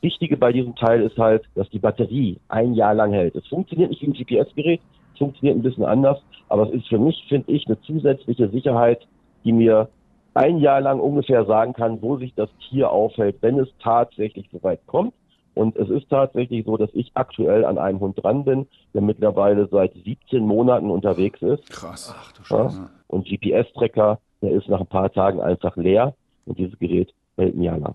Wichtige 0.00 0.36
bei 0.36 0.52
diesem 0.52 0.74
Teil 0.74 1.02
ist 1.02 1.18
halt, 1.18 1.44
dass 1.54 1.68
die 1.70 1.78
Batterie 1.78 2.38
ein 2.48 2.74
Jahr 2.74 2.94
lang 2.94 3.12
hält. 3.12 3.36
Es 3.36 3.46
funktioniert 3.46 3.90
nicht 3.90 4.02
wie 4.02 4.06
ein 4.06 4.12
GPS-Gerät, 4.12 4.80
es 5.12 5.18
funktioniert 5.18 5.56
ein 5.56 5.62
bisschen 5.62 5.84
anders, 5.84 6.18
aber 6.48 6.64
es 6.64 6.74
ist 6.74 6.88
für 6.88 6.98
mich, 6.98 7.24
finde 7.28 7.52
ich, 7.52 7.66
eine 7.66 7.80
zusätzliche 7.82 8.48
Sicherheit, 8.48 9.06
die 9.44 9.52
mir 9.52 9.88
ein 10.34 10.58
Jahr 10.58 10.80
lang 10.80 11.00
ungefähr 11.00 11.44
sagen 11.44 11.72
kann, 11.72 12.02
wo 12.02 12.16
sich 12.16 12.34
das 12.34 12.50
Tier 12.68 12.90
aufhält, 12.90 13.36
wenn 13.40 13.58
es 13.58 13.68
tatsächlich 13.82 14.48
so 14.52 14.62
weit 14.62 14.86
kommt. 14.86 15.14
Und 15.54 15.76
es 15.76 15.88
ist 15.88 16.10
tatsächlich 16.10 16.64
so, 16.66 16.76
dass 16.76 16.90
ich 16.94 17.12
aktuell 17.14 17.64
an 17.64 17.78
einem 17.78 18.00
Hund 18.00 18.22
dran 18.22 18.44
bin, 18.44 18.66
der 18.92 19.02
mittlerweile 19.02 19.68
seit 19.68 19.94
17 19.94 20.44
Monaten 20.44 20.90
unterwegs 20.90 21.40
ist. 21.42 21.70
Krass. 21.70 22.12
Ach 22.16 22.32
du 22.32 22.42
Scheiße. 22.42 22.78
Ja? 22.78 22.90
Und 23.06 23.28
GPS-Tracker, 23.28 24.18
der 24.42 24.50
ist 24.50 24.68
nach 24.68 24.80
ein 24.80 24.86
paar 24.88 25.12
Tagen 25.12 25.40
einfach 25.40 25.76
leer 25.76 26.14
und 26.44 26.58
dieses 26.58 26.76
Gerät 26.80 27.14
hält 27.36 27.54
ein 27.54 27.62
Jahr 27.62 27.78
lang. 27.78 27.94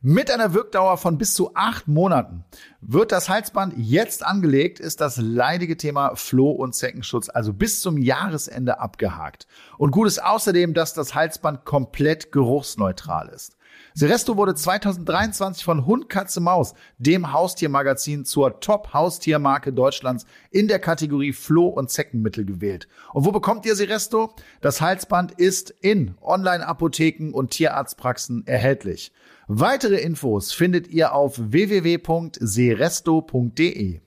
Mit 0.00 0.30
einer 0.30 0.54
Wirkdauer 0.54 0.96
von 0.96 1.18
bis 1.18 1.34
zu 1.34 1.56
acht 1.56 1.88
Monaten 1.88 2.44
wird 2.80 3.10
das 3.10 3.28
Halsband 3.28 3.74
jetzt 3.76 4.24
angelegt, 4.24 4.78
ist 4.78 5.00
das 5.00 5.16
leidige 5.16 5.76
Thema 5.76 6.14
Floh- 6.14 6.52
und 6.52 6.76
Zeckenschutz 6.76 7.28
also 7.28 7.52
bis 7.52 7.80
zum 7.80 7.98
Jahresende 7.98 8.78
abgehakt. 8.78 9.48
Und 9.76 9.90
gut 9.90 10.06
ist 10.06 10.22
außerdem, 10.22 10.72
dass 10.72 10.94
das 10.94 11.16
Halsband 11.16 11.64
komplett 11.64 12.30
geruchsneutral 12.30 13.28
ist. 13.28 13.57
Seresto 13.94 14.36
wurde 14.36 14.54
2023 14.54 15.64
von 15.64 15.86
Hund, 15.86 16.08
Katze, 16.08 16.40
Maus, 16.40 16.74
dem 16.98 17.32
Haustiermagazin, 17.32 18.24
zur 18.24 18.60
Top-Haustiermarke 18.60 19.72
Deutschlands 19.72 20.24
in 20.50 20.68
der 20.68 20.78
Kategorie 20.78 21.32
Floh- 21.32 21.66
und 21.68 21.90
Zeckenmittel 21.90 22.44
gewählt. 22.44 22.86
Und 23.12 23.24
wo 23.24 23.32
bekommt 23.32 23.66
ihr 23.66 23.74
Seresto? 23.74 24.34
Das 24.60 24.80
Halsband 24.80 25.32
ist 25.32 25.74
in 25.80 26.14
Online-Apotheken 26.20 27.32
und 27.32 27.50
Tierarztpraxen 27.50 28.46
erhältlich. 28.46 29.10
Weitere 29.48 29.96
Infos 29.96 30.52
findet 30.52 30.86
ihr 30.88 31.14
auf 31.14 31.34
www.seresto.de. 31.38 34.00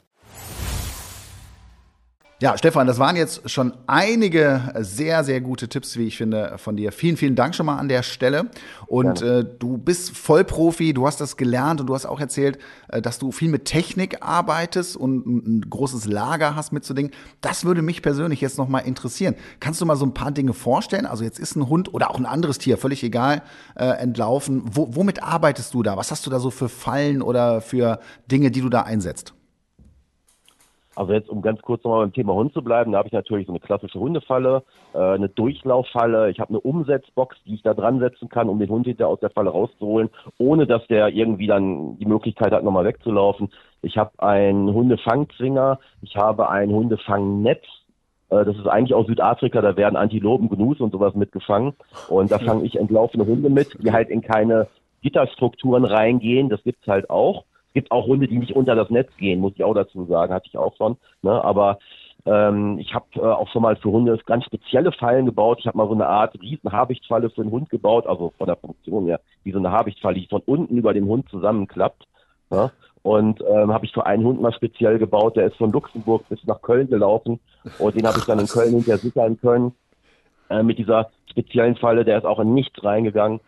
Ja, 2.41 2.57
Stefan, 2.57 2.87
das 2.87 2.97
waren 2.97 3.15
jetzt 3.15 3.47
schon 3.51 3.71
einige 3.85 4.73
sehr, 4.79 5.23
sehr 5.23 5.41
gute 5.41 5.69
Tipps, 5.69 5.95
wie 5.97 6.07
ich 6.07 6.17
finde, 6.17 6.55
von 6.57 6.75
dir. 6.75 6.91
Vielen, 6.91 7.15
vielen 7.15 7.35
Dank 7.35 7.53
schon 7.53 7.67
mal 7.67 7.77
an 7.77 7.87
der 7.87 8.01
Stelle. 8.01 8.49
Und 8.87 9.21
äh, 9.21 9.45
du 9.45 9.77
bist 9.77 10.17
Vollprofi, 10.17 10.91
du 10.95 11.05
hast 11.05 11.21
das 11.21 11.37
gelernt 11.37 11.81
und 11.81 11.85
du 11.85 11.93
hast 11.93 12.07
auch 12.07 12.19
erzählt, 12.19 12.57
äh, 12.87 12.99
dass 12.99 13.19
du 13.19 13.31
viel 13.31 13.47
mit 13.47 13.65
Technik 13.65 14.23
arbeitest 14.25 14.97
und 14.97 15.27
ein 15.27 15.69
großes 15.69 16.07
Lager 16.07 16.55
hast 16.55 16.73
mit 16.73 16.83
so 16.83 16.95
Dingen. 16.95 17.11
Das 17.41 17.63
würde 17.63 17.83
mich 17.83 18.01
persönlich 18.01 18.41
jetzt 18.41 18.57
noch 18.57 18.67
mal 18.67 18.79
interessieren. 18.79 19.35
Kannst 19.59 19.79
du 19.79 19.85
mal 19.85 19.95
so 19.95 20.07
ein 20.07 20.15
paar 20.15 20.31
Dinge 20.31 20.53
vorstellen? 20.53 21.05
Also 21.05 21.23
jetzt 21.23 21.37
ist 21.37 21.55
ein 21.55 21.69
Hund 21.69 21.93
oder 21.93 22.09
auch 22.09 22.17
ein 22.17 22.25
anderes 22.25 22.57
Tier, 22.57 22.79
völlig 22.79 23.03
egal, 23.03 23.43
äh, 23.75 23.85
entlaufen. 23.85 24.63
Wo, 24.65 24.95
womit 24.95 25.21
arbeitest 25.21 25.75
du 25.75 25.83
da? 25.83 25.95
Was 25.95 26.09
hast 26.09 26.25
du 26.25 26.31
da 26.31 26.39
so 26.39 26.49
für 26.49 26.69
Fallen 26.69 27.21
oder 27.21 27.61
für 27.61 27.99
Dinge, 28.31 28.49
die 28.49 28.61
du 28.61 28.69
da 28.69 28.81
einsetzt? 28.81 29.35
Also 31.01 31.13
jetzt, 31.13 31.29
um 31.29 31.41
ganz 31.41 31.59
kurz 31.63 31.83
nochmal 31.83 32.01
beim 32.01 32.13
Thema 32.13 32.35
Hund 32.35 32.53
zu 32.53 32.63
bleiben, 32.63 32.91
da 32.91 32.99
habe 32.99 33.07
ich 33.07 33.13
natürlich 33.13 33.47
so 33.47 33.51
eine 33.51 33.59
klassische 33.59 33.99
Hundefalle, 33.99 34.61
äh, 34.93 34.99
eine 34.99 35.29
Durchlauffalle, 35.29 36.29
ich 36.29 36.39
habe 36.39 36.49
eine 36.49 36.59
Umsetzbox, 36.59 37.37
die 37.43 37.55
ich 37.55 37.63
da 37.63 37.73
dran 37.73 37.97
setzen 37.97 38.29
kann, 38.29 38.49
um 38.49 38.59
den 38.59 38.69
Hund 38.69 38.85
hinterher 38.85 39.09
aus 39.09 39.19
der 39.19 39.31
Falle 39.31 39.49
rauszuholen, 39.49 40.11
ohne 40.37 40.67
dass 40.67 40.85
der 40.85 41.07
irgendwie 41.07 41.47
dann 41.47 41.97
die 41.97 42.05
Möglichkeit 42.05 42.51
hat, 42.51 42.63
nochmal 42.63 42.85
wegzulaufen. 42.85 43.49
Ich 43.81 43.97
habe 43.97 44.11
einen 44.19 44.71
Hundefangzwinger, 44.71 45.79
ich 46.03 46.15
habe 46.17 46.51
ein 46.51 46.69
Hundefangnetz, 46.69 47.63
äh, 48.29 48.45
das 48.45 48.55
ist 48.55 48.67
eigentlich 48.67 48.93
aus 48.93 49.07
Südafrika, 49.07 49.59
da 49.59 49.75
werden 49.75 49.95
Antilopen, 49.95 50.49
Gnus 50.49 50.81
und 50.81 50.91
sowas 50.91 51.15
mitgefangen. 51.15 51.73
Und 52.09 52.31
da 52.31 52.37
fange 52.45 52.63
ich 52.63 52.77
entlaufene 52.77 53.25
Hunde 53.25 53.49
mit, 53.49 53.75
die 53.83 53.91
halt 53.91 54.11
in 54.11 54.21
keine 54.21 54.67
Gitterstrukturen 55.01 55.83
reingehen, 55.83 56.49
das 56.49 56.61
gibt's 56.61 56.85
halt 56.85 57.09
auch 57.09 57.45
gibt 57.73 57.91
auch 57.91 58.07
Hunde, 58.07 58.27
die 58.27 58.37
nicht 58.37 58.55
unter 58.55 58.75
das 58.75 58.89
Netz 58.89 59.09
gehen, 59.17 59.39
muss 59.39 59.53
ich 59.55 59.63
auch 59.63 59.73
dazu 59.73 60.05
sagen, 60.05 60.33
hatte 60.33 60.47
ich 60.47 60.57
auch 60.57 60.75
schon. 60.75 60.97
Ne? 61.21 61.43
Aber 61.43 61.79
ähm, 62.25 62.77
ich 62.79 62.93
habe 62.93 63.05
äh, 63.15 63.19
auch 63.19 63.49
schon 63.49 63.63
mal 63.63 63.75
für 63.75 63.89
Hunde 63.89 64.17
ganz 64.25 64.45
spezielle 64.45 64.91
Fallen 64.91 65.25
gebaut. 65.25 65.59
Ich 65.59 65.67
habe 65.67 65.77
mal 65.77 65.87
so 65.87 65.93
eine 65.93 66.07
Art 66.07 66.39
riesen 66.41 66.71
Habichtfalle 66.71 67.29
für 67.29 67.41
einen 67.41 67.51
Hund 67.51 67.69
gebaut, 67.69 68.05
also 68.05 68.33
von 68.37 68.47
der 68.47 68.57
Funktion 68.57 69.05
her, 69.05 69.19
wie 69.43 69.51
so 69.51 69.59
eine 69.59 69.71
Habichtfalle, 69.71 70.19
die 70.19 70.27
von 70.27 70.41
unten 70.45 70.77
über 70.77 70.93
den 70.93 71.05
Hund 71.05 71.29
zusammenklappt. 71.29 72.07
Ne? 72.49 72.71
Und 73.03 73.43
ähm, 73.49 73.73
habe 73.73 73.85
ich 73.85 73.93
für 73.93 74.05
einen 74.05 74.23
Hund 74.23 74.41
mal 74.41 74.53
speziell 74.53 74.99
gebaut, 74.99 75.35
der 75.35 75.47
ist 75.47 75.55
von 75.55 75.71
Luxemburg 75.71 76.27
bis 76.29 76.45
nach 76.45 76.61
Köln 76.61 76.87
gelaufen 76.87 77.39
und 77.79 77.95
den 77.95 78.05
habe 78.05 78.19
ich 78.19 78.25
dann 78.25 78.37
in 78.37 78.45
Köln 78.45 78.73
hinterher 78.73 78.99
sichern 78.99 79.39
können 79.39 79.73
äh, 80.51 80.61
mit 80.61 80.77
dieser 80.77 81.09
speziellen 81.31 81.75
Falle. 81.75 82.05
Der 82.05 82.19
ist 82.19 82.25
auch 82.25 82.39
in 82.39 82.53
nichts 82.53 82.83
reingegangen. 82.83 83.39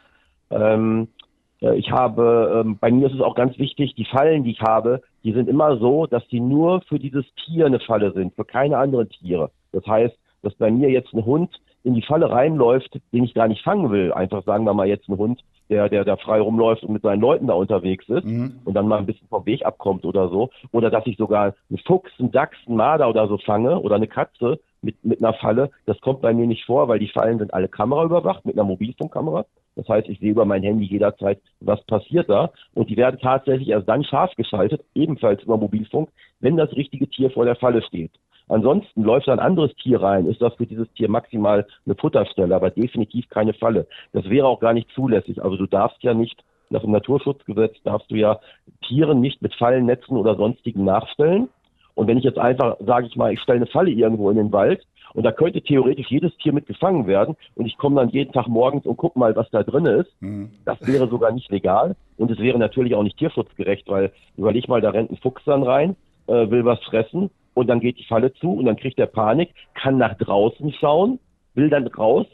Ähm, 0.50 1.10
äh, 1.22 1.23
ich 1.72 1.92
habe, 1.92 2.64
ähm, 2.66 2.78
bei 2.80 2.92
mir 2.92 3.08
ist 3.08 3.16
es 3.16 3.22
auch 3.22 3.36
ganz 3.36 3.58
wichtig, 3.58 3.96
die 3.96 4.06
Fallen, 4.06 4.44
die 4.44 4.52
ich 4.52 4.62
habe, 4.62 5.02
die 5.24 5.32
sind 5.32 5.48
immer 5.48 5.78
so, 5.78 6.06
dass 6.06 6.28
die 6.28 6.40
nur 6.40 6.82
für 6.82 7.00
dieses 7.00 7.26
Tier 7.46 7.66
eine 7.66 7.80
Falle 7.80 8.12
sind, 8.12 8.36
für 8.36 8.46
keine 8.46 8.78
anderen 8.78 9.10
Tiere. 9.10 9.52
Das 9.72 9.86
heißt, 9.88 10.16
dass 10.42 10.54
bei 10.56 10.70
mir 10.70 10.90
jetzt 10.90 11.14
ein 11.14 11.26
Hund 11.26 11.50
in 11.84 11.94
die 11.94 12.02
Falle 12.02 12.30
reinläuft, 12.30 13.00
den 13.12 13.24
ich 13.24 13.34
gar 13.34 13.48
nicht 13.48 13.64
fangen 13.64 13.92
will. 13.92 14.14
Einfach 14.14 14.44
sagen 14.44 14.66
wir 14.66 14.74
mal 14.74 14.88
jetzt 14.88 15.10
ein 15.10 15.18
Hund, 15.18 15.42
der, 15.70 15.90
der 15.90 16.06
da 16.06 16.16
frei 16.18 16.40
rumläuft 16.40 16.84
und 16.84 16.94
mit 16.94 17.04
seinen 17.04 17.22
Leuten 17.22 17.48
da 17.48 17.54
unterwegs 17.54 18.08
ist 18.10 18.26
mhm. 18.26 18.60
und 18.66 18.74
dann 18.74 18.88
mal 18.88 19.00
ein 19.00 19.06
bisschen 19.06 19.28
vom 19.28 19.46
Weg 19.46 19.66
abkommt 19.66 20.06
oder 20.06 20.30
so. 20.30 20.50
Oder 20.72 20.90
dass 20.90 21.06
ich 21.08 21.18
sogar 21.18 21.56
einen 21.70 21.80
Fuchs, 21.86 22.12
einen 22.20 22.32
Dachs, 22.32 22.58
einen 22.68 22.78
Marder 22.78 23.10
oder 23.10 23.28
so 23.28 23.38
fange 23.38 23.80
oder 23.80 23.96
eine 23.96 24.08
Katze 24.08 24.60
mit, 24.82 25.04
mit 25.04 25.24
einer 25.24 25.34
Falle. 25.34 25.72
Das 25.86 26.00
kommt 26.02 26.22
bei 26.22 26.34
mir 26.34 26.48
nicht 26.48 26.66
vor, 26.66 26.88
weil 26.88 27.00
die 27.00 27.10
Fallen 27.10 27.40
sind 27.40 27.54
alle 27.54 27.68
kameraüberwacht 27.68 28.46
mit 28.46 28.56
einer 28.56 28.66
Mobilfunkkamera. 28.66 29.46
Das 29.76 29.88
heißt, 29.88 30.08
ich 30.10 30.20
sehe 30.20 30.32
über 30.32 30.46
mein 30.46 30.64
Handy 30.64 30.86
jederzeit, 30.86 31.40
was 31.60 31.84
passiert 31.86 32.30
da. 32.30 32.52
Und 32.74 32.90
die 32.90 32.98
werden 32.98 33.20
tatsächlich 33.20 33.70
erst 33.70 33.90
dann 33.90 34.04
scharf 34.04 34.36
geschaltet, 34.36 34.84
ebenfalls 34.94 35.42
über 35.44 35.58
Mobilfunk, 35.58 36.10
wenn 36.40 36.58
das 36.58 36.72
richtige 36.76 37.08
Tier 37.08 37.32
vor 37.32 37.46
der 37.46 37.56
Falle 37.56 37.82
steht. 37.82 38.12
Ansonsten 38.50 39.04
läuft 39.04 39.30
ein 39.30 39.40
anderes 39.40 39.74
Tier 39.76 40.02
rein, 40.02 40.28
ist 40.28 40.42
das 40.42 40.54
für 40.56 40.68
dieses 40.68 40.92
Tier 40.94 41.10
maximal 41.10 41.66
eine 41.86 41.96
Futterstelle, 41.96 42.56
aber 42.56 42.72
definitiv 42.72 43.30
keine 43.30 43.54
Falle. 43.54 43.88
Das 44.12 44.30
wäre 44.30 44.48
auch 44.48 44.60
gar 44.60 44.74
nicht 44.74 44.90
zulässig. 44.94 45.42
Also 45.42 45.56
du 45.56 45.66
darfst 45.66 46.04
ja 46.04 46.14
nicht, 46.14 46.44
nach 46.70 46.82
dem 46.82 46.92
Naturschutzgesetz 46.92 47.76
darfst 47.84 48.12
du 48.12 48.16
ja 48.16 48.40
Tieren 48.88 49.22
nicht 49.22 49.42
mit 49.42 49.56
Fallennetzen 49.56 50.18
oder 50.18 50.36
sonstigen 50.36 50.84
nachstellen. 50.84 51.50
Und 51.96 52.08
wenn 52.08 52.18
ich 52.18 52.24
jetzt 52.24 52.40
einfach, 52.40 52.78
sage 52.80 53.08
ich 53.08 53.16
mal, 53.16 53.34
ich 53.34 53.40
stelle 53.42 53.58
eine 53.58 53.68
Falle 53.68 53.92
irgendwo 53.92 54.30
in 54.30 54.38
den 54.38 54.52
Wald 54.52 54.86
und 55.14 55.24
da 55.24 55.32
könnte 55.32 55.62
theoretisch 55.62 56.10
jedes 56.10 56.36
Tier 56.38 56.54
mit 56.54 56.66
gefangen 56.66 57.06
werden 57.08 57.36
und 57.56 57.66
ich 57.66 57.78
komme 57.78 57.98
dann 57.98 58.10
jeden 58.10 58.34
Tag 58.34 58.48
morgens 58.48 58.86
und 58.86 58.98
gucke 58.98 59.20
mal, 59.20 59.36
was 59.36 59.50
da 59.52 59.64
drin 59.64 59.86
ist. 59.86 60.10
Mhm. 60.22 60.52
Das 60.66 60.78
wäre 60.88 61.08
sogar 61.08 61.32
nicht 61.32 61.52
legal 61.52 61.96
und 62.18 62.32
es 62.32 62.40
wäre 62.40 62.58
natürlich 62.58 62.96
auch 62.96 63.04
nicht 63.04 63.18
tierschutzgerecht, 63.18 63.88
weil 63.88 64.12
überleg 64.38 64.68
mal, 64.68 64.82
da 64.82 64.90
rennt 64.90 65.12
ein 65.12 65.18
Fuchs 65.18 65.44
dann 65.46 65.64
rein, 65.64 65.96
äh, 66.28 66.50
will 66.50 66.66
was 66.66 66.82
fressen 66.84 67.30
und 67.54 67.68
dann 67.68 67.80
geht 67.80 68.00
die 68.00 68.06
Falle 68.06 68.34
zu 68.34 68.54
und 68.54 68.66
dann 68.66 68.76
kriegt 68.76 68.98
er 68.98 69.08
Panik, 69.08 69.54
kann 69.76 69.98
nach 69.98 70.16
draußen 70.16 70.74
schauen, 70.74 71.20
will 71.54 71.70
dann 71.70 71.86
raus, 71.88 72.26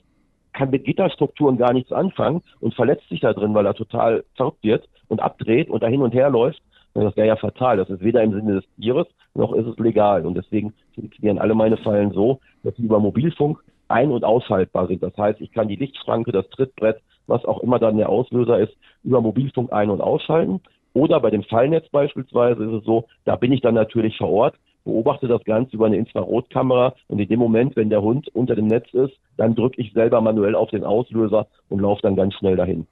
kann 0.54 0.70
mit 0.70 0.86
Gitterstrukturen 0.86 1.58
gar 1.58 1.74
nichts 1.74 1.92
anfangen 1.92 2.42
und 2.60 2.74
verletzt 2.74 3.08
sich 3.10 3.20
da 3.20 3.34
drin, 3.34 3.54
weil 3.54 3.66
er 3.66 3.74
total 3.74 4.24
verrückt 4.36 4.64
wird 4.64 4.88
und 5.08 5.22
abdreht 5.22 5.70
und 5.70 5.84
da 5.84 5.88
hin 5.88 6.02
und 6.02 6.14
her 6.14 6.30
läuft. 6.30 6.62
Und 6.94 7.04
das 7.04 7.16
wäre 7.16 7.28
ja 7.28 7.36
fatal. 7.36 7.78
Das 7.78 7.90
ist 7.90 8.02
weder 8.02 8.24
im 8.24 8.34
Sinne 8.34 8.56
des 8.56 8.66
Tieres 8.76 9.08
noch 9.36 9.54
ist 9.54 9.68
es 9.68 9.78
legal. 9.78 10.26
Und 10.26 10.36
deswegen 10.36 10.74
funktionieren 10.96 11.40
alle 11.40 11.56
meine 11.56 11.78
Fallen 11.78 12.12
so, 12.12 12.40
dass 12.64 12.76
sie 12.76 12.84
über 12.84 13.00
Mobilfunk 13.00 13.64
ein- 13.88 14.12
und 14.12 14.24
ausschaltbar 14.24 14.88
sind. 14.88 15.02
Das 15.02 15.16
heißt, 15.18 15.42
ich 15.42 15.52
kann 15.52 15.68
die 15.68 15.76
Lichtschranke, 15.76 16.32
das 16.32 16.50
Trittbrett, 16.50 17.02
was 17.28 17.46
auch 17.46 17.62
immer 17.62 17.80
dann 17.80 17.98
der 17.98 18.10
Auslöser 18.10 18.60
ist, 18.60 18.76
über 19.04 19.22
Mobilfunk 19.22 19.72
ein- 19.72 19.90
und 19.90 20.02
ausschalten. 20.02 20.62
Oder 20.94 21.20
bei 21.20 21.30
dem 21.30 21.44
Fallnetz 21.44 21.88
beispielsweise 21.90 22.64
ist 22.64 22.74
es 22.74 22.84
so, 22.84 23.06
da 23.26 23.36
bin 23.36 23.52
ich 23.52 23.62
dann 23.62 23.76
natürlich 23.76 24.18
vor 24.18 24.30
Ort, 24.30 24.56
beobachte 24.84 25.28
das 25.28 25.44
Ganze 25.44 25.76
über 25.76 25.86
eine 25.86 25.98
Infrarotkamera 25.98 26.96
und 27.08 27.20
in 27.20 27.28
dem 27.28 27.40
Moment, 27.40 27.76
wenn 27.76 27.90
der 27.90 28.02
Hund 28.02 28.28
unter 28.34 28.56
dem 28.56 28.68
Netz 28.68 28.92
ist, 28.94 29.14
dann 29.38 29.56
drücke 29.56 29.80
ich 29.82 29.94
selber 29.94 30.22
manuell 30.22 30.56
auf 30.56 30.72
den 30.72 30.84
Auslöser 30.84 31.48
und 31.70 31.80
laufe 31.80 32.02
dann 32.02 32.16
ganz 32.16 32.34
schnell 32.36 32.56
dahin. 32.56 32.88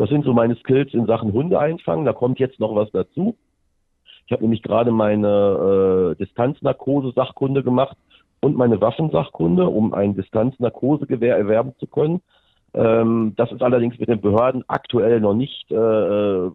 Das 0.00 0.08
sind 0.08 0.24
so 0.24 0.32
meine 0.32 0.56
Skills 0.56 0.94
in 0.94 1.04
Sachen 1.04 1.34
Hunde 1.34 1.60
einfangen. 1.60 2.06
Da 2.06 2.14
kommt 2.14 2.38
jetzt 2.38 2.58
noch 2.58 2.74
was 2.74 2.90
dazu. 2.90 3.36
Ich 4.24 4.32
habe 4.32 4.44
nämlich 4.44 4.62
gerade 4.62 4.92
meine 4.92 6.14
äh, 6.18 6.24
Distanznarkose-Sachkunde 6.24 7.62
gemacht 7.62 7.98
und 8.40 8.56
meine 8.56 8.80
Waffensachkunde, 8.80 9.68
um 9.68 9.92
ein 9.92 10.16
Distanznarkosegewehr 10.16 11.36
erwerben 11.36 11.74
zu 11.78 11.86
können. 11.86 12.22
Ähm, 12.72 13.34
das 13.36 13.52
ist 13.52 13.60
allerdings 13.60 13.98
mit 13.98 14.08
den 14.08 14.22
Behörden 14.22 14.64
aktuell 14.68 15.20
noch 15.20 15.34
nicht 15.34 15.70
äh, 15.70 16.48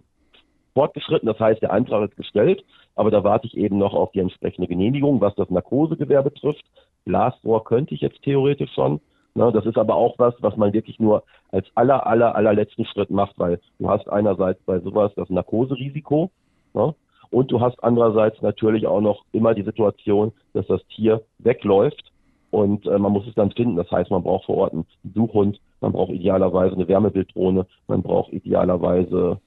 fortgeschritten. 0.74 1.28
Das 1.28 1.40
heißt, 1.40 1.62
der 1.62 1.72
Antrag 1.72 2.10
ist 2.10 2.18
gestellt, 2.18 2.66
aber 2.96 3.12
da 3.12 3.24
warte 3.24 3.46
ich 3.46 3.56
eben 3.56 3.78
noch 3.78 3.94
auf 3.94 4.12
die 4.14 4.22
entsprechende 4.22 4.68
Genehmigung, 4.68 5.22
was 5.22 5.36
das 5.36 5.52
Narkosegewehr 5.52 6.24
betrifft. 6.24 6.66
Blasrohr 7.04 7.64
könnte 7.64 7.94
ich 7.94 8.02
jetzt 8.02 8.24
theoretisch 8.24 8.74
schon. 8.74 9.02
Ne, 9.38 9.52
das 9.52 9.66
ist 9.66 9.78
aber 9.78 9.96
auch 9.96 10.18
was, 10.18 10.34
was 10.40 10.56
man 10.56 10.72
wirklich 10.72 10.98
nur 10.98 11.24
als 11.52 11.68
aller, 11.76 12.08
aller, 12.08 12.36
allerletzten 12.36 12.86
Schritt 12.86 13.10
macht, 13.10 13.38
weil 13.38 13.60
du 13.80 13.90
hast 13.90 14.08
einerseits 14.08 14.64
bei 14.64 14.80
sowas 14.80 15.12
das 15.18 15.30
Narkoserisiko 15.30 16.32
ne, 16.74 16.96
und 17.32 17.52
du 17.52 17.60
hast 17.60 17.84
andererseits 17.84 18.42
natürlich 18.42 18.88
auch 18.88 19.02
noch 19.02 19.26
immer 19.34 19.54
die 19.54 19.64
Situation, 19.64 20.32
dass 20.54 20.66
das 20.68 20.88
Tier 20.88 21.22
wegläuft 21.40 22.14
und 22.50 22.86
äh, 22.86 22.98
man 22.98 23.12
muss 23.12 23.28
es 23.28 23.36
dann 23.36 23.52
finden. 23.52 23.76
Das 23.76 23.92
heißt, 23.92 24.10
man 24.10 24.24
braucht 24.24 24.46
vor 24.46 24.56
Ort 24.56 24.74
einen 24.74 24.86
Suchhund, 25.14 25.60
man 25.82 25.92
braucht 25.92 26.12
idealerweise 26.12 26.76
eine 26.76 26.88
Wärmebilddrohne, 26.88 27.66
man 27.88 28.02
braucht 28.04 28.32
idealerweise 28.32 29.42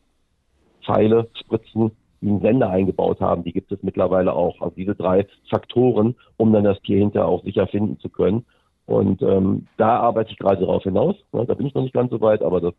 Pfeile, 0.85 1.29
Spritzen, 1.33 1.93
die 2.21 2.29
einen 2.29 2.43
Sender 2.43 2.69
eingebaut 2.69 3.21
haben. 3.21 3.43
Die 3.43 3.53
gibt 3.53 3.73
es 3.73 3.83
mittlerweile 3.83 4.35
auch. 4.35 4.61
Also 4.61 4.75
diese 4.77 4.95
drei 4.95 5.27
Faktoren, 5.49 6.15
um 6.37 6.53
dann 6.53 6.65
das 6.65 6.81
Tier 6.83 6.99
hinterher 6.99 7.29
auch 7.29 7.43
sicher 7.43 7.67
finden 7.67 7.99
zu 8.01 8.11
können. 8.11 8.45
Und 8.89 9.21
ähm, 9.21 9.67
da 9.77 10.01
arbeite 10.01 10.31
ich 10.33 10.39
gerade 10.39 10.63
darauf 10.63 10.83
hinaus. 10.83 11.15
Ne? 11.33 11.45
Da 11.45 11.53
bin 11.53 11.67
ich 11.67 11.75
noch 11.75 11.83
nicht 11.83 11.93
ganz 11.93 12.11
so 12.11 12.23
weit, 12.23 12.41
aber 12.41 12.63
das, 12.63 12.73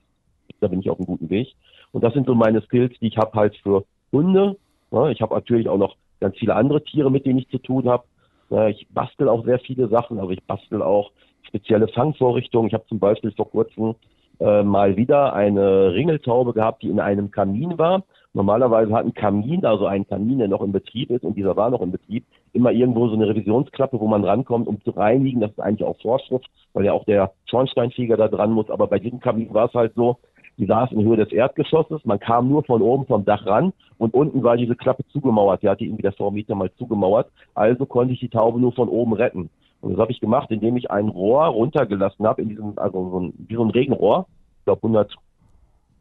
da 0.59 0.67
bin 0.67 0.79
ich 0.79 0.89
auf 0.89 0.97
einem 0.97 1.05
guten 1.05 1.29
Weg. 1.29 1.53
Und 1.91 2.03
das 2.03 2.15
sind 2.15 2.25
so 2.25 2.33
meine 2.33 2.61
Skills, 2.61 2.97
die 2.99 3.09
ich 3.09 3.17
habe 3.17 3.37
halt 3.37 3.55
für 3.57 3.85
Hunde. 4.11 4.57
Ne? 4.89 5.11
Ich 5.11 5.21
habe 5.21 5.35
natürlich 5.35 5.69
auch 5.69 5.77
noch 5.77 5.95
ganz 6.19 6.35
viele 6.37 6.55
andere 6.55 6.83
Tiere, 6.83 7.11
mit 7.11 7.27
denen 7.27 7.37
ich 7.37 7.49
zu 7.49 7.59
tun 7.59 7.87
habe. 7.87 8.05
Ne? 8.49 8.71
Ich 8.71 8.87
bastel 8.89 9.29
auch 9.29 9.45
sehr 9.45 9.59
viele 9.59 9.87
Sachen, 9.87 10.19
aber 10.19 10.31
ich 10.31 10.43
bastel 10.45 10.81
auch 10.81 11.11
spezielle 11.43 11.87
Fangvorrichtungen. 11.87 12.69
Ich 12.69 12.73
habe 12.73 12.87
zum 12.87 12.97
Beispiel 12.97 13.31
vor 13.33 13.51
kurzem 13.51 13.93
äh, 14.39 14.63
mal 14.63 14.97
wieder 14.97 15.33
eine 15.33 15.93
Ringeltaube 15.93 16.53
gehabt, 16.53 16.81
die 16.81 16.89
in 16.89 16.99
einem 16.99 17.29
Kamin 17.29 17.77
war. 17.77 18.03
Normalerweise 18.33 18.93
hat 18.93 19.05
ein 19.05 19.13
Kamin, 19.13 19.65
also 19.65 19.87
ein 19.87 20.07
Kamin, 20.07 20.39
der 20.39 20.47
noch 20.47 20.61
in 20.61 20.71
Betrieb 20.71 21.09
ist, 21.09 21.23
und 21.23 21.35
dieser 21.35 21.55
war 21.55 21.71
noch 21.71 21.81
in 21.81 21.91
Betrieb, 21.91 22.25
immer 22.53 22.71
irgendwo 22.71 23.07
so 23.07 23.15
eine 23.15 23.27
Revisionsklappe, 23.27 23.99
wo 23.99 24.07
man 24.07 24.23
rankommt, 24.23 24.67
um 24.67 24.81
zu 24.83 24.91
reinigen. 24.91 25.41
Das 25.41 25.51
ist 25.51 25.59
eigentlich 25.59 25.87
auch 25.87 25.99
Vorschrift, 25.99 26.47
weil 26.73 26.85
ja 26.85 26.93
auch 26.93 27.05
der 27.05 27.31
Schornsteinfeger 27.45 28.17
da 28.17 28.27
dran 28.27 28.51
muss. 28.51 28.69
Aber 28.69 28.87
bei 28.87 28.99
diesem 28.99 29.19
Kamin 29.19 29.53
war 29.53 29.65
es 29.65 29.73
halt 29.73 29.93
so, 29.95 30.17
die 30.59 30.65
saß 30.65 30.91
in 30.91 31.03
Höhe 31.03 31.15
des 31.15 31.31
Erdgeschosses, 31.31 32.03
man 32.03 32.19
kam 32.19 32.49
nur 32.49 32.63
von 32.63 32.81
oben 32.81 33.05
vom 33.05 33.23
Dach 33.23 33.45
ran 33.45 33.71
und 33.97 34.13
unten 34.13 34.43
war 34.43 34.57
diese 34.57 34.75
Klappe 34.75 35.05
zugemauert. 35.07 35.63
Die 35.63 35.69
hatte 35.69 35.85
irgendwie 35.85 36.01
der 36.01 36.11
Vormieter 36.11 36.53
mal 36.53 36.71
zugemauert. 36.73 37.31
Also 37.55 37.85
konnte 37.85 38.13
ich 38.13 38.19
die 38.19 38.29
Taube 38.29 38.59
nur 38.59 38.73
von 38.73 38.89
oben 38.89 39.13
retten. 39.13 39.49
Und 39.81 39.93
das 39.93 39.99
habe 40.01 40.11
ich 40.11 40.19
gemacht, 40.19 40.51
indem 40.51 40.75
ich 40.75 40.91
ein 40.91 41.07
Rohr 41.07 41.45
runtergelassen 41.45 42.27
habe, 42.27 42.41
in 42.41 42.49
diesem, 42.49 42.73
also 42.77 43.09
so 43.09 43.19
ein, 43.21 43.33
wie 43.37 43.55
so 43.55 43.63
ein 43.63 43.69
Regenrohr, 43.69 44.27
ich 44.59 44.65
glaube 44.65 44.83
100, 44.83 45.15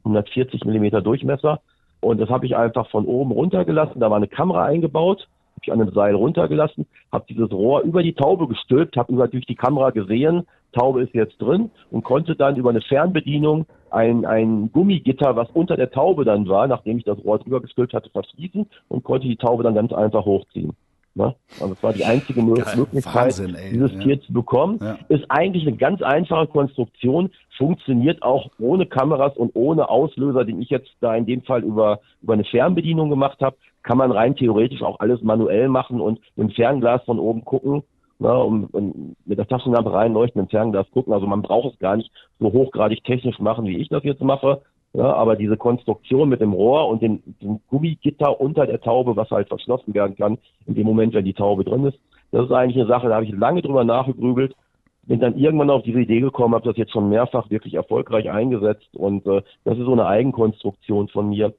140 0.05 0.64
Millimeter 0.64 1.01
Durchmesser. 1.01 1.61
Und 2.01 2.21
das 2.21 2.29
habe 2.31 2.47
ich 2.47 2.57
einfach 2.57 2.89
von 2.91 3.07
oben 3.07 3.33
runtergelassen. 3.33 4.01
Da 4.01 4.11
war 4.11 4.17
eine 4.17 4.29
Kamera 4.29 4.65
eingebaut 4.65 5.29
ich 5.63 5.73
an 5.73 5.81
einem 5.81 5.93
Seil 5.93 6.15
runtergelassen, 6.15 6.87
habe 7.13 7.25
dieses 7.29 7.51
Rohr 7.51 7.83
über 7.83 8.03
die 8.03 8.15
Taube 8.15 8.49
gestülpt, 8.49 8.97
habe 8.97 9.15
natürlich 9.15 9.47
die 9.47 9.55
Kamera 9.55 9.91
gesehen, 9.91 10.47
Taube 10.73 11.03
ist 11.03 11.15
jetzt 11.15 11.41
drin 11.41 11.71
und 11.91 12.05
konnte 12.05 12.37
dann 12.37 12.57
über 12.57 12.71
eine 12.71 12.83
Fernbedienung 12.83 13.67
ein, 13.91 14.27
ein 14.27 14.71
Gummigitter, 14.71 15.35
was 15.35 15.49
unter 15.55 15.77
der 15.77 15.91
Taube 15.91 16.25
dann 16.25 16.47
war, 16.47 16.67
nachdem 16.67 16.99
ich 16.99 17.05
das 17.05 17.23
Rohr 17.25 17.39
drüber 17.39 17.61
gestülpt 17.61 17.95
hatte, 17.95 18.11
verschließen 18.11 18.67
und 18.89 19.05
konnte 19.05 19.27
die 19.27 19.37
Taube 19.37 19.63
dann 19.63 19.75
ganz 19.75 19.93
einfach 19.93 20.27
hochziehen. 20.27 20.75
Ne? 21.19 21.35
Also 21.61 21.73
es 21.73 21.83
war 21.83 21.93
die 21.93 22.05
einzige 22.05 22.41
Geil, 22.41 22.77
Möglichkeit, 22.77 23.14
Wahnsinn, 23.14 23.57
dieses 23.73 23.93
ja. 23.93 23.99
Tier 23.99 24.21
zu 24.23 24.33
bekommen. 24.33 24.79
Ja. 24.81 24.99
Ist 25.09 25.25
eigentlich 25.29 25.66
eine 25.66 25.77
ganz 25.77 26.01
einfache 26.01 26.47
Konstruktion, 26.47 27.31
funktioniert 27.57 28.23
auch 28.23 28.53
ohne 28.61 28.87
Kameras 28.87 29.37
und 29.37 29.51
ohne 29.55 29.89
Auslöser, 29.91 30.45
den 30.45 30.62
ich 30.62 30.71
jetzt 30.71 30.91
da 31.01 31.16
in 31.16 31.27
dem 31.27 31.43
Fall 31.43 31.64
über, 31.64 31.99
über 32.23 32.35
eine 32.35 32.45
Fernbedienung 32.45 33.11
gemacht 33.11 33.41
habe, 33.41 33.57
kann 33.83 33.99
man 33.99 34.12
rein 34.12 34.37
theoretisch 34.37 34.83
auch 34.83 35.01
alles 35.01 35.21
manuell 35.23 35.69
machen 35.69 36.01
und 36.01 36.21
mit 36.37 36.51
dem 36.51 36.55
Fernglas 36.55 37.03
von 37.05 37.19
oben 37.19 37.45
gucken. 37.45 37.83
Ne, 38.21 38.37
und, 38.37 38.64
und 38.75 39.14
mit 39.27 39.39
der 39.39 39.47
Taschenlampe 39.47 39.93
reinleuchten, 39.93 40.41
im 40.41 40.49
Fernglas 40.49 40.91
gucken. 40.91 41.12
Also 41.12 41.27
man 41.29 41.43
braucht 41.43 41.75
es 41.75 41.79
gar 41.79 41.97
nicht 41.97 42.11
so 42.41 42.53
hochgradig 42.53 43.05
technisch 43.05 43.39
machen, 43.39 43.64
wie 43.66 43.79
ich 43.79 43.89
das 43.89 44.03
jetzt 44.03 44.23
mache. 44.23 44.62
Ja, 44.95 45.12
aber 45.12 45.36
diese 45.36 45.57
Konstruktion 45.57 46.28
mit 46.28 46.41
dem 46.41 46.53
Rohr 46.53 46.89
und 46.89 47.03
dem, 47.03 47.22
dem 47.43 47.61
Gummigitter 47.68 48.41
unter 48.41 48.66
der 48.66 48.80
Taube, 48.80 49.16
was 49.16 49.30
halt 49.30 49.49
verschlossen 49.49 49.93
werden 49.95 50.16
kann, 50.16 50.39
in 50.66 50.74
dem 50.74 50.86
Moment, 50.86 51.12
wenn 51.12 51.26
die 51.26 51.34
Taube 51.34 51.64
drin 51.64 51.84
ist, 51.84 51.99
das 52.30 52.47
ist 52.47 52.53
eigentlich 52.53 52.76
eine 52.76 52.89
Sache, 52.89 53.09
da 53.09 53.16
habe 53.16 53.24
ich 53.24 53.32
lange 53.32 53.62
drüber 53.62 53.84
nachgegrübelt, 53.84 54.55
bin 55.03 55.20
dann 55.20 55.39
irgendwann 55.39 55.70
auf 55.70 55.82
diese 55.82 56.01
Idee 56.01 56.20
gekommen, 56.20 56.55
habe 56.55 56.68
das 56.68 56.76
jetzt 56.76 56.93
schon 56.93 57.09
mehrfach 57.09 57.51
wirklich 57.51 57.74
erfolgreich 57.74 58.30
eingesetzt 58.30 58.95
und 58.95 59.26
äh, 59.26 59.43
das 59.64 59.78
ist 59.78 59.84
so 59.84 59.93
eine 59.93 60.07
Eigenkonstruktion 60.07 61.09
von 61.09 61.30
mir. 61.30 61.55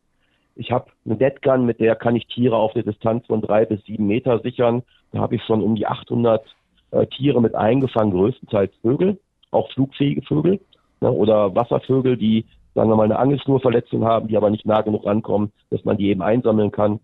Ich 0.56 0.72
habe 0.72 0.92
eine 1.06 1.16
Deadgun, 1.16 1.66
mit 1.66 1.80
der 1.80 1.96
kann 1.96 2.16
ich 2.16 2.28
Tiere 2.28 2.56
auf 2.56 2.76
eine 2.76 2.84
Distanz 2.84 3.26
von 3.26 3.42
drei 3.42 3.66
bis 3.66 3.84
sieben 3.86 4.08
Meter 4.08 4.40
sichern. 4.40 4.84
Da 5.12 5.20
habe 5.20 5.36
ich 5.36 5.44
schon 5.44 5.64
um 5.64 5.76
die 5.76 5.88
800 5.88 6.44
äh, 6.92 7.08
Tiere 7.08 7.42
mit 7.42 7.56
eingefangen, 7.56 8.12
größtenteils 8.12 8.74
Vögel, 8.82 9.20
auch 9.52 9.72
flugfähige 9.72 10.22
Vögel 10.22 10.60
ne, 11.02 11.12
oder 11.12 11.56
Wasservögel, 11.56 12.18
die 12.18 12.46
sagen 12.80 12.92
wir 12.92 12.96
mal, 12.96 13.04
eine 13.04 13.20
Angelschnurverletzung 13.20 14.06
haben, 14.06 14.30
die 14.30 14.38
aber 14.38 14.50
nicht 14.50 14.66
nah 14.66 14.80
genug 14.80 15.06
rankommen, 15.06 15.52
dass 15.70 15.84
man 15.84 15.98
die 15.98 16.08
eben 16.08 16.22
einsammeln 16.22 16.72
kann. 16.72 17.02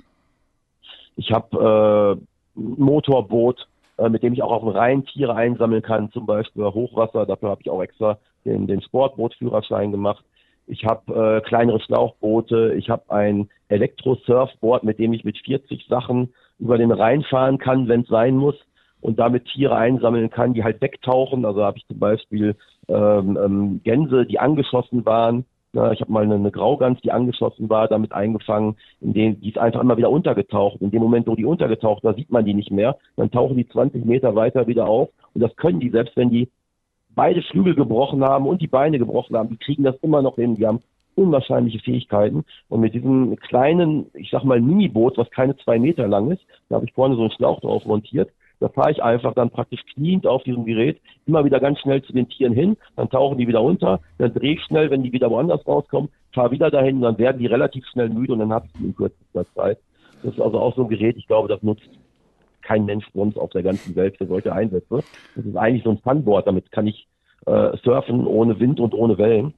Ich 1.18 1.34
habe 1.34 2.18
äh, 2.18 2.58
ein 2.58 2.76
Motorboot, 2.78 3.68
äh, 3.98 4.08
mit 4.08 4.24
dem 4.24 4.32
ich 4.32 4.42
auch 4.42 4.54
auf 4.54 4.62
dem 4.62 4.70
Rhein 4.70 5.04
Tiere 5.04 5.36
einsammeln 5.36 5.82
kann, 5.82 6.14
zum 6.14 6.26
Beispiel 6.26 6.64
Hochwasser. 6.64 7.26
Dafür 7.26 7.50
habe 7.50 7.60
ich 7.62 7.70
auch 7.70 7.84
extra 7.84 8.20
den, 8.46 8.68
den 8.68 8.82
Sportbootführerschein 8.84 9.92
gemacht. 9.92 10.24
Ich 10.66 10.86
habe 10.86 11.42
äh, 11.42 11.42
kleinere 11.42 11.82
Schlauchboote. 11.82 12.74
Ich 12.78 12.90
habe 12.90 13.04
ein 13.10 13.50
Elektro-Surfboard, 13.68 14.86
mit 14.86 14.98
dem 14.98 15.12
ich 15.12 15.26
mit 15.26 15.38
40 15.40 15.88
Sachen 15.90 16.34
über 16.58 16.78
den 16.78 16.94
Rhein 16.94 17.24
fahren 17.24 17.58
kann, 17.58 17.90
wenn 17.90 18.04
es 18.04 18.08
sein 18.08 18.38
muss 18.38 18.56
und 19.02 19.20
damit 19.20 19.44
Tiere 19.48 19.76
einsammeln 19.76 20.30
kann, 20.30 20.54
die 20.54 20.64
halt 20.64 20.80
wegtauchen. 20.80 21.44
Also 21.44 21.66
habe 21.66 21.80
ich 21.80 21.88
zum 21.88 22.00
Beispiel 22.00 22.56
ähm, 22.88 23.38
ähm, 23.44 23.82
Gänse, 23.84 24.26
die 24.26 24.40
angeschossen 24.40 25.06
waren, 25.06 25.44
ja, 25.76 25.92
ich 25.92 26.00
habe 26.00 26.12
mal 26.12 26.24
eine, 26.24 26.36
eine 26.36 26.52
Graugans, 26.52 27.02
die 27.02 27.12
angeschossen 27.12 27.70
war, 27.70 27.90
damit 27.90 28.14
eingefangen, 28.14 28.78
in 29.02 29.14
dem, 29.14 29.42
die 29.42 29.50
ist 29.50 29.58
einfach 29.58 29.82
immer 29.82 29.98
wieder 29.98 30.10
untergetaucht. 30.10 30.82
In 30.82 30.90
dem 30.90 31.02
Moment, 31.02 31.28
wo 31.28 31.36
die 31.36 31.46
untergetaucht 31.46 32.04
war, 32.04 32.14
sieht 32.14 32.32
man 32.32 32.46
die 32.46 32.54
nicht 32.54 32.72
mehr. 32.72 32.98
Dann 33.18 33.30
tauchen 33.30 33.58
die 33.58 33.68
20 33.68 34.06
Meter 34.06 34.36
weiter 34.36 34.68
wieder 34.68 34.88
auf. 34.88 35.10
Und 35.34 35.42
das 35.42 35.56
können 35.58 35.82
die, 35.82 35.90
selbst 35.90 36.16
wenn 36.16 36.30
die 36.30 36.50
beide 37.10 37.42
Flügel 37.42 37.76
gebrochen 37.76 38.24
haben 38.24 38.48
und 38.48 38.62
die 38.62 38.68
Beine 38.68 39.00
gebrochen 39.00 39.36
haben, 39.36 39.50
die 39.50 39.58
kriegen 39.58 39.84
das 39.84 39.98
immer 40.02 40.22
noch 40.22 40.36
hin. 40.36 40.56
Die 40.56 40.66
haben 40.66 40.82
unwahrscheinliche 41.16 41.80
Fähigkeiten. 41.80 42.46
Und 42.70 42.80
mit 42.80 42.94
diesem 42.94 43.36
kleinen, 43.36 44.06
ich 44.14 44.30
sag 44.32 44.46
mal, 44.46 44.62
Miniboot, 44.62 45.18
was 45.18 45.30
keine 45.30 45.58
zwei 45.58 45.78
Meter 45.78 46.08
lang 46.08 46.32
ist, 46.32 46.44
da 46.70 46.76
habe 46.76 46.86
ich 46.86 46.94
vorne 46.94 47.16
so 47.16 47.22
einen 47.22 47.32
Schlauch 47.32 47.60
drauf 47.60 47.86
montiert, 47.86 48.30
da 48.66 48.70
fahre 48.70 48.92
ich 48.92 49.04
einfach 49.04 49.36
dann 49.36 49.52
praktisch 49.52 49.82
kniend 49.94 50.26
auf 50.26 50.42
diesem 50.42 50.66
Gerät 50.66 51.00
immer 51.28 51.46
wieder 51.46 51.60
ganz 51.60 51.80
schnell 51.80 52.02
zu 52.02 52.14
den 52.14 52.28
Tieren 52.28 52.54
hin, 52.54 52.78
dann 52.96 53.12
tauchen 53.12 53.38
die 53.38 53.48
wieder 53.48 53.62
unter, 53.62 54.00
dann 54.18 54.34
drehe 54.34 54.56
ich 54.56 54.64
schnell, 54.64 54.90
wenn 54.90 55.04
die 55.04 55.12
wieder 55.12 55.30
woanders 55.30 55.68
rauskommen, 55.68 56.10
fahre 56.34 56.50
wieder 56.50 56.72
dahin, 56.72 57.00
dann 57.00 57.20
werden 57.20 57.38
die 57.38 57.46
relativ 57.46 57.86
schnell 57.86 58.10
müde 58.10 58.34
und 58.34 58.40
dann 58.40 58.52
habe 58.52 58.66
ich 58.66 58.72
die 58.74 58.86
in 58.86 58.96
kürzester 58.96 59.46
Zeit. 59.54 59.78
Das 60.24 60.34
ist 60.34 60.42
also 60.42 60.60
auch 60.60 60.76
so 60.76 60.82
ein 60.82 60.90
Gerät, 60.90 61.16
ich 61.16 61.28
glaube, 61.28 61.48
das 61.48 61.62
nutzt 61.62 61.88
kein 62.64 62.86
Mensch 62.86 63.06
sonst 63.14 63.38
auf 63.38 63.52
der 63.52 63.62
ganzen 63.62 63.96
Welt 63.96 64.18
für 64.18 64.26
solche 64.26 64.52
Einsätze. 64.52 65.04
Das 65.36 65.46
ist 65.46 65.56
eigentlich 65.56 65.84
so 65.84 65.92
ein 65.92 66.00
Funboard, 66.00 66.48
damit 66.48 66.72
kann 66.72 66.88
ich 66.88 67.08
äh, 67.46 67.78
surfen 67.84 68.26
ohne 68.26 68.60
Wind 68.60 68.80
und 68.80 68.96
ohne 68.96 69.20
Wellen. 69.20 69.54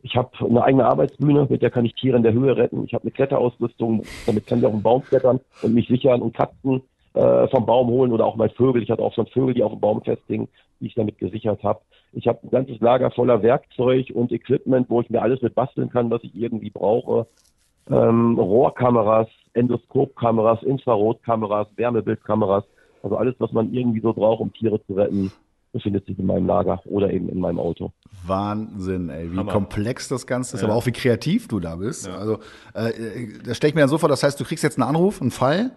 Ich 0.00 0.16
habe 0.16 0.30
eine 0.40 0.64
eigene 0.64 0.86
Arbeitsbühne, 0.86 1.48
mit 1.50 1.60
der 1.60 1.70
kann 1.70 1.84
ich 1.84 1.92
Tiere 1.96 2.16
in 2.16 2.22
der 2.22 2.32
Höhe 2.32 2.56
retten. 2.56 2.84
Ich 2.84 2.94
habe 2.94 3.02
eine 3.02 3.10
Kletterausrüstung, 3.10 4.04
damit 4.24 4.46
kann 4.46 4.60
ich 4.60 4.64
auf 4.64 4.72
den 4.72 4.82
Baum 4.82 5.02
klettern 5.02 5.40
und 5.60 5.74
mich 5.74 5.88
sichern 5.88 6.22
und 6.22 6.34
Katzen 6.34 6.80
äh, 7.18 7.48
vom 7.48 7.66
Baum 7.66 7.88
holen 7.88 8.12
oder 8.12 8.24
auch 8.24 8.36
mal 8.36 8.50
Vögel. 8.50 8.82
Ich 8.82 8.90
hatte 8.90 9.02
auch 9.02 9.12
schon 9.12 9.26
Vögel, 9.26 9.54
die 9.54 9.64
auf 9.64 9.72
dem 9.72 9.80
Baum 9.80 10.02
festhingen, 10.02 10.48
die 10.80 10.86
ich 10.86 10.94
damit 10.94 11.18
gesichert 11.18 11.62
habe. 11.64 11.80
Ich 12.12 12.28
habe 12.28 12.38
ein 12.42 12.50
ganzes 12.50 12.80
Lager 12.80 13.10
voller 13.10 13.42
Werkzeug 13.42 14.10
und 14.14 14.30
Equipment, 14.32 14.88
wo 14.88 15.00
ich 15.00 15.10
mir 15.10 15.20
alles 15.20 15.42
mit 15.42 15.54
basteln 15.54 15.90
kann, 15.90 16.10
was 16.10 16.22
ich 16.22 16.34
irgendwie 16.34 16.70
brauche. 16.70 17.26
Ähm, 17.90 18.38
Rohrkameras, 18.38 19.26
Endoskopkameras, 19.52 20.62
Infrarotkameras, 20.62 21.66
Wärmebildkameras, 21.76 22.64
also 23.02 23.16
alles, 23.16 23.34
was 23.38 23.52
man 23.52 23.72
irgendwie 23.72 24.00
so 24.00 24.12
braucht, 24.12 24.40
um 24.40 24.52
Tiere 24.52 24.80
zu 24.86 24.94
retten, 24.94 25.32
befindet 25.72 26.06
sich 26.06 26.18
in 26.18 26.26
meinem 26.26 26.46
Lager 26.46 26.80
oder 26.86 27.10
eben 27.10 27.28
in 27.28 27.40
meinem 27.40 27.58
Auto. 27.58 27.92
Wahnsinn, 28.26 29.10
ey, 29.10 29.32
wie 29.32 29.38
Hammer. 29.38 29.52
komplex 29.52 30.08
das 30.08 30.26
Ganze 30.26 30.56
ist, 30.56 30.62
ja. 30.62 30.68
aber 30.68 30.76
auch 30.76 30.86
wie 30.86 30.92
kreativ 30.92 31.48
du 31.48 31.60
da 31.60 31.76
bist. 31.76 32.06
Ja. 32.06 32.16
Also, 32.16 32.38
äh, 32.74 32.90
äh 32.90 33.38
das 33.44 33.56
stelle 33.56 33.70
ich 33.70 33.74
mir 33.74 33.82
dann 33.82 33.90
so 33.90 33.98
vor, 33.98 34.08
das 34.08 34.22
heißt, 34.22 34.38
du 34.38 34.44
kriegst 34.44 34.64
jetzt 34.64 34.78
einen 34.78 34.88
Anruf, 34.88 35.20
einen 35.20 35.30
Fall, 35.30 35.72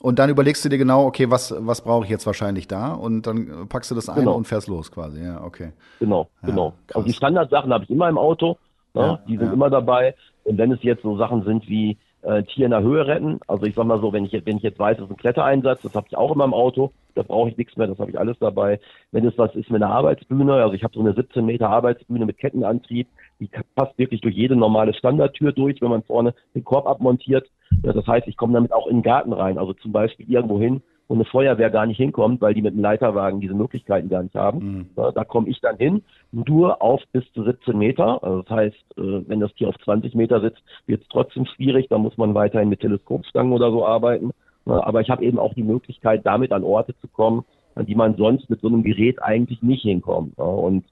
und 0.00 0.18
dann 0.18 0.30
überlegst 0.30 0.64
du 0.64 0.68
dir 0.68 0.78
genau, 0.78 1.06
okay, 1.06 1.30
was, 1.30 1.54
was 1.58 1.82
brauche 1.82 2.04
ich 2.04 2.10
jetzt 2.10 2.26
wahrscheinlich 2.26 2.66
da? 2.66 2.92
Und 2.92 3.26
dann 3.26 3.68
packst 3.68 3.90
du 3.90 3.94
das 3.94 4.08
ein 4.08 4.16
genau. 4.16 4.34
und 4.34 4.46
fährst 4.46 4.68
los 4.68 4.90
quasi. 4.90 5.22
Ja, 5.22 5.44
okay. 5.44 5.72
Genau, 6.00 6.28
ja, 6.42 6.48
genau. 6.48 6.70
Krass. 6.86 6.96
Also 6.96 7.06
die 7.06 7.14
Standardsachen 7.14 7.72
habe 7.72 7.84
ich 7.84 7.90
immer 7.90 8.08
im 8.08 8.18
Auto. 8.18 8.56
Ne? 8.94 9.00
Ja, 9.00 9.20
die 9.28 9.36
sind 9.36 9.46
ja. 9.46 9.52
immer 9.52 9.70
dabei. 9.70 10.14
Und 10.44 10.58
wenn 10.58 10.72
es 10.72 10.82
jetzt 10.82 11.02
so 11.02 11.16
Sachen 11.16 11.44
sind 11.44 11.68
wie 11.68 11.98
äh, 12.22 12.42
Tier 12.42 12.64
in 12.64 12.72
der 12.72 12.82
Höhe 12.82 13.06
retten, 13.06 13.40
also 13.46 13.64
ich 13.64 13.74
sag 13.74 13.86
mal 13.86 14.00
so, 14.00 14.12
wenn 14.12 14.24
ich, 14.24 14.32
wenn 14.44 14.56
ich 14.56 14.62
jetzt 14.62 14.78
weiß, 14.78 14.96
das 14.96 15.06
ist 15.06 15.12
ein 15.12 15.16
Klettereinsatz, 15.16 15.82
das 15.82 15.94
habe 15.94 16.06
ich 16.08 16.16
auch 16.16 16.32
immer 16.32 16.44
im 16.44 16.54
Auto, 16.54 16.92
da 17.14 17.22
brauche 17.22 17.50
ich 17.50 17.56
nichts 17.56 17.76
mehr, 17.76 17.86
das 17.86 17.98
habe 17.98 18.10
ich 18.10 18.18
alles 18.18 18.36
dabei. 18.40 18.80
Wenn 19.12 19.26
es 19.26 19.38
was 19.38 19.54
ist 19.54 19.70
mit 19.70 19.82
einer 19.82 19.92
Arbeitsbühne, 19.92 20.54
also 20.54 20.74
ich 20.74 20.82
habe 20.82 20.94
so 20.94 21.00
eine 21.00 21.14
17 21.14 21.44
Meter 21.44 21.68
Arbeitsbühne 21.68 22.26
mit 22.26 22.38
Kettenantrieb, 22.38 23.06
die 23.42 23.50
passt 23.74 23.98
wirklich 23.98 24.20
durch 24.20 24.34
jede 24.34 24.56
normale 24.56 24.94
Standardtür 24.94 25.52
durch, 25.52 25.80
wenn 25.80 25.90
man 25.90 26.02
vorne 26.02 26.34
den 26.54 26.64
Korb 26.64 26.86
abmontiert. 26.86 27.48
Das 27.82 28.06
heißt, 28.06 28.28
ich 28.28 28.36
komme 28.36 28.52
damit 28.52 28.72
auch 28.72 28.86
in 28.86 28.98
den 28.98 29.02
Garten 29.02 29.32
rein, 29.32 29.58
also 29.58 29.72
zum 29.72 29.92
Beispiel 29.92 30.30
irgendwo 30.30 30.60
hin, 30.60 30.82
wo 31.08 31.14
eine 31.14 31.24
Feuerwehr 31.24 31.70
gar 31.70 31.86
nicht 31.86 31.96
hinkommt, 31.96 32.40
weil 32.40 32.54
die 32.54 32.62
mit 32.62 32.72
einem 32.72 32.82
Leiterwagen 32.82 33.40
diese 33.40 33.54
Möglichkeiten 33.54 34.08
gar 34.08 34.22
nicht 34.22 34.34
haben. 34.34 34.86
Mhm. 34.96 35.12
Da 35.14 35.24
komme 35.24 35.48
ich 35.48 35.60
dann 35.60 35.76
hin, 35.76 36.02
nur 36.30 36.80
auf 36.80 37.02
bis 37.12 37.24
zu 37.32 37.42
17 37.42 37.76
Meter. 37.76 38.22
Also 38.22 38.42
das 38.42 38.50
heißt, 38.50 38.98
äh, 38.98 39.28
wenn 39.28 39.40
das 39.40 39.52
Tier 39.54 39.68
auf 39.68 39.78
20 39.84 40.14
Meter 40.14 40.40
sitzt, 40.40 40.62
wird 40.86 41.02
es 41.02 41.08
trotzdem 41.08 41.46
schwierig. 41.46 41.88
Da 41.88 41.98
muss 41.98 42.16
man 42.16 42.34
weiterhin 42.34 42.68
mit 42.68 42.80
Teleskopstangen 42.80 43.52
oder 43.52 43.70
so 43.70 43.84
arbeiten. 43.84 44.30
Aber 44.64 45.00
ich 45.00 45.10
habe 45.10 45.24
eben 45.24 45.40
auch 45.40 45.54
die 45.54 45.64
Möglichkeit, 45.64 46.24
damit 46.24 46.52
an 46.52 46.62
Orte 46.62 46.94
zu 47.00 47.08
kommen, 47.08 47.44
an 47.74 47.86
die 47.86 47.96
man 47.96 48.16
sonst 48.16 48.48
mit 48.48 48.60
so 48.60 48.68
einem 48.68 48.84
Gerät 48.84 49.20
eigentlich 49.20 49.60
nicht 49.60 49.82
hinkommt. 49.82 50.38
Und 50.38 50.84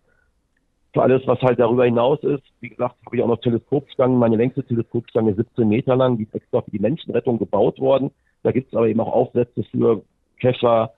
für 0.92 1.02
alles, 1.02 1.22
was 1.26 1.40
halt 1.40 1.58
darüber 1.60 1.84
hinaus 1.84 2.22
ist. 2.22 2.42
Wie 2.60 2.70
gesagt, 2.70 2.96
habe 3.06 3.16
ich 3.16 3.22
auch 3.22 3.28
noch 3.28 3.40
Teleskopstangen. 3.40 4.18
Meine 4.18 4.36
längste 4.36 4.64
Teleskopstange 4.64 5.30
ist 5.30 5.36
17 5.36 5.68
Meter 5.68 5.96
lang, 5.96 6.16
die 6.18 6.24
ist 6.24 6.34
extra 6.34 6.62
für 6.62 6.70
die 6.70 6.80
Menschenrettung 6.80 7.38
gebaut 7.38 7.78
worden. 7.78 8.10
Da 8.42 8.50
gibt 8.52 8.68
es 8.68 8.76
aber 8.76 8.88
eben 8.88 9.00
auch 9.00 9.12
Aufsätze 9.12 9.62
für 9.64 10.02
Kescher, 10.40 10.92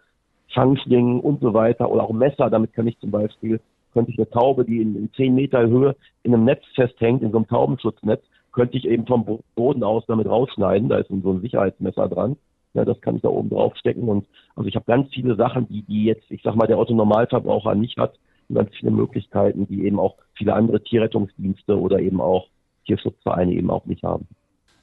Fangschlingen 0.55 1.21
und 1.21 1.41
so 1.41 1.53
weiter 1.53 1.91
oder 1.91 2.05
auch 2.05 2.13
Messer. 2.13 2.49
Damit 2.49 2.73
kann 2.73 2.87
ich 2.87 2.99
zum 3.01 3.11
Beispiel, 3.11 3.61
könnte 3.93 4.13
ich 4.13 4.19
eine 4.19 4.31
Taube, 4.31 4.65
die 4.65 4.81
in, 4.81 4.97
in 4.97 5.13
10 5.13 5.35
Meter 5.35 5.67
Höhe 5.67 5.95
in 6.23 6.35
einem 6.35 6.45
Netz 6.45 6.65
festhängt, 6.75 7.23
in 7.23 7.33
so 7.33 7.39
einem 7.39 7.49
Taubenschutznetz, 7.49 8.23
könnte 8.53 8.77
ich 8.77 8.87
eben 8.87 9.07
vom 9.07 9.41
Boden 9.55 9.83
aus 9.83 10.05
damit 10.07 10.27
rausschneiden. 10.27 10.89
Da 10.89 10.99
ist 10.99 11.09
so 11.09 11.31
ein 11.31 11.41
Sicherheitsmesser 11.41 12.09
dran. 12.09 12.37
Ja, 12.75 12.87
das 12.87 13.01
kann 13.03 13.17
ich 13.17 13.23
da 13.23 13.29
oben 13.29 13.51
drauf 13.51 13.77
stecken. 13.77 14.09
Und 14.09 14.27
also 14.57 14.69
ich 14.69 14.77
habe 14.77 14.87
ganz 14.87 15.13
viele 15.13 15.37
Sachen, 15.37 15.69
die, 15.69 15.83
die 15.83 16.05
jetzt, 16.05 16.31
ich 16.31 16.43
sag 16.43 16.55
mal, 16.55 16.67
der 16.67 16.79
Otto 16.79 16.95
Normalverbraucher 16.95 17.75
nicht 17.75 17.99
hat 17.99 18.15
und 18.53 18.59
ganz 18.59 18.77
viele 18.77 18.93
Möglichkeiten, 18.93 19.67
die 19.67 19.85
eben 19.85 19.99
auch 19.99 20.17
viele 20.35 20.55
andere 20.55 20.83
Tierrettungsdienste 20.83 21.79
oder 21.79 21.99
eben 21.99 22.21
auch 22.21 22.49
Tierschutzvereine 22.87 23.53
eben 23.53 23.71
auch 23.71 23.87
nicht 23.87 24.03
haben. 24.03 24.27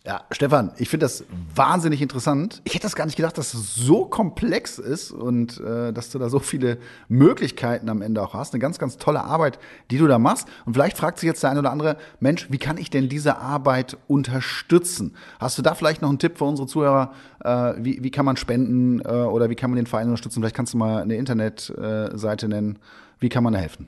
Ja, 0.05 0.21
Stefan, 0.31 0.71
ich 0.77 0.87
finde 0.87 1.03
das 1.03 1.25
wahnsinnig 1.53 2.01
interessant. 2.01 2.61
Ich 2.63 2.73
hätte 2.73 2.83
das 2.83 2.95
gar 2.95 3.05
nicht 3.05 3.17
gedacht, 3.17 3.37
dass 3.37 3.53
es 3.53 3.75
so 3.75 4.05
komplex 4.05 4.79
ist 4.79 5.11
und 5.11 5.59
äh, 5.59 5.91
dass 5.91 6.09
du 6.09 6.17
da 6.17 6.29
so 6.29 6.39
viele 6.39 6.77
Möglichkeiten 7.09 7.89
am 7.89 8.01
Ende 8.01 8.21
auch 8.21 8.33
hast. 8.33 8.53
Eine 8.53 8.61
ganz, 8.61 8.79
ganz 8.79 8.97
tolle 8.97 9.23
Arbeit, 9.23 9.59
die 9.91 9.97
du 9.97 10.07
da 10.07 10.17
machst. 10.17 10.47
Und 10.65 10.73
vielleicht 10.73 10.97
fragt 10.97 11.19
sich 11.19 11.27
jetzt 11.27 11.43
der 11.43 11.51
eine 11.51 11.59
oder 11.59 11.71
andere 11.71 11.97
Mensch, 12.21 12.47
wie 12.49 12.57
kann 12.57 12.77
ich 12.77 12.89
denn 12.89 13.09
diese 13.09 13.37
Arbeit 13.39 13.97
unterstützen? 14.07 15.15
Hast 15.37 15.57
du 15.57 15.61
da 15.61 15.75
vielleicht 15.75 16.01
noch 16.01 16.09
einen 16.09 16.17
Tipp 16.17 16.37
für 16.37 16.45
unsere 16.45 16.67
Zuhörer? 16.67 17.11
Äh, 17.43 17.73
wie, 17.79 18.01
wie 18.01 18.09
kann 18.09 18.25
man 18.25 18.37
spenden 18.37 19.01
äh, 19.01 19.11
oder 19.11 19.49
wie 19.49 19.55
kann 19.55 19.69
man 19.69 19.77
den 19.77 19.85
Verein 19.85 20.07
unterstützen? 20.07 20.39
Vielleicht 20.41 20.55
kannst 20.55 20.73
du 20.73 20.77
mal 20.77 21.01
eine 21.01 21.17
Internetseite 21.17 22.47
nennen. 22.47 22.79
Wie 23.19 23.29
kann 23.29 23.43
man 23.43 23.55
helfen? 23.55 23.87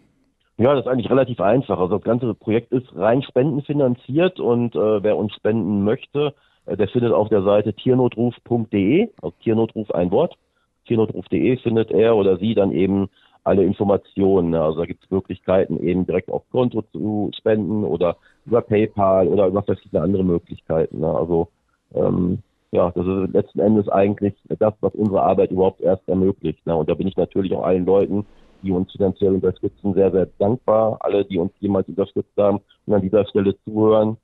Ja, 0.58 0.76
das 0.76 0.86
ist 0.86 0.92
eigentlich 0.92 1.10
relativ 1.10 1.40
einfach. 1.42 1.80
Also 1.80 1.96
das 1.96 2.04
ganze 2.04 2.34
Projekt 2.34 2.72
ist 2.72 2.96
rein 2.96 3.24
spendenfinanziert 3.24 4.40
und 4.40 4.76
äh, 4.76 5.04
wer 5.04 5.18
uns 5.18 5.34
spenden 5.34 5.84
möchte, 5.84 6.36
äh, 6.66 6.78
der 6.78 6.88
findet 6.88 7.14
auf 7.14 7.30
der 7.30 7.44
Seite 7.44 7.74
tiernotruf.de, 7.74 9.10
also 9.22 9.36
Tiernotruf 9.42 9.90
ein 9.92 10.12
Wort, 10.12 10.38
tiernotruf.de 10.86 11.58
findet 11.58 11.92
er 11.92 12.16
oder 12.16 12.38
sie 12.38 12.54
dann 12.54 12.72
eben 12.72 13.10
alle 13.44 13.64
Informationen. 13.64 14.54
Also 14.54 14.82
da 14.82 14.86
gibt 14.86 15.04
es 15.04 15.10
Möglichkeiten, 15.10 15.80
eben 15.80 16.06
direkt 16.06 16.30
auf 16.30 16.44
Konto 16.52 16.84
zu 16.92 17.32
spenden 17.36 17.84
oder 17.84 18.18
über 18.46 18.62
PayPal 18.62 19.28
oder 19.28 19.48
über 19.48 19.64
verschiedene 19.64 20.04
andere 20.04 20.24
Möglichkeiten. 20.24 21.04
Also 21.04 21.48
ähm, 21.96 22.40
ja, 22.72 22.92
das 22.92 23.06
ist 23.06 23.34
letzten 23.34 23.60
Endes 23.60 23.90
eigentlich 23.90 24.34
das, 24.60 24.74
was 24.82 24.94
unsere 24.94 25.24
Arbeit 25.24 25.52
überhaupt 25.52 25.82
erst 25.82 26.08
ermöglicht. 26.08 26.66
Und 26.68 26.90
da 26.90 26.94
bin 26.94 27.08
ich 27.08 27.18
natürlich 27.18 27.54
auch 27.54 27.64
allen 27.64 27.86
Leuten, 27.86 28.26
die 28.64 28.72
uns 28.72 28.92
finanziell 28.92 29.34
unterstützen, 29.34 29.94
sehr, 29.94 30.12
sehr 30.12 30.28
dankbar. 30.38 30.98
Alle, 31.02 31.26
die 31.26 31.38
uns 31.38 31.52
jemals 31.60 31.88
unterstützt 31.88 32.36
haben 32.38 32.60
und 32.86 32.94
an 32.94 33.02
dieser 33.02 33.26
Stelle 33.26 33.56
zuhören. 33.66 34.18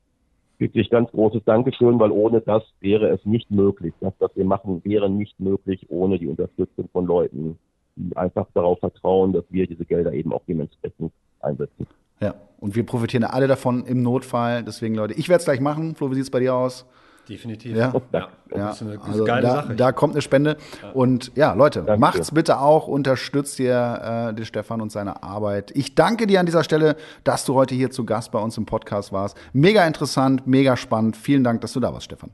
Wirklich 0.59 0.89
ganz 0.89 1.11
großes 1.11 1.43
Dankeschön, 1.45 1.99
weil 1.99 2.11
ohne 2.11 2.41
das 2.41 2.63
wäre 2.79 3.09
es 3.09 3.23
nicht 3.25 3.51
möglich. 3.51 3.93
Das, 3.99 4.13
was 4.19 4.31
wir 4.35 4.45
machen, 4.45 4.81
wäre 4.83 5.09
nicht 5.09 5.39
möglich 5.39 5.85
ohne 5.89 6.17
die 6.17 6.27
Unterstützung 6.27 6.89
von 6.91 7.05
Leuten, 7.05 7.59
die 7.95 8.15
einfach 8.17 8.47
darauf 8.53 8.79
vertrauen, 8.79 9.33
dass 9.33 9.45
wir 9.49 9.67
diese 9.67 9.85
Gelder 9.85 10.13
eben 10.13 10.33
auch 10.33 10.41
dementsprechend 10.47 11.11
einsetzen. 11.41 11.85
Ja, 12.19 12.33
und 12.59 12.75
wir 12.75 12.83
profitieren 12.85 13.23
alle 13.23 13.47
davon 13.47 13.85
im 13.85 14.01
Notfall. 14.01 14.63
Deswegen, 14.63 14.95
Leute, 14.95 15.13
ich 15.13 15.29
werde 15.29 15.39
es 15.39 15.45
gleich 15.45 15.59
machen. 15.59 15.93
Flo, 15.95 16.09
wie 16.09 16.15
sieht 16.15 16.23
es 16.23 16.31
bei 16.31 16.39
dir 16.39 16.55
aus? 16.55 16.87
Definitiv. 17.27 17.75
Ja. 17.75 17.93
ja. 18.13 18.27
Ja, 18.49 18.67
Das 18.67 18.81
ist 18.81 18.87
eine 18.87 19.01
also 19.01 19.25
geile 19.25 19.41
da, 19.41 19.53
Sache. 19.55 19.75
da 19.75 19.91
kommt 19.91 20.13
eine 20.13 20.21
Spende. 20.21 20.55
Und 20.93 21.31
ja, 21.35 21.53
Leute, 21.53 21.83
Danke. 21.83 21.99
macht's 21.99 22.31
bitte 22.31 22.59
auch, 22.61 22.87
unterstützt 22.87 23.59
ihr 23.59 24.29
äh, 24.29 24.33
den 24.33 24.45
Stefan 24.45 24.79
und 24.79 24.89
seine 24.91 25.21
Arbeit. 25.21 25.71
Ich 25.75 25.95
danke 25.95 26.27
dir 26.27 26.39
an 26.39 26.45
dieser 26.45 26.63
Stelle, 26.63 26.95
dass 27.25 27.43
du 27.43 27.55
heute 27.55 27.75
hier 27.75 27.91
zu 27.91 28.05
Gast 28.05 28.31
bei 28.31 28.39
uns 28.39 28.57
im 28.57 28.65
Podcast 28.65 29.11
warst. 29.11 29.37
Mega 29.51 29.85
interessant, 29.85 30.47
mega 30.47 30.77
spannend. 30.77 31.17
Vielen 31.17 31.43
Dank, 31.43 31.59
dass 31.61 31.73
du 31.73 31.81
da 31.81 31.91
warst, 31.93 32.05
Stefan. 32.05 32.31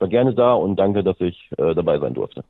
War 0.00 0.08
gerne 0.08 0.34
da 0.34 0.54
und 0.54 0.76
danke, 0.76 1.04
dass 1.04 1.16
ich 1.20 1.50
äh, 1.56 1.74
dabei 1.74 1.98
sein 2.00 2.12
durfte. 2.12 2.42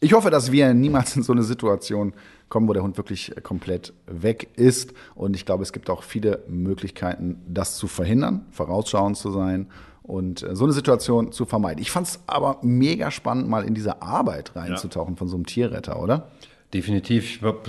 Ich 0.00 0.12
hoffe, 0.14 0.30
dass 0.30 0.50
wir 0.50 0.74
niemals 0.74 1.14
in 1.14 1.22
so 1.22 1.32
eine 1.32 1.44
Situation 1.44 2.12
kommen, 2.52 2.68
wo 2.68 2.74
der 2.74 2.82
Hund 2.82 2.98
wirklich 2.98 3.32
komplett 3.42 3.94
weg 4.06 4.50
ist. 4.56 4.92
Und 5.14 5.34
ich 5.34 5.46
glaube, 5.46 5.62
es 5.62 5.72
gibt 5.72 5.88
auch 5.88 6.02
viele 6.02 6.44
Möglichkeiten, 6.48 7.40
das 7.48 7.76
zu 7.76 7.88
verhindern, 7.88 8.44
vorausschauend 8.50 9.16
zu 9.16 9.30
sein 9.30 9.68
und 10.02 10.42
äh, 10.42 10.54
so 10.54 10.64
eine 10.64 10.74
Situation 10.74 11.32
zu 11.32 11.46
vermeiden. 11.46 11.80
Ich 11.80 11.90
fand 11.90 12.08
es 12.08 12.20
aber 12.26 12.58
mega 12.60 13.10
spannend, 13.10 13.48
mal 13.48 13.64
in 13.64 13.72
diese 13.72 14.02
Arbeit 14.02 14.54
reinzutauchen 14.54 15.16
von 15.16 15.28
so 15.28 15.36
einem 15.36 15.46
Tierretter, 15.46 15.98
oder? 15.98 16.28
Definitiv. 16.74 17.36
Ich 17.36 17.42
habe 17.42 17.62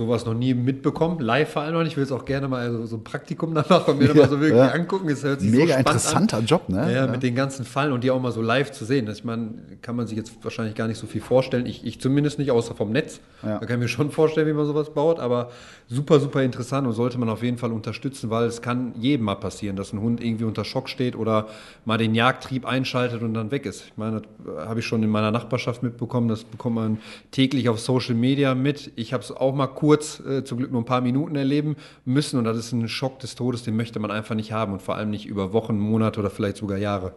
sowas 0.00 0.24
noch 0.24 0.34
nie 0.34 0.54
mitbekommen. 0.54 1.20
Live 1.20 1.52
vor 1.52 1.62
allem 1.62 1.74
noch 1.74 1.80
nicht. 1.82 1.92
Ich 1.92 1.96
will 1.98 2.04
es 2.04 2.12
auch 2.12 2.24
gerne 2.24 2.48
mal 2.48 2.72
so, 2.72 2.86
so 2.86 2.96
ein 2.96 3.04
Praktikum 3.04 3.54
danach 3.54 3.84
von 3.84 3.98
mir 3.98 4.08
noch 4.08 4.14
mal 4.14 4.28
so 4.30 4.40
wirklich 4.40 4.56
Ja. 4.58 4.68
angucken. 4.70 5.08
Es 5.10 5.22
hört 5.22 5.40
sich 5.40 5.50
so 5.50 5.56
Mega 5.56 5.74
spannend 5.74 5.88
interessanter 5.88 6.36
an. 6.38 6.46
Job, 6.46 6.68
ne? 6.68 6.94
Ja, 6.94 7.06
mit 7.06 7.22
den 7.22 7.34
ganzen 7.34 7.64
Fallen 7.66 7.92
und 7.92 8.02
die 8.02 8.10
auch 8.10 8.20
mal 8.20 8.32
so 8.32 8.40
live 8.40 8.72
zu 8.72 8.84
sehen. 8.86 9.08
Ich 9.10 9.24
meine, 9.24 9.50
kann 9.82 9.94
man 9.96 10.06
sich 10.06 10.16
jetzt 10.16 10.32
wahrscheinlich 10.42 10.74
gar 10.74 10.88
nicht 10.88 10.98
so 10.98 11.06
viel 11.06 11.20
vorstellen. 11.20 11.66
Ich, 11.66 11.84
ich 11.84 12.00
zumindest 12.00 12.38
nicht, 12.38 12.50
außer 12.50 12.74
vom 12.74 12.90
Netz. 12.92 13.20
Ja. 13.42 13.58
Da 13.58 13.66
kann 13.66 13.76
ich 13.76 13.82
mir 13.82 13.88
schon 13.88 14.10
vorstellen, 14.10 14.46
wie 14.48 14.52
man 14.54 14.64
sowas 14.66 14.90
baut. 14.94 15.18
Aber 15.18 15.50
super, 15.88 16.18
super 16.20 16.42
interessant 16.42 16.86
und 16.86 16.94
sollte 16.94 17.18
man 17.18 17.28
auf 17.28 17.42
jeden 17.42 17.58
Fall 17.58 17.72
unterstützen, 17.72 18.30
weil 18.30 18.44
es 18.46 18.62
kann 18.62 18.94
jedem 18.98 19.26
mal 19.26 19.34
passieren, 19.34 19.76
dass 19.76 19.92
ein 19.92 20.00
Hund 20.00 20.22
irgendwie 20.22 20.44
unter 20.44 20.64
Schock 20.64 20.88
steht 20.88 21.14
oder 21.16 21.48
mal 21.84 21.98
den 21.98 22.14
Jagdtrieb 22.14 22.64
einschaltet 22.64 23.22
und 23.22 23.34
dann 23.34 23.50
weg 23.50 23.66
ist. 23.66 23.84
Ich 23.86 23.96
meine, 23.96 24.22
das 24.22 24.66
habe 24.68 24.80
ich 24.80 24.86
schon 24.86 25.02
in 25.02 25.10
meiner 25.10 25.30
Nachbarschaft 25.30 25.82
mitbekommen. 25.82 26.28
Das 26.28 26.44
bekommt 26.44 26.76
man 26.76 26.98
täglich 27.32 27.68
auf 27.68 27.80
Social 27.80 28.14
Media 28.14 28.54
mit. 28.54 28.92
Ich 28.96 29.12
habe 29.12 29.22
es 29.22 29.30
auch 29.32 29.54
mal 29.54 29.66
kurz, 29.66 29.89
äh, 29.96 30.44
zum 30.44 30.58
Glück 30.58 30.72
nur 30.72 30.82
ein 30.82 30.86
paar 30.86 31.00
Minuten 31.00 31.36
erleben 31.36 31.76
müssen. 32.04 32.38
Und 32.38 32.44
das 32.44 32.56
ist 32.56 32.72
ein 32.72 32.88
Schock 32.88 33.18
des 33.20 33.34
Todes, 33.34 33.62
den 33.62 33.76
möchte 33.76 33.98
man 33.98 34.10
einfach 34.10 34.34
nicht 34.34 34.52
haben. 34.52 34.72
Und 34.72 34.82
vor 34.82 34.96
allem 34.96 35.10
nicht 35.10 35.26
über 35.26 35.52
Wochen, 35.52 35.78
Monate 35.78 36.20
oder 36.20 36.30
vielleicht 36.30 36.56
sogar 36.56 36.78
Jahre. 36.78 37.14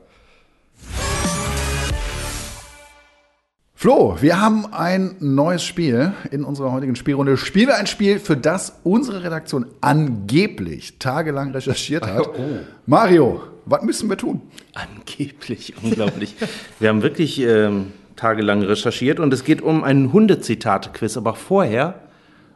Flo, 3.84 4.15
wir 4.21 4.39
haben 4.39 4.65
ein 4.71 5.17
neues 5.19 5.61
Spiel 5.61 6.13
in 6.32 6.45
unserer 6.45 6.71
heutigen 6.71 6.95
Spielrunde. 6.95 7.36
Spielen 7.36 7.67
wir 7.67 7.76
ein 7.76 7.86
Spiel, 7.86 8.17
für 8.17 8.38
das 8.38 8.80
unsere 8.84 9.26
Redaktion 9.26 9.65
angeblich 9.82 10.99
tagelang 10.99 11.51
recherchiert 11.51 12.07
hat. 12.07 12.30
Oh. 12.38 12.59
Mario, 12.86 13.43
was 13.65 13.84
müssen 13.84 14.09
wir 14.09 14.15
tun? 14.15 14.41
Angeblich, 14.74 15.74
unglaublich. 15.84 16.36
Wir 16.80 16.88
haben 16.88 17.01
wirklich 17.01 17.41
ähm, 17.41 17.91
tagelang 18.15 18.63
recherchiert 18.63 19.19
und 19.19 19.34
es 19.34 19.43
geht 19.43 19.61
um 19.61 19.84
einen 19.84 20.13
Hundezitate-Quiz. 20.13 21.17
Aber 21.17 21.36
vorher 21.36 22.03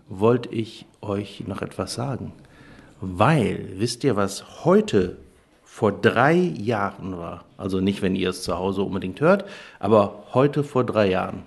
wollte 0.09 0.49
ich 0.49 0.85
euch 1.01 1.43
noch 1.47 1.61
etwas 1.61 1.93
sagen. 1.93 2.33
Weil, 3.01 3.69
wisst 3.75 4.03
ihr, 4.03 4.15
was 4.15 4.65
heute 4.65 5.17
vor 5.63 5.91
drei 5.91 6.33
Jahren 6.33 7.17
war? 7.17 7.45
Also 7.57 7.79
nicht, 7.79 8.01
wenn 8.01 8.15
ihr 8.15 8.29
es 8.29 8.41
zu 8.41 8.57
Hause 8.57 8.81
unbedingt 8.81 9.21
hört, 9.21 9.45
aber 9.79 10.23
heute 10.33 10.63
vor 10.63 10.83
drei 10.83 11.09
Jahren. 11.09 11.43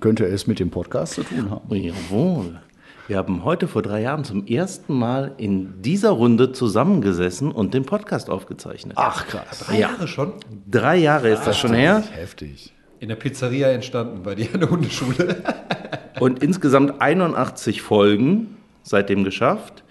Könnte 0.00 0.26
es 0.26 0.46
mit 0.46 0.58
dem 0.58 0.70
Podcast 0.70 1.14
zu 1.14 1.22
tun 1.22 1.50
haben? 1.50 1.74
Jawohl. 1.74 2.60
Wir 3.08 3.16
haben 3.16 3.44
heute 3.44 3.68
vor 3.68 3.82
drei 3.82 4.02
Jahren 4.02 4.24
zum 4.24 4.46
ersten 4.46 4.94
Mal 4.94 5.32
in 5.36 5.82
dieser 5.82 6.10
Runde 6.10 6.52
zusammengesessen 6.52 7.50
und 7.50 7.74
den 7.74 7.84
Podcast 7.84 8.30
aufgezeichnet. 8.30 8.94
Ach, 8.96 9.26
krass. 9.26 9.64
Drei 9.66 9.78
Jahre 9.80 10.06
schon? 10.08 10.34
Drei 10.70 10.96
Jahre 10.96 11.30
ist 11.30 11.44
das 11.44 11.58
schon 11.58 11.74
her. 11.74 12.02
Heftig. 12.12 12.72
In 13.00 13.08
der 13.08 13.16
Pizzeria 13.16 13.68
entstanden, 13.68 14.22
bei 14.22 14.34
dir 14.34 14.52
in 14.54 14.60
der 14.60 14.70
Hundeschule. 14.70 15.42
Und 16.22 16.40
insgesamt 16.40 17.02
81 17.02 17.82
Folgen 17.82 18.56
seitdem 18.84 19.24
geschafft. 19.24 19.82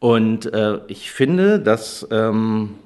Und 0.00 0.50
äh, 0.54 0.78
ich 0.88 1.10
finde, 1.10 1.60
das 1.60 2.08
ähm, 2.10 2.76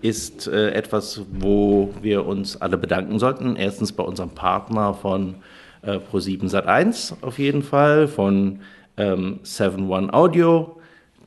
ist 0.00 0.46
äh, 0.46 0.70
etwas, 0.70 1.22
wo 1.28 1.92
wir 2.02 2.24
uns 2.24 2.62
alle 2.62 2.78
bedanken 2.78 3.18
sollten. 3.18 3.56
Erstens 3.56 3.90
bei 3.90 4.04
unserem 4.04 4.30
Partner 4.30 4.94
von 4.94 5.34
äh, 5.82 5.96
Pro7 5.96 6.48
Sat1 6.48 7.14
auf 7.20 7.40
jeden 7.40 7.64
Fall, 7.64 8.06
von 8.06 8.60
ähm, 8.96 9.40
7 9.42 10.14
Audio, 10.14 10.80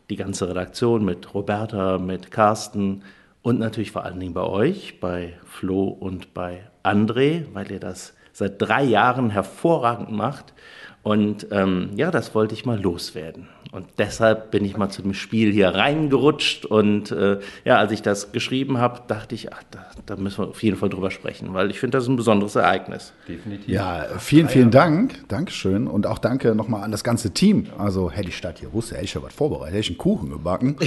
die 0.09 0.15
ganze 0.15 0.47
Redaktion 0.47 1.03
mit 1.03 1.34
Roberta, 1.34 1.97
mit 1.97 2.32
Carsten 2.32 3.03
und 3.41 3.59
natürlich 3.59 3.91
vor 3.91 4.05
allen 4.05 4.22
Dingen 4.22 4.34
bei 4.34 4.43
euch, 4.43 5.01
bei 5.01 5.34
Flo 5.43 5.84
und 5.84 6.34
bei 6.34 6.61
André, 6.82 7.43
weil 7.51 7.70
ihr 7.70 7.82
das 7.82 8.13
seit 8.32 8.61
drei 8.61 8.86
Jahren 8.86 9.32
hervorragend 9.32 10.11
macht. 10.11 10.53
Und 11.02 11.47
ähm, 11.52 11.91
ja, 11.95 12.12
das 12.12 12.36
wollte 12.36 12.54
ich 12.54 12.66
mal 12.66 12.80
loswerden. 12.80 13.47
Und 13.72 13.86
deshalb 14.00 14.50
bin 14.50 14.66
ich 14.66 14.78
mal 14.78 14.89
zu 14.89 15.04
dem 15.04 15.14
Spiel 15.14 15.54
hier 15.54 15.70
reingerutscht. 15.70 16.66
Und 16.66 17.12
äh, 17.12 17.39
ja, 17.66 17.78
als 17.78 17.91
ich 17.91 18.02
das 18.02 18.32
geschrieben 18.32 18.80
habe, 18.80 19.02
dachte 19.08 19.36
ich, 19.36 19.54
ach, 19.54 19.62
da, 19.70 19.86
da 20.08 20.16
müssen 20.16 20.39
wir 20.39 20.47
auf 20.50 20.64
jeden 20.64 20.76
Fall 20.76 20.89
drüber 20.89 21.12
sprechen, 21.12 21.54
weil 21.54 21.70
ich 21.70 21.80
finde, 21.80 21.97
das 21.97 22.06
ist 22.06 22.10
ein 22.10 22.16
besonderes 22.16 22.56
Ereignis. 22.56 23.14
Definitiv. 23.28 23.70
Ja, 23.70 24.06
vielen, 24.18 24.50
vielen 24.50 24.72
Dank. 24.72 25.28
Dankeschön. 25.28 25.88
Und 25.88 26.08
auch 26.08 26.18
danke 26.18 26.56
nochmal 26.56 26.84
an 26.84 26.91
das 26.91 27.04
ganze 27.04 27.32
Team. 27.32 27.68
Also 27.78 28.10
hätte 28.10 28.30
ich 28.30 28.38
statt 28.38 28.58
hier 28.60 28.74
wusste, 28.74 28.95
hätte 28.95 29.06
ich 29.06 29.14
ja 29.14 29.22
was 29.22 29.34
vorbereitet, 29.34 29.76
hätte 29.76 29.82
ich 29.82 29.89
einen 29.89 29.97
Kuchen 30.00 30.30
gebacken. 30.32 30.76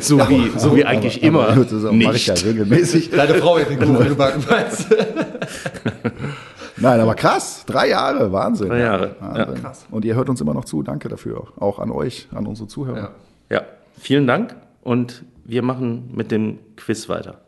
So 0.00 0.18
wie, 0.28 0.58
so 0.58 0.74
wie 0.76 0.84
eigentlich 0.84 1.18
aber, 1.18 1.26
immer. 1.26 1.48
Aber, 1.48 1.64
das 1.64 1.82
mache 1.82 2.16
ich 2.16 2.26
ja 2.26 2.34
nicht. 2.34 2.46
regelmäßig. 2.46 3.10
Deine 3.10 3.34
Frau 3.34 3.58
hat 3.58 3.68
den 3.68 3.78
Kuchen 3.78 4.08
gebacken, 4.08 4.44
meinst 4.48 4.90
du? 4.90 4.96
Nein, 6.82 7.00
aber 7.00 7.14
krass. 7.14 7.64
Drei 7.66 7.88
Jahre, 7.88 8.32
Wahnsinn. 8.32 8.68
Drei 8.68 8.80
Jahre, 8.80 9.16
Wahnsinn. 9.20 9.54
ja. 9.54 9.60
Krass. 9.60 9.86
Und 9.90 10.04
ihr 10.04 10.14
hört 10.14 10.28
uns 10.28 10.40
immer 10.40 10.52
noch 10.54 10.64
zu. 10.64 10.82
Danke 10.82 11.08
dafür. 11.08 11.46
Auch 11.58 11.78
an 11.78 11.90
euch, 11.90 12.28
an 12.34 12.46
unsere 12.46 12.68
Zuhörer. 12.68 12.98
Ja. 12.98 13.10
Ja, 13.58 13.62
vielen 13.98 14.26
Dank. 14.26 14.56
Und 14.82 15.24
wir 15.44 15.62
machen 15.62 16.10
mit 16.14 16.30
dem 16.30 16.58
Quiz 16.76 17.08
weiter. 17.08 17.40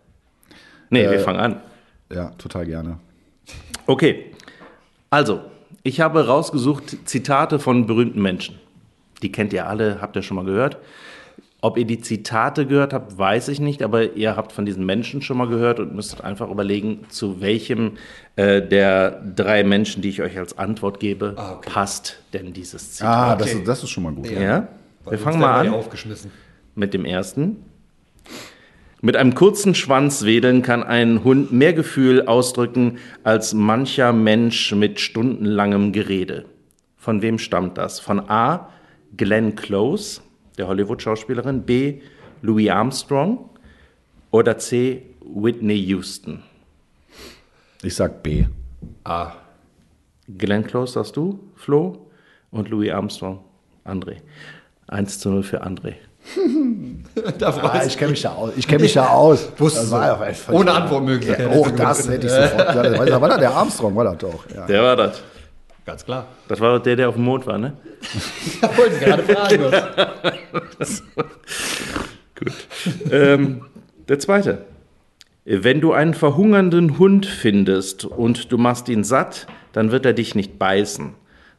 Nee, 0.91 1.11
wir 1.11 1.21
fangen 1.21 1.41
an. 1.41 1.61
ja 2.13 2.31
total 2.39 2.67
gerne. 2.67 2.99
Okay, 3.87 4.33
also, 5.11 5.41
ich 5.83 6.01
habe 6.01 6.27
rausgesucht 6.27 6.97
Zitate 7.09 7.59
von 7.59 7.87
berühmten 7.87 8.21
Menschen. 8.23 8.59
Die 9.23 9.31
kennt 9.31 9.53
ihr 9.53 9.69
alle, 9.69 10.01
habt 10.01 10.17
ihr 10.17 10.23
schon 10.23 10.37
mal 10.37 10.45
gehört. 10.45 10.79
Ob 11.65 11.79
ihr 11.79 11.87
die 11.87 11.99
Zitate 11.99 12.67
gehört 12.67 12.93
habt, 12.93 13.17
weiß 13.17 13.49
ich 13.49 13.59
nicht, 13.59 13.83
aber 13.83 14.13
ihr 14.17 14.37
habt 14.37 14.53
von 14.53 14.67
diesen 14.67 14.85
Menschen 14.85 15.23
schon 15.23 15.39
mal 15.39 15.49
gehört 15.49 15.81
und 15.81 15.95
müsstet 15.95 16.21
einfach 16.21 16.51
überlegen, 16.51 17.07
zu 17.09 17.41
welchem 17.41 17.93
äh, 18.37 18.61
der 18.61 19.13
drei 19.35 19.65
Menschen, 19.65 20.03
die 20.03 20.11
ich 20.11 20.21
euch 20.21 20.37
als 20.37 20.59
Antwort 20.59 21.01
gebe, 21.01 21.33
Ah, 21.39 21.55
okay. 21.55 21.71
passt 21.73 22.19
denn 22.35 22.53
dieses 22.53 22.93
Zitat. 22.93 23.09
Ah, 23.17 23.37
das, 23.37 23.49
Okay. 23.49 23.59
ist, 23.61 23.69
das 23.69 23.83
ist 23.83 23.89
schon 23.89 24.03
mal 24.03 24.13
gut. 24.13 24.31
ja? 24.31 24.69
Weil 25.05 25.13
Wir 25.13 25.19
fangen 25.19 25.41
mal 25.41 25.61
an 25.67 25.69
aufgeschmissen. 25.73 26.31
mit 26.75 26.93
dem 26.93 27.07
ersten. 27.07 27.57
Mit 29.01 29.17
einem 29.17 29.35
kurzen 29.35 29.75
Schwanzwedeln 29.75 30.61
kann 30.61 30.83
ein 30.83 31.25
Hund 31.25 31.51
mehr 31.51 31.73
Gefühl 31.73 32.27
ausdrücken 32.27 32.99
als 33.23 33.55
mancher 33.55 34.13
Mensch 34.13 34.73
mit 34.75 35.01
stundenlangem 35.01 35.93
Gerede. 35.93 36.45
Von 36.99 37.23
wem 37.23 37.39
stammt 37.39 37.79
das? 37.79 38.01
Von 38.01 38.21
A. 38.29 38.69
Glenn 39.17 39.57
Close, 39.57 40.21
der 40.59 40.69
Hollywood-Schauspielerin, 40.69 41.63
B. 41.63 42.01
Louis 42.43 42.69
Armstrong 42.71 43.49
oder 44.31 44.59
C. 44.59 45.03
Whitney 45.25 45.77
Houston. 45.87 46.43
Ich 47.83 47.95
sag 47.95 48.23
B. 48.23 48.47
Ah, 49.05 49.33
Glenn 50.39 50.65
Close 50.67 50.93
sagst 50.95 51.17
du, 51.17 51.39
Flo, 51.57 52.07
und 52.51 52.69
Louis 52.71 52.91
Armstrong, 52.93 53.41
André. 53.85 54.17
1 54.89 55.19
zu 55.19 55.31
0 55.31 55.43
für 55.43 55.63
André. 55.65 55.95
da 57.39 57.49
Ah, 57.51 57.85
ich 57.87 57.97
kenne 57.99 58.13
mich 58.13 58.23
da 58.23 58.33
aus. 58.35 58.53
Ich 58.57 58.67
kenne 58.67 58.83
mich 58.83 58.95
da 58.95 59.09
aus. 59.09 59.49
Wusste 59.59 59.81
Das 59.81 59.91
so. 59.91 59.97
war 59.97 60.07
ja 60.21 60.27
echt- 60.27 60.49
Ohne 60.51 60.73
Antwortmöglichkeit. 60.73 61.51
Ja, 61.53 61.59
auch 61.61 61.71
das 61.71 62.09
hätte 62.09 62.27
ich 62.27 62.33
sofort. 62.33 62.75
Ja, 62.75 62.83
das 62.83 63.21
war 63.21 63.29
das 63.29 63.39
der 63.39 63.51
Armstrong, 63.55 63.95
war 63.97 64.05
das 64.05 64.19
doch. 64.19 64.45
Ja. 64.55 64.67
Der 64.67 64.83
war 64.83 64.97
das. 64.97 65.23
Ganz 65.85 66.05
klar. 66.05 66.27
Das 66.49 66.61
war 66.61 66.81
der, 66.81 66.97
der 66.97 67.09
auf 67.09 67.15
dem 67.15 67.25
Mond 67.25 67.47
war, 67.47 67.59
ne? 67.59 67.77
Ich 68.47 68.63
wollte 68.79 68.99
gerade 68.99 69.23
fragen. 69.23 69.61
Gut. 72.39 72.53
ähm, 73.11 73.67
der 74.09 74.19
zweite. 74.19 74.65
Wenn 75.45 75.81
du 75.83 75.93
einen 75.93 76.15
verhungernden 76.15 76.99
Hund 76.99 77.27
findest 77.27 78.07
und 78.07 78.51
du 78.51 78.57
machst 78.57 78.89
ihn 78.89 79.05
satt, 79.05 79.47
dann 79.73 79.91
wird 79.91 80.07
er 80.07 80.15
dich 80.15 80.35
nicht 80.35 80.59
beißen. 80.59 81.15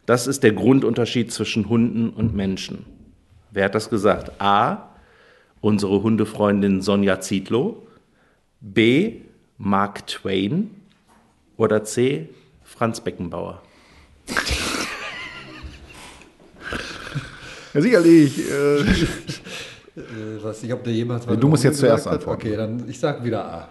Das 0.08 0.26
ist 0.26 0.44
der 0.44 0.54
Grundunterschied 0.54 1.32
zwischen 1.32 1.70
Hunden 1.70 2.10
und 2.10 2.36
Menschen. 2.36 2.86
Wer 3.52 3.66
hat 3.66 3.76
das 3.76 3.90
gesagt? 3.90 4.42
A. 4.42 4.90
Unsere 5.62 6.02
Hundefreundin 6.02 6.82
Sonja 6.82 7.20
Zietlow. 7.22 7.88
B. 8.60 9.22
Mark 9.58 10.08
Twain. 10.08 10.72
Oder 11.58 11.84
C. 11.84 12.30
Franz 12.64 13.02
Beckenbauer. 13.02 13.62
Ja, 17.74 17.82
sicherlich. 17.82 18.40
Äh, 18.50 18.78
Ich 20.38 20.44
weiß 20.44 20.64
nicht, 20.64 20.74
ob 20.74 20.84
der 20.84 20.94
jemals 20.94 21.26
du 21.26 21.48
musst 21.48 21.64
jetzt 21.64 21.80
zuerst 21.80 22.08
antworten. 22.08 22.42
Okay, 22.42 22.56
dann 22.58 22.88
ich 22.90 23.00
sag 23.00 23.24
wieder 23.24 23.46
A. 23.46 23.70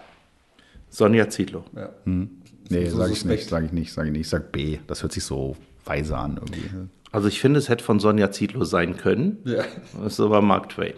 Sonja 0.89 1.29
Zietlow. 1.29 1.63
Ja. 1.75 1.89
nee, 2.05 2.89
so 2.89 2.97
sage 2.97 3.13
ich 3.13 3.25
nicht, 3.25 3.47
sage 3.49 3.65
ich 3.65 3.71
nicht, 3.71 3.93
sage 3.93 4.07
ich 4.07 4.11
nicht. 4.11 4.21
Ich 4.21 4.29
sag 4.29 4.51
B. 4.51 4.79
Das 4.87 5.03
hört 5.03 5.11
sich 5.11 5.23
so 5.23 5.55
weise 5.85 6.17
an 6.17 6.37
irgendwie. 6.37 6.63
Also 7.11 7.27
ich 7.27 7.39
finde, 7.39 7.59
es 7.59 7.69
hätte 7.69 7.83
von 7.83 7.99
Sonja 7.99 8.31
Zietlow 8.31 8.63
sein 8.63 8.97
können. 8.97 9.37
Ja. 9.45 9.63
Das 10.01 10.13
ist 10.13 10.19
aber 10.19 10.41
Mark 10.41 10.69
Twain. 10.69 10.93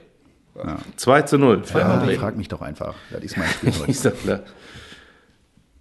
2 0.95 1.21
zu 1.23 1.37
0. 1.37 1.61
Ja, 1.73 1.99
frag 2.17 2.35
mich 2.37 2.47
doch 2.47 2.61
einfach. 2.61 2.95
Das 3.11 3.21
ist 3.23 3.37
mein 3.37 3.47
Spiel 3.49 3.71
heute. 3.73 3.91
Ich 3.91 3.99
sag 3.99 4.17
klar. 4.19 4.39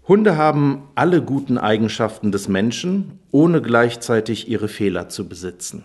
Hunde 0.08 0.36
haben 0.36 0.84
alle 0.94 1.22
guten 1.22 1.58
Eigenschaften 1.58 2.30
des 2.30 2.48
Menschen, 2.48 3.18
ohne 3.32 3.60
gleichzeitig 3.60 4.48
ihre 4.48 4.68
Fehler 4.68 5.08
zu 5.08 5.28
besitzen. 5.28 5.84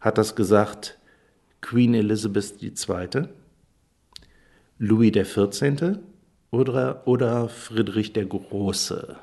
Hat 0.00 0.18
das 0.18 0.34
gesagt 0.34 0.98
Queen 1.60 1.94
Elizabeth 1.94 2.62
II., 2.62 3.28
Louis 4.78 5.12
XIV. 5.12 5.98
oder, 6.50 7.06
oder 7.06 7.48
Friedrich 7.48 8.12
der 8.12 8.26
Große? 8.26 9.16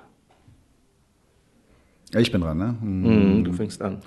Ich 2.16 2.32
bin 2.32 2.42
dran, 2.42 2.58
ne? 2.58 2.76
Hm. 2.80 3.04
Hm, 3.06 3.44
du 3.44 3.54
fängst 3.54 3.82
an. 3.82 4.02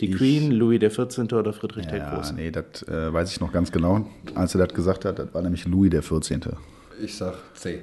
Die 0.00 0.10
Queen, 0.10 0.52
Louis 0.52 0.78
XIV. 0.80 1.32
oder 1.32 1.52
Friedrich 1.52 1.86
der 1.86 1.98
Ja, 1.98 2.14
Große? 2.14 2.34
nee, 2.34 2.50
das 2.50 2.82
äh, 2.86 3.12
weiß 3.12 3.30
ich 3.32 3.40
noch 3.40 3.52
ganz 3.52 3.72
genau. 3.72 4.06
Als 4.34 4.54
er 4.54 4.64
das 4.66 4.74
gesagt 4.74 5.04
hat, 5.04 5.18
das 5.18 5.34
war 5.34 5.42
nämlich 5.42 5.64
Louis 5.66 5.90
der 5.90 6.02
14. 6.02 6.40
Ich 7.02 7.16
sag 7.16 7.34
C. 7.54 7.80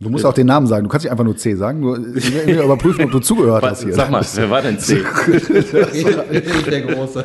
Du 0.00 0.10
musst 0.10 0.26
auch 0.26 0.34
den 0.34 0.48
Namen 0.48 0.66
sagen. 0.66 0.82
Du 0.84 0.90
kannst 0.90 1.04
nicht 1.04 1.12
einfach 1.12 1.24
nur 1.24 1.36
C 1.36 1.54
sagen. 1.54 1.78
Nur 1.80 1.98
ich 2.16 2.34
will 2.34 2.46
mir 2.46 2.64
überprüfen, 2.64 3.04
ob 3.04 3.12
du 3.12 3.20
zugehört 3.20 3.62
hast 3.64 3.84
hier. 3.84 3.94
Sag 3.94 4.10
mal, 4.10 4.24
wer 4.34 4.50
war 4.50 4.60
denn 4.60 4.78
C? 4.78 4.96
der 6.70 6.82
Große. 6.82 7.24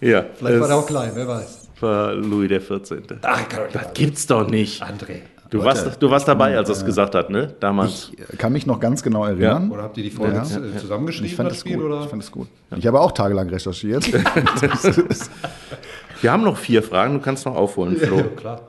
ja, 0.00 0.24
Vielleicht 0.36 0.60
war 0.60 0.68
der 0.68 0.76
auch 0.76 0.86
klein, 0.86 1.10
wer 1.14 1.26
weiß. 1.26 1.68
war 1.80 2.14
Louis 2.14 2.48
XIV. 2.48 3.02
Ach, 3.22 3.48
kann 3.48 3.62
Das 3.72 3.92
gibt's 3.92 4.26
doch 4.26 4.48
nicht. 4.48 4.82
André. 4.82 5.22
Du 5.50 5.64
warst, 5.64 5.96
du 6.00 6.10
warst 6.10 6.28
dabei, 6.28 6.56
als 6.58 6.68
er 6.68 6.74
es 6.76 6.84
gesagt 6.84 7.14
hat, 7.14 7.30
ne? 7.30 7.54
Damals. 7.58 8.12
Ich 8.32 8.38
kann 8.38 8.52
mich 8.52 8.66
noch 8.66 8.78
ganz 8.80 9.02
genau 9.02 9.24
erinnern. 9.24 9.70
Oder 9.70 9.82
habt 9.84 9.96
ihr 9.96 10.04
die 10.04 10.10
Folge 10.10 10.36
Ja. 10.36 10.42
Ich 10.42 10.78
zusammengeschrieben, 10.80 11.34
fand 11.36 11.48
das 11.50 11.56
es 11.56 11.60
Spiel? 11.62 11.76
gut. 11.78 11.86
Oder? 11.86 12.02
Ich 12.02 12.08
fand 12.10 12.22
es 12.22 12.30
gut. 12.30 12.48
Ich 12.76 12.86
habe 12.86 13.00
auch 13.00 13.12
tagelang 13.12 13.48
recherchiert. 13.48 14.06
Wir 16.20 16.32
haben 16.32 16.42
noch 16.44 16.58
vier 16.58 16.82
Fragen, 16.82 17.14
du 17.14 17.20
kannst 17.20 17.46
noch 17.46 17.56
aufholen, 17.56 17.96
Flo. 17.96 18.16
Ja, 18.18 18.22
klar. 18.36 18.60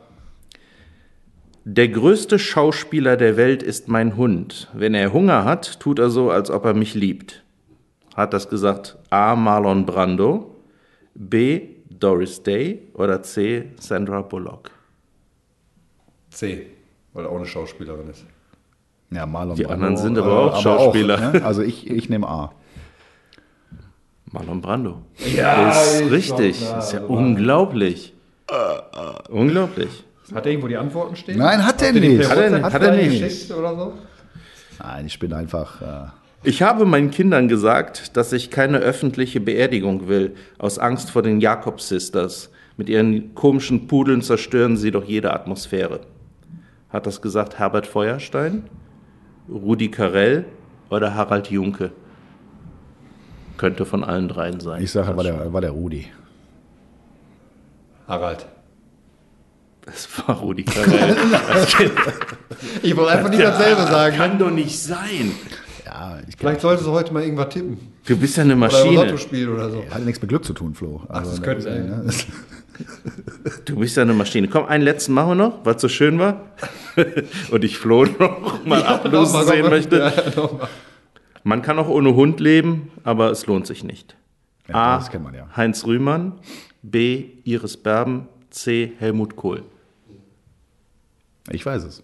Der 1.65 1.89
größte 1.89 2.39
Schauspieler 2.39 3.17
der 3.17 3.37
Welt 3.37 3.61
ist 3.63 3.87
mein 3.87 4.15
Hund. 4.15 4.69
Wenn 4.73 4.93
er 4.93 5.13
Hunger 5.13 5.45
hat, 5.45 5.79
tut 5.79 5.99
er 5.99 6.09
so, 6.09 6.31
als 6.31 6.49
ob 6.49 6.65
er 6.65 6.73
mich 6.73 6.95
liebt. 6.95 7.43
Hat 8.15 8.33
das 8.33 8.49
gesagt 8.49 8.97
A. 9.09 9.35
Marlon 9.35 9.85
Brando, 9.85 10.55
B. 11.13 11.61
Doris 11.89 12.43
Day 12.43 12.87
oder 12.93 13.21
C. 13.23 13.69
Sandra 13.79 14.21
Bullock? 14.21 14.71
C. 16.29 16.67
Weil 17.13 17.25
er 17.25 17.31
auch 17.31 17.35
eine 17.37 17.45
Schauspielerin 17.45 18.09
ist. 18.09 18.25
ja, 19.11 19.25
Marlon 19.25 19.55
Die 19.55 19.63
Brando, 19.63 19.73
anderen 19.85 19.97
sind 19.97 20.17
aber 20.17 20.53
auch 20.55 20.61
Schauspieler. 20.61 21.31
ne? 21.33 21.43
Also 21.43 21.61
ich, 21.61 21.89
ich 21.89 22.09
nehme 22.09 22.27
A. 22.27 22.51
Marlon 24.31 24.61
Brando. 24.61 25.01
Ja, 25.35 25.71
ist 25.71 26.01
ich 26.01 26.11
richtig. 26.11 26.59
glaub, 26.59 26.77
ist 26.79 26.93
ja 26.93 26.99
na, 27.01 27.05
unglaublich. 27.07 28.13
Unglaublich. 29.29 30.03
Hat 30.33 30.45
er 30.45 30.51
irgendwo 30.51 30.67
die 30.67 30.77
Antworten 30.77 31.15
stehen? 31.15 31.37
Nein, 31.37 31.65
hat 31.65 31.81
er 31.81 31.93
ihr 31.93 32.01
die 32.01 32.17
nicht. 32.17 32.29
Hat 32.29 32.37
er 32.37 32.49
nicht, 32.51 32.63
hat 32.63 32.81
er 32.81 32.91
nicht. 32.95 33.47
so? 33.47 33.93
Nein, 34.81 35.05
ich 35.05 35.19
bin 35.19 35.33
einfach. 35.33 35.81
Äh, 35.81 36.07
Ich 36.43 36.61
habe 36.61 36.85
meinen 36.85 37.11
Kindern 37.11 37.47
gesagt, 37.47 38.15
dass 38.15 38.31
ich 38.31 38.49
keine 38.51 38.77
öffentliche 38.77 39.41
Beerdigung 39.41 40.07
will, 40.07 40.35
aus 40.57 40.77
Angst 40.79 41.11
vor 41.11 41.21
den 41.21 41.41
Jakob-Sisters. 41.41 42.49
Mit 42.77 42.87
ihren 42.89 43.35
komischen 43.35 43.87
Pudeln 43.87 44.21
zerstören 44.21 44.77
sie 44.77 44.91
doch 44.91 45.03
jede 45.03 45.33
Atmosphäre. 45.33 45.99
Hat 46.89 47.05
das 47.05 47.21
gesagt 47.21 47.59
Herbert 47.59 47.85
Feuerstein, 47.87 48.63
Rudi 49.49 49.89
Carell 49.91 50.45
oder 50.89 51.13
Harald 51.13 51.49
Junke? 51.51 51.91
Könnte 53.57 53.85
von 53.85 54.05
allen 54.05 54.29
dreien 54.29 54.61
sein. 54.61 54.81
ich 54.81 54.91
sage, 54.91 55.17
war 55.17 55.23
der, 55.23 55.51
war 55.51 55.59
der 55.59 55.71
Rudi. 55.71 56.07
Harald. 58.07 58.47
Es 59.85 60.07
war 60.27 60.37
Rudi 60.39 60.63
Carell. 60.63 61.15
Ich 62.83 62.95
wollte 62.95 63.11
einfach 63.11 63.29
nicht 63.29 63.41
dasselbe 63.41 63.81
sagen. 63.83 64.17
ne? 64.17 64.21
Kann 64.21 64.37
doch 64.39 64.51
nicht 64.51 64.77
sein. 64.79 65.31
Ja, 65.85 66.19
ich 66.27 66.35
Vielleicht 66.37 66.61
solltest 66.61 66.85
du 66.87 66.91
heute 66.91 67.13
mal 67.13 67.23
irgendwas 67.23 67.49
tippen. 67.49 67.77
Du 68.05 68.17
bist 68.17 68.37
ja 68.37 68.43
eine 68.43 68.53
Oder 68.53 68.59
Maschine. 68.59 68.95
Lotto 69.05 69.17
spielen 69.17 69.49
oder 69.53 69.69
so. 69.71 69.83
hat 69.89 70.03
nichts 70.05 70.21
mit 70.21 70.29
Glück 70.29 70.43
zu 70.45 70.53
tun, 70.53 70.73
Flo. 70.75 71.01
Also, 71.09 71.31
das 71.31 71.41
könnte 71.41 71.63
sein. 71.63 71.87
ne? 71.87 72.05
Du 73.65 73.75
bist 73.77 73.97
ja 73.97 74.03
eine 74.03 74.13
Maschine. 74.13 74.47
Komm, 74.47 74.65
einen 74.65 74.83
letzten 74.85 75.11
machen 75.13 75.29
wir 75.31 75.35
noch, 75.35 75.65
was 75.65 75.81
so 75.81 75.89
schön 75.89 76.17
war. 76.17 76.51
Und 77.51 77.63
ich 77.65 77.77
Flo 77.77 78.05
noch 78.05 78.63
mal 78.65 78.81
ablosen 78.83 79.33
Nochmal, 79.39 79.45
sehen 79.45 79.63
nochmal. 79.63 79.79
möchte. 79.79 79.97
Ja. 80.35 80.69
Man 81.43 81.61
kann 81.61 81.77
auch 81.79 81.89
ohne 81.89 82.15
Hund 82.15 82.39
leben, 82.39 82.91
aber 83.03 83.31
es 83.31 83.45
lohnt 83.47 83.67
sich 83.67 83.83
nicht. 83.83 84.15
Ja, 84.69 84.75
A. 84.75 84.97
das 84.97 85.09
kennt 85.09 85.23
man 85.25 85.33
ja. 85.33 85.47
Heinz 85.57 85.85
Rühmann. 85.85 86.39
B. 86.81 87.25
Iris 87.43 87.75
Berben. 87.75 88.27
C. 88.49 88.93
Helmut 88.99 89.35
Kohl. 89.35 89.63
Ich 91.51 91.65
weiß 91.65 91.83
es. 91.83 92.03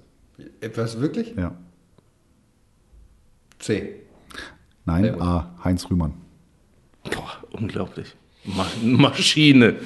Etwas 0.62 1.00
wirklich? 1.00 1.34
Ja. 1.38 1.56
C. 3.60 4.02
Nein. 4.86 5.20
A. 5.22 5.56
Heinz 5.64 5.90
Rühmann. 5.90 6.14
Boah, 7.04 7.38
unglaublich. 7.52 8.16
Ma 8.44 8.66
Maschine. 8.84 9.78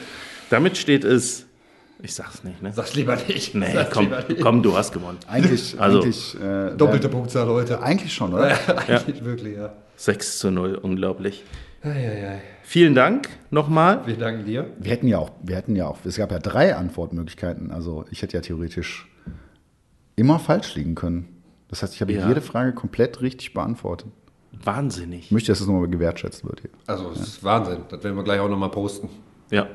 Damit 0.49 0.77
steht 0.77 1.03
es. 1.03 1.45
Ich 2.01 2.13
sag's 2.13 2.43
nicht, 2.45 2.61
ne? 2.61 2.71
Sag's 2.73 2.95
lieber 2.95 3.17
nicht. 3.27 3.55
Nee, 3.55 3.73
Sag's 3.73 3.91
komm, 3.91 4.05
lieber 4.05 4.23
nicht. 4.27 4.41
komm, 4.41 4.63
du 4.63 4.75
hast 4.75 4.93
gewonnen. 4.93 5.17
Eigentlich, 5.27 5.75
Also, 5.79 6.01
eigentlich, 6.01 6.35
äh, 6.41 6.75
Doppelte 6.75 7.09
Punktzahl 7.09 7.47
heute. 7.47 7.81
Eigentlich 7.81 8.13
schon, 8.13 8.33
oder? 8.33 8.57
Eigentlich 8.87 9.23
wirklich, 9.23 9.57
ja. 9.57 9.73
6 9.97 10.39
zu 10.39 10.49
0, 10.51 10.75
unglaublich. 10.75 11.43
Eieiei. 11.81 12.41
Vielen 12.63 12.93
Dank 12.93 13.29
nochmal. 13.51 14.05
Wir 14.05 14.17
danken 14.17 14.45
dir. 14.45 14.67
Wir 14.79 14.91
hätten 14.91 15.07
ja 15.07 15.17
auch, 15.17 15.31
wir 15.41 15.55
hätten 15.55 15.75
ja 15.75 15.87
auch, 15.87 15.97
es 16.03 16.17
gab 16.17 16.31
ja 16.31 16.39
drei 16.39 16.75
Antwortmöglichkeiten. 16.75 17.71
Also 17.71 18.05
ich 18.11 18.21
hätte 18.21 18.35
ja 18.37 18.41
theoretisch 18.41 19.07
immer 20.15 20.39
falsch 20.39 20.75
liegen 20.75 20.95
können. 20.95 21.41
Das 21.69 21.81
heißt, 21.83 21.93
ich 21.95 22.01
habe 22.01 22.11
Ja. 22.11 22.27
jede 22.27 22.41
Frage 22.41 22.73
komplett 22.73 23.21
richtig 23.21 23.53
beantwortet. 23.53 24.07
Wahnsinnig. 24.63 25.25
Ich 25.25 25.31
möchte, 25.31 25.51
dass 25.51 25.61
es 25.61 25.67
nochmal 25.67 25.87
gewertschätzt 25.87 26.43
wird 26.43 26.61
hier. 26.61 26.71
Also, 26.87 27.11
es 27.11 27.19
ist 27.21 27.43
Wahnsinn. 27.43 27.81
Das 27.89 28.03
werden 28.03 28.17
wir 28.17 28.23
gleich 28.23 28.39
auch 28.39 28.49
nochmal 28.49 28.71
posten. 28.71 29.07
Ja. 29.51 29.67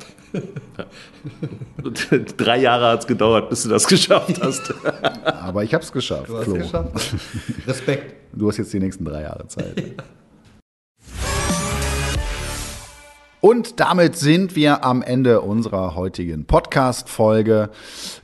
ja. 0.79 0.85
Drei 2.37 2.59
Jahre 2.59 2.89
hat 2.93 3.01
es 3.01 3.07
gedauert, 3.07 3.49
bis 3.51 3.63
du 3.63 3.69
das 3.71 3.87
geschafft 3.87 4.43
hast. 4.43 4.75
Aber 5.25 5.65
ich 5.65 5.73
habe 5.73 5.83
es 5.83 5.91
geschafft, 5.91 6.29
Du 6.29 6.37
hast 6.37 6.45
Flo. 6.45 6.57
es 6.57 6.63
geschafft. 6.63 7.15
Respekt. 7.67 8.15
Du 8.33 8.49
hast 8.49 8.59
jetzt 8.59 8.73
die 8.73 8.81
nächsten 8.81 9.05
drei 9.05 9.23
Jahre 9.23 9.47
Zeit. 9.49 9.83
Und 13.45 13.79
damit 13.79 14.17
sind 14.17 14.57
wir 14.57 14.85
am 14.87 15.03
Ende 15.03 15.43
unserer 15.43 15.95
heutigen 15.95 16.47
Podcast-Folge. 16.47 17.69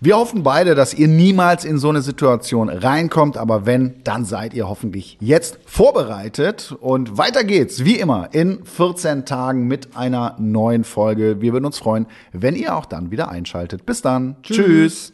Wir 0.00 0.16
hoffen 0.16 0.42
beide, 0.42 0.74
dass 0.74 0.94
ihr 0.94 1.08
niemals 1.08 1.66
in 1.66 1.76
so 1.76 1.90
eine 1.90 2.00
Situation 2.00 2.70
reinkommt, 2.70 3.36
aber 3.36 3.66
wenn, 3.66 4.02
dann 4.02 4.24
seid 4.24 4.54
ihr 4.54 4.66
hoffentlich 4.66 5.18
jetzt 5.20 5.58
vorbereitet. 5.66 6.74
Und 6.80 7.18
weiter 7.18 7.44
geht's, 7.44 7.84
wie 7.84 7.96
immer, 7.96 8.30
in 8.32 8.64
14 8.64 9.26
Tagen 9.26 9.68
mit 9.68 9.94
einer 9.94 10.36
neuen 10.38 10.84
Folge. 10.84 11.42
Wir 11.42 11.52
würden 11.52 11.66
uns 11.66 11.76
freuen, 11.76 12.06
wenn 12.32 12.56
ihr 12.56 12.74
auch 12.74 12.86
dann 12.86 13.10
wieder 13.10 13.28
einschaltet. 13.28 13.84
Bis 13.84 14.00
dann. 14.00 14.36
Tschüss. 14.42 15.12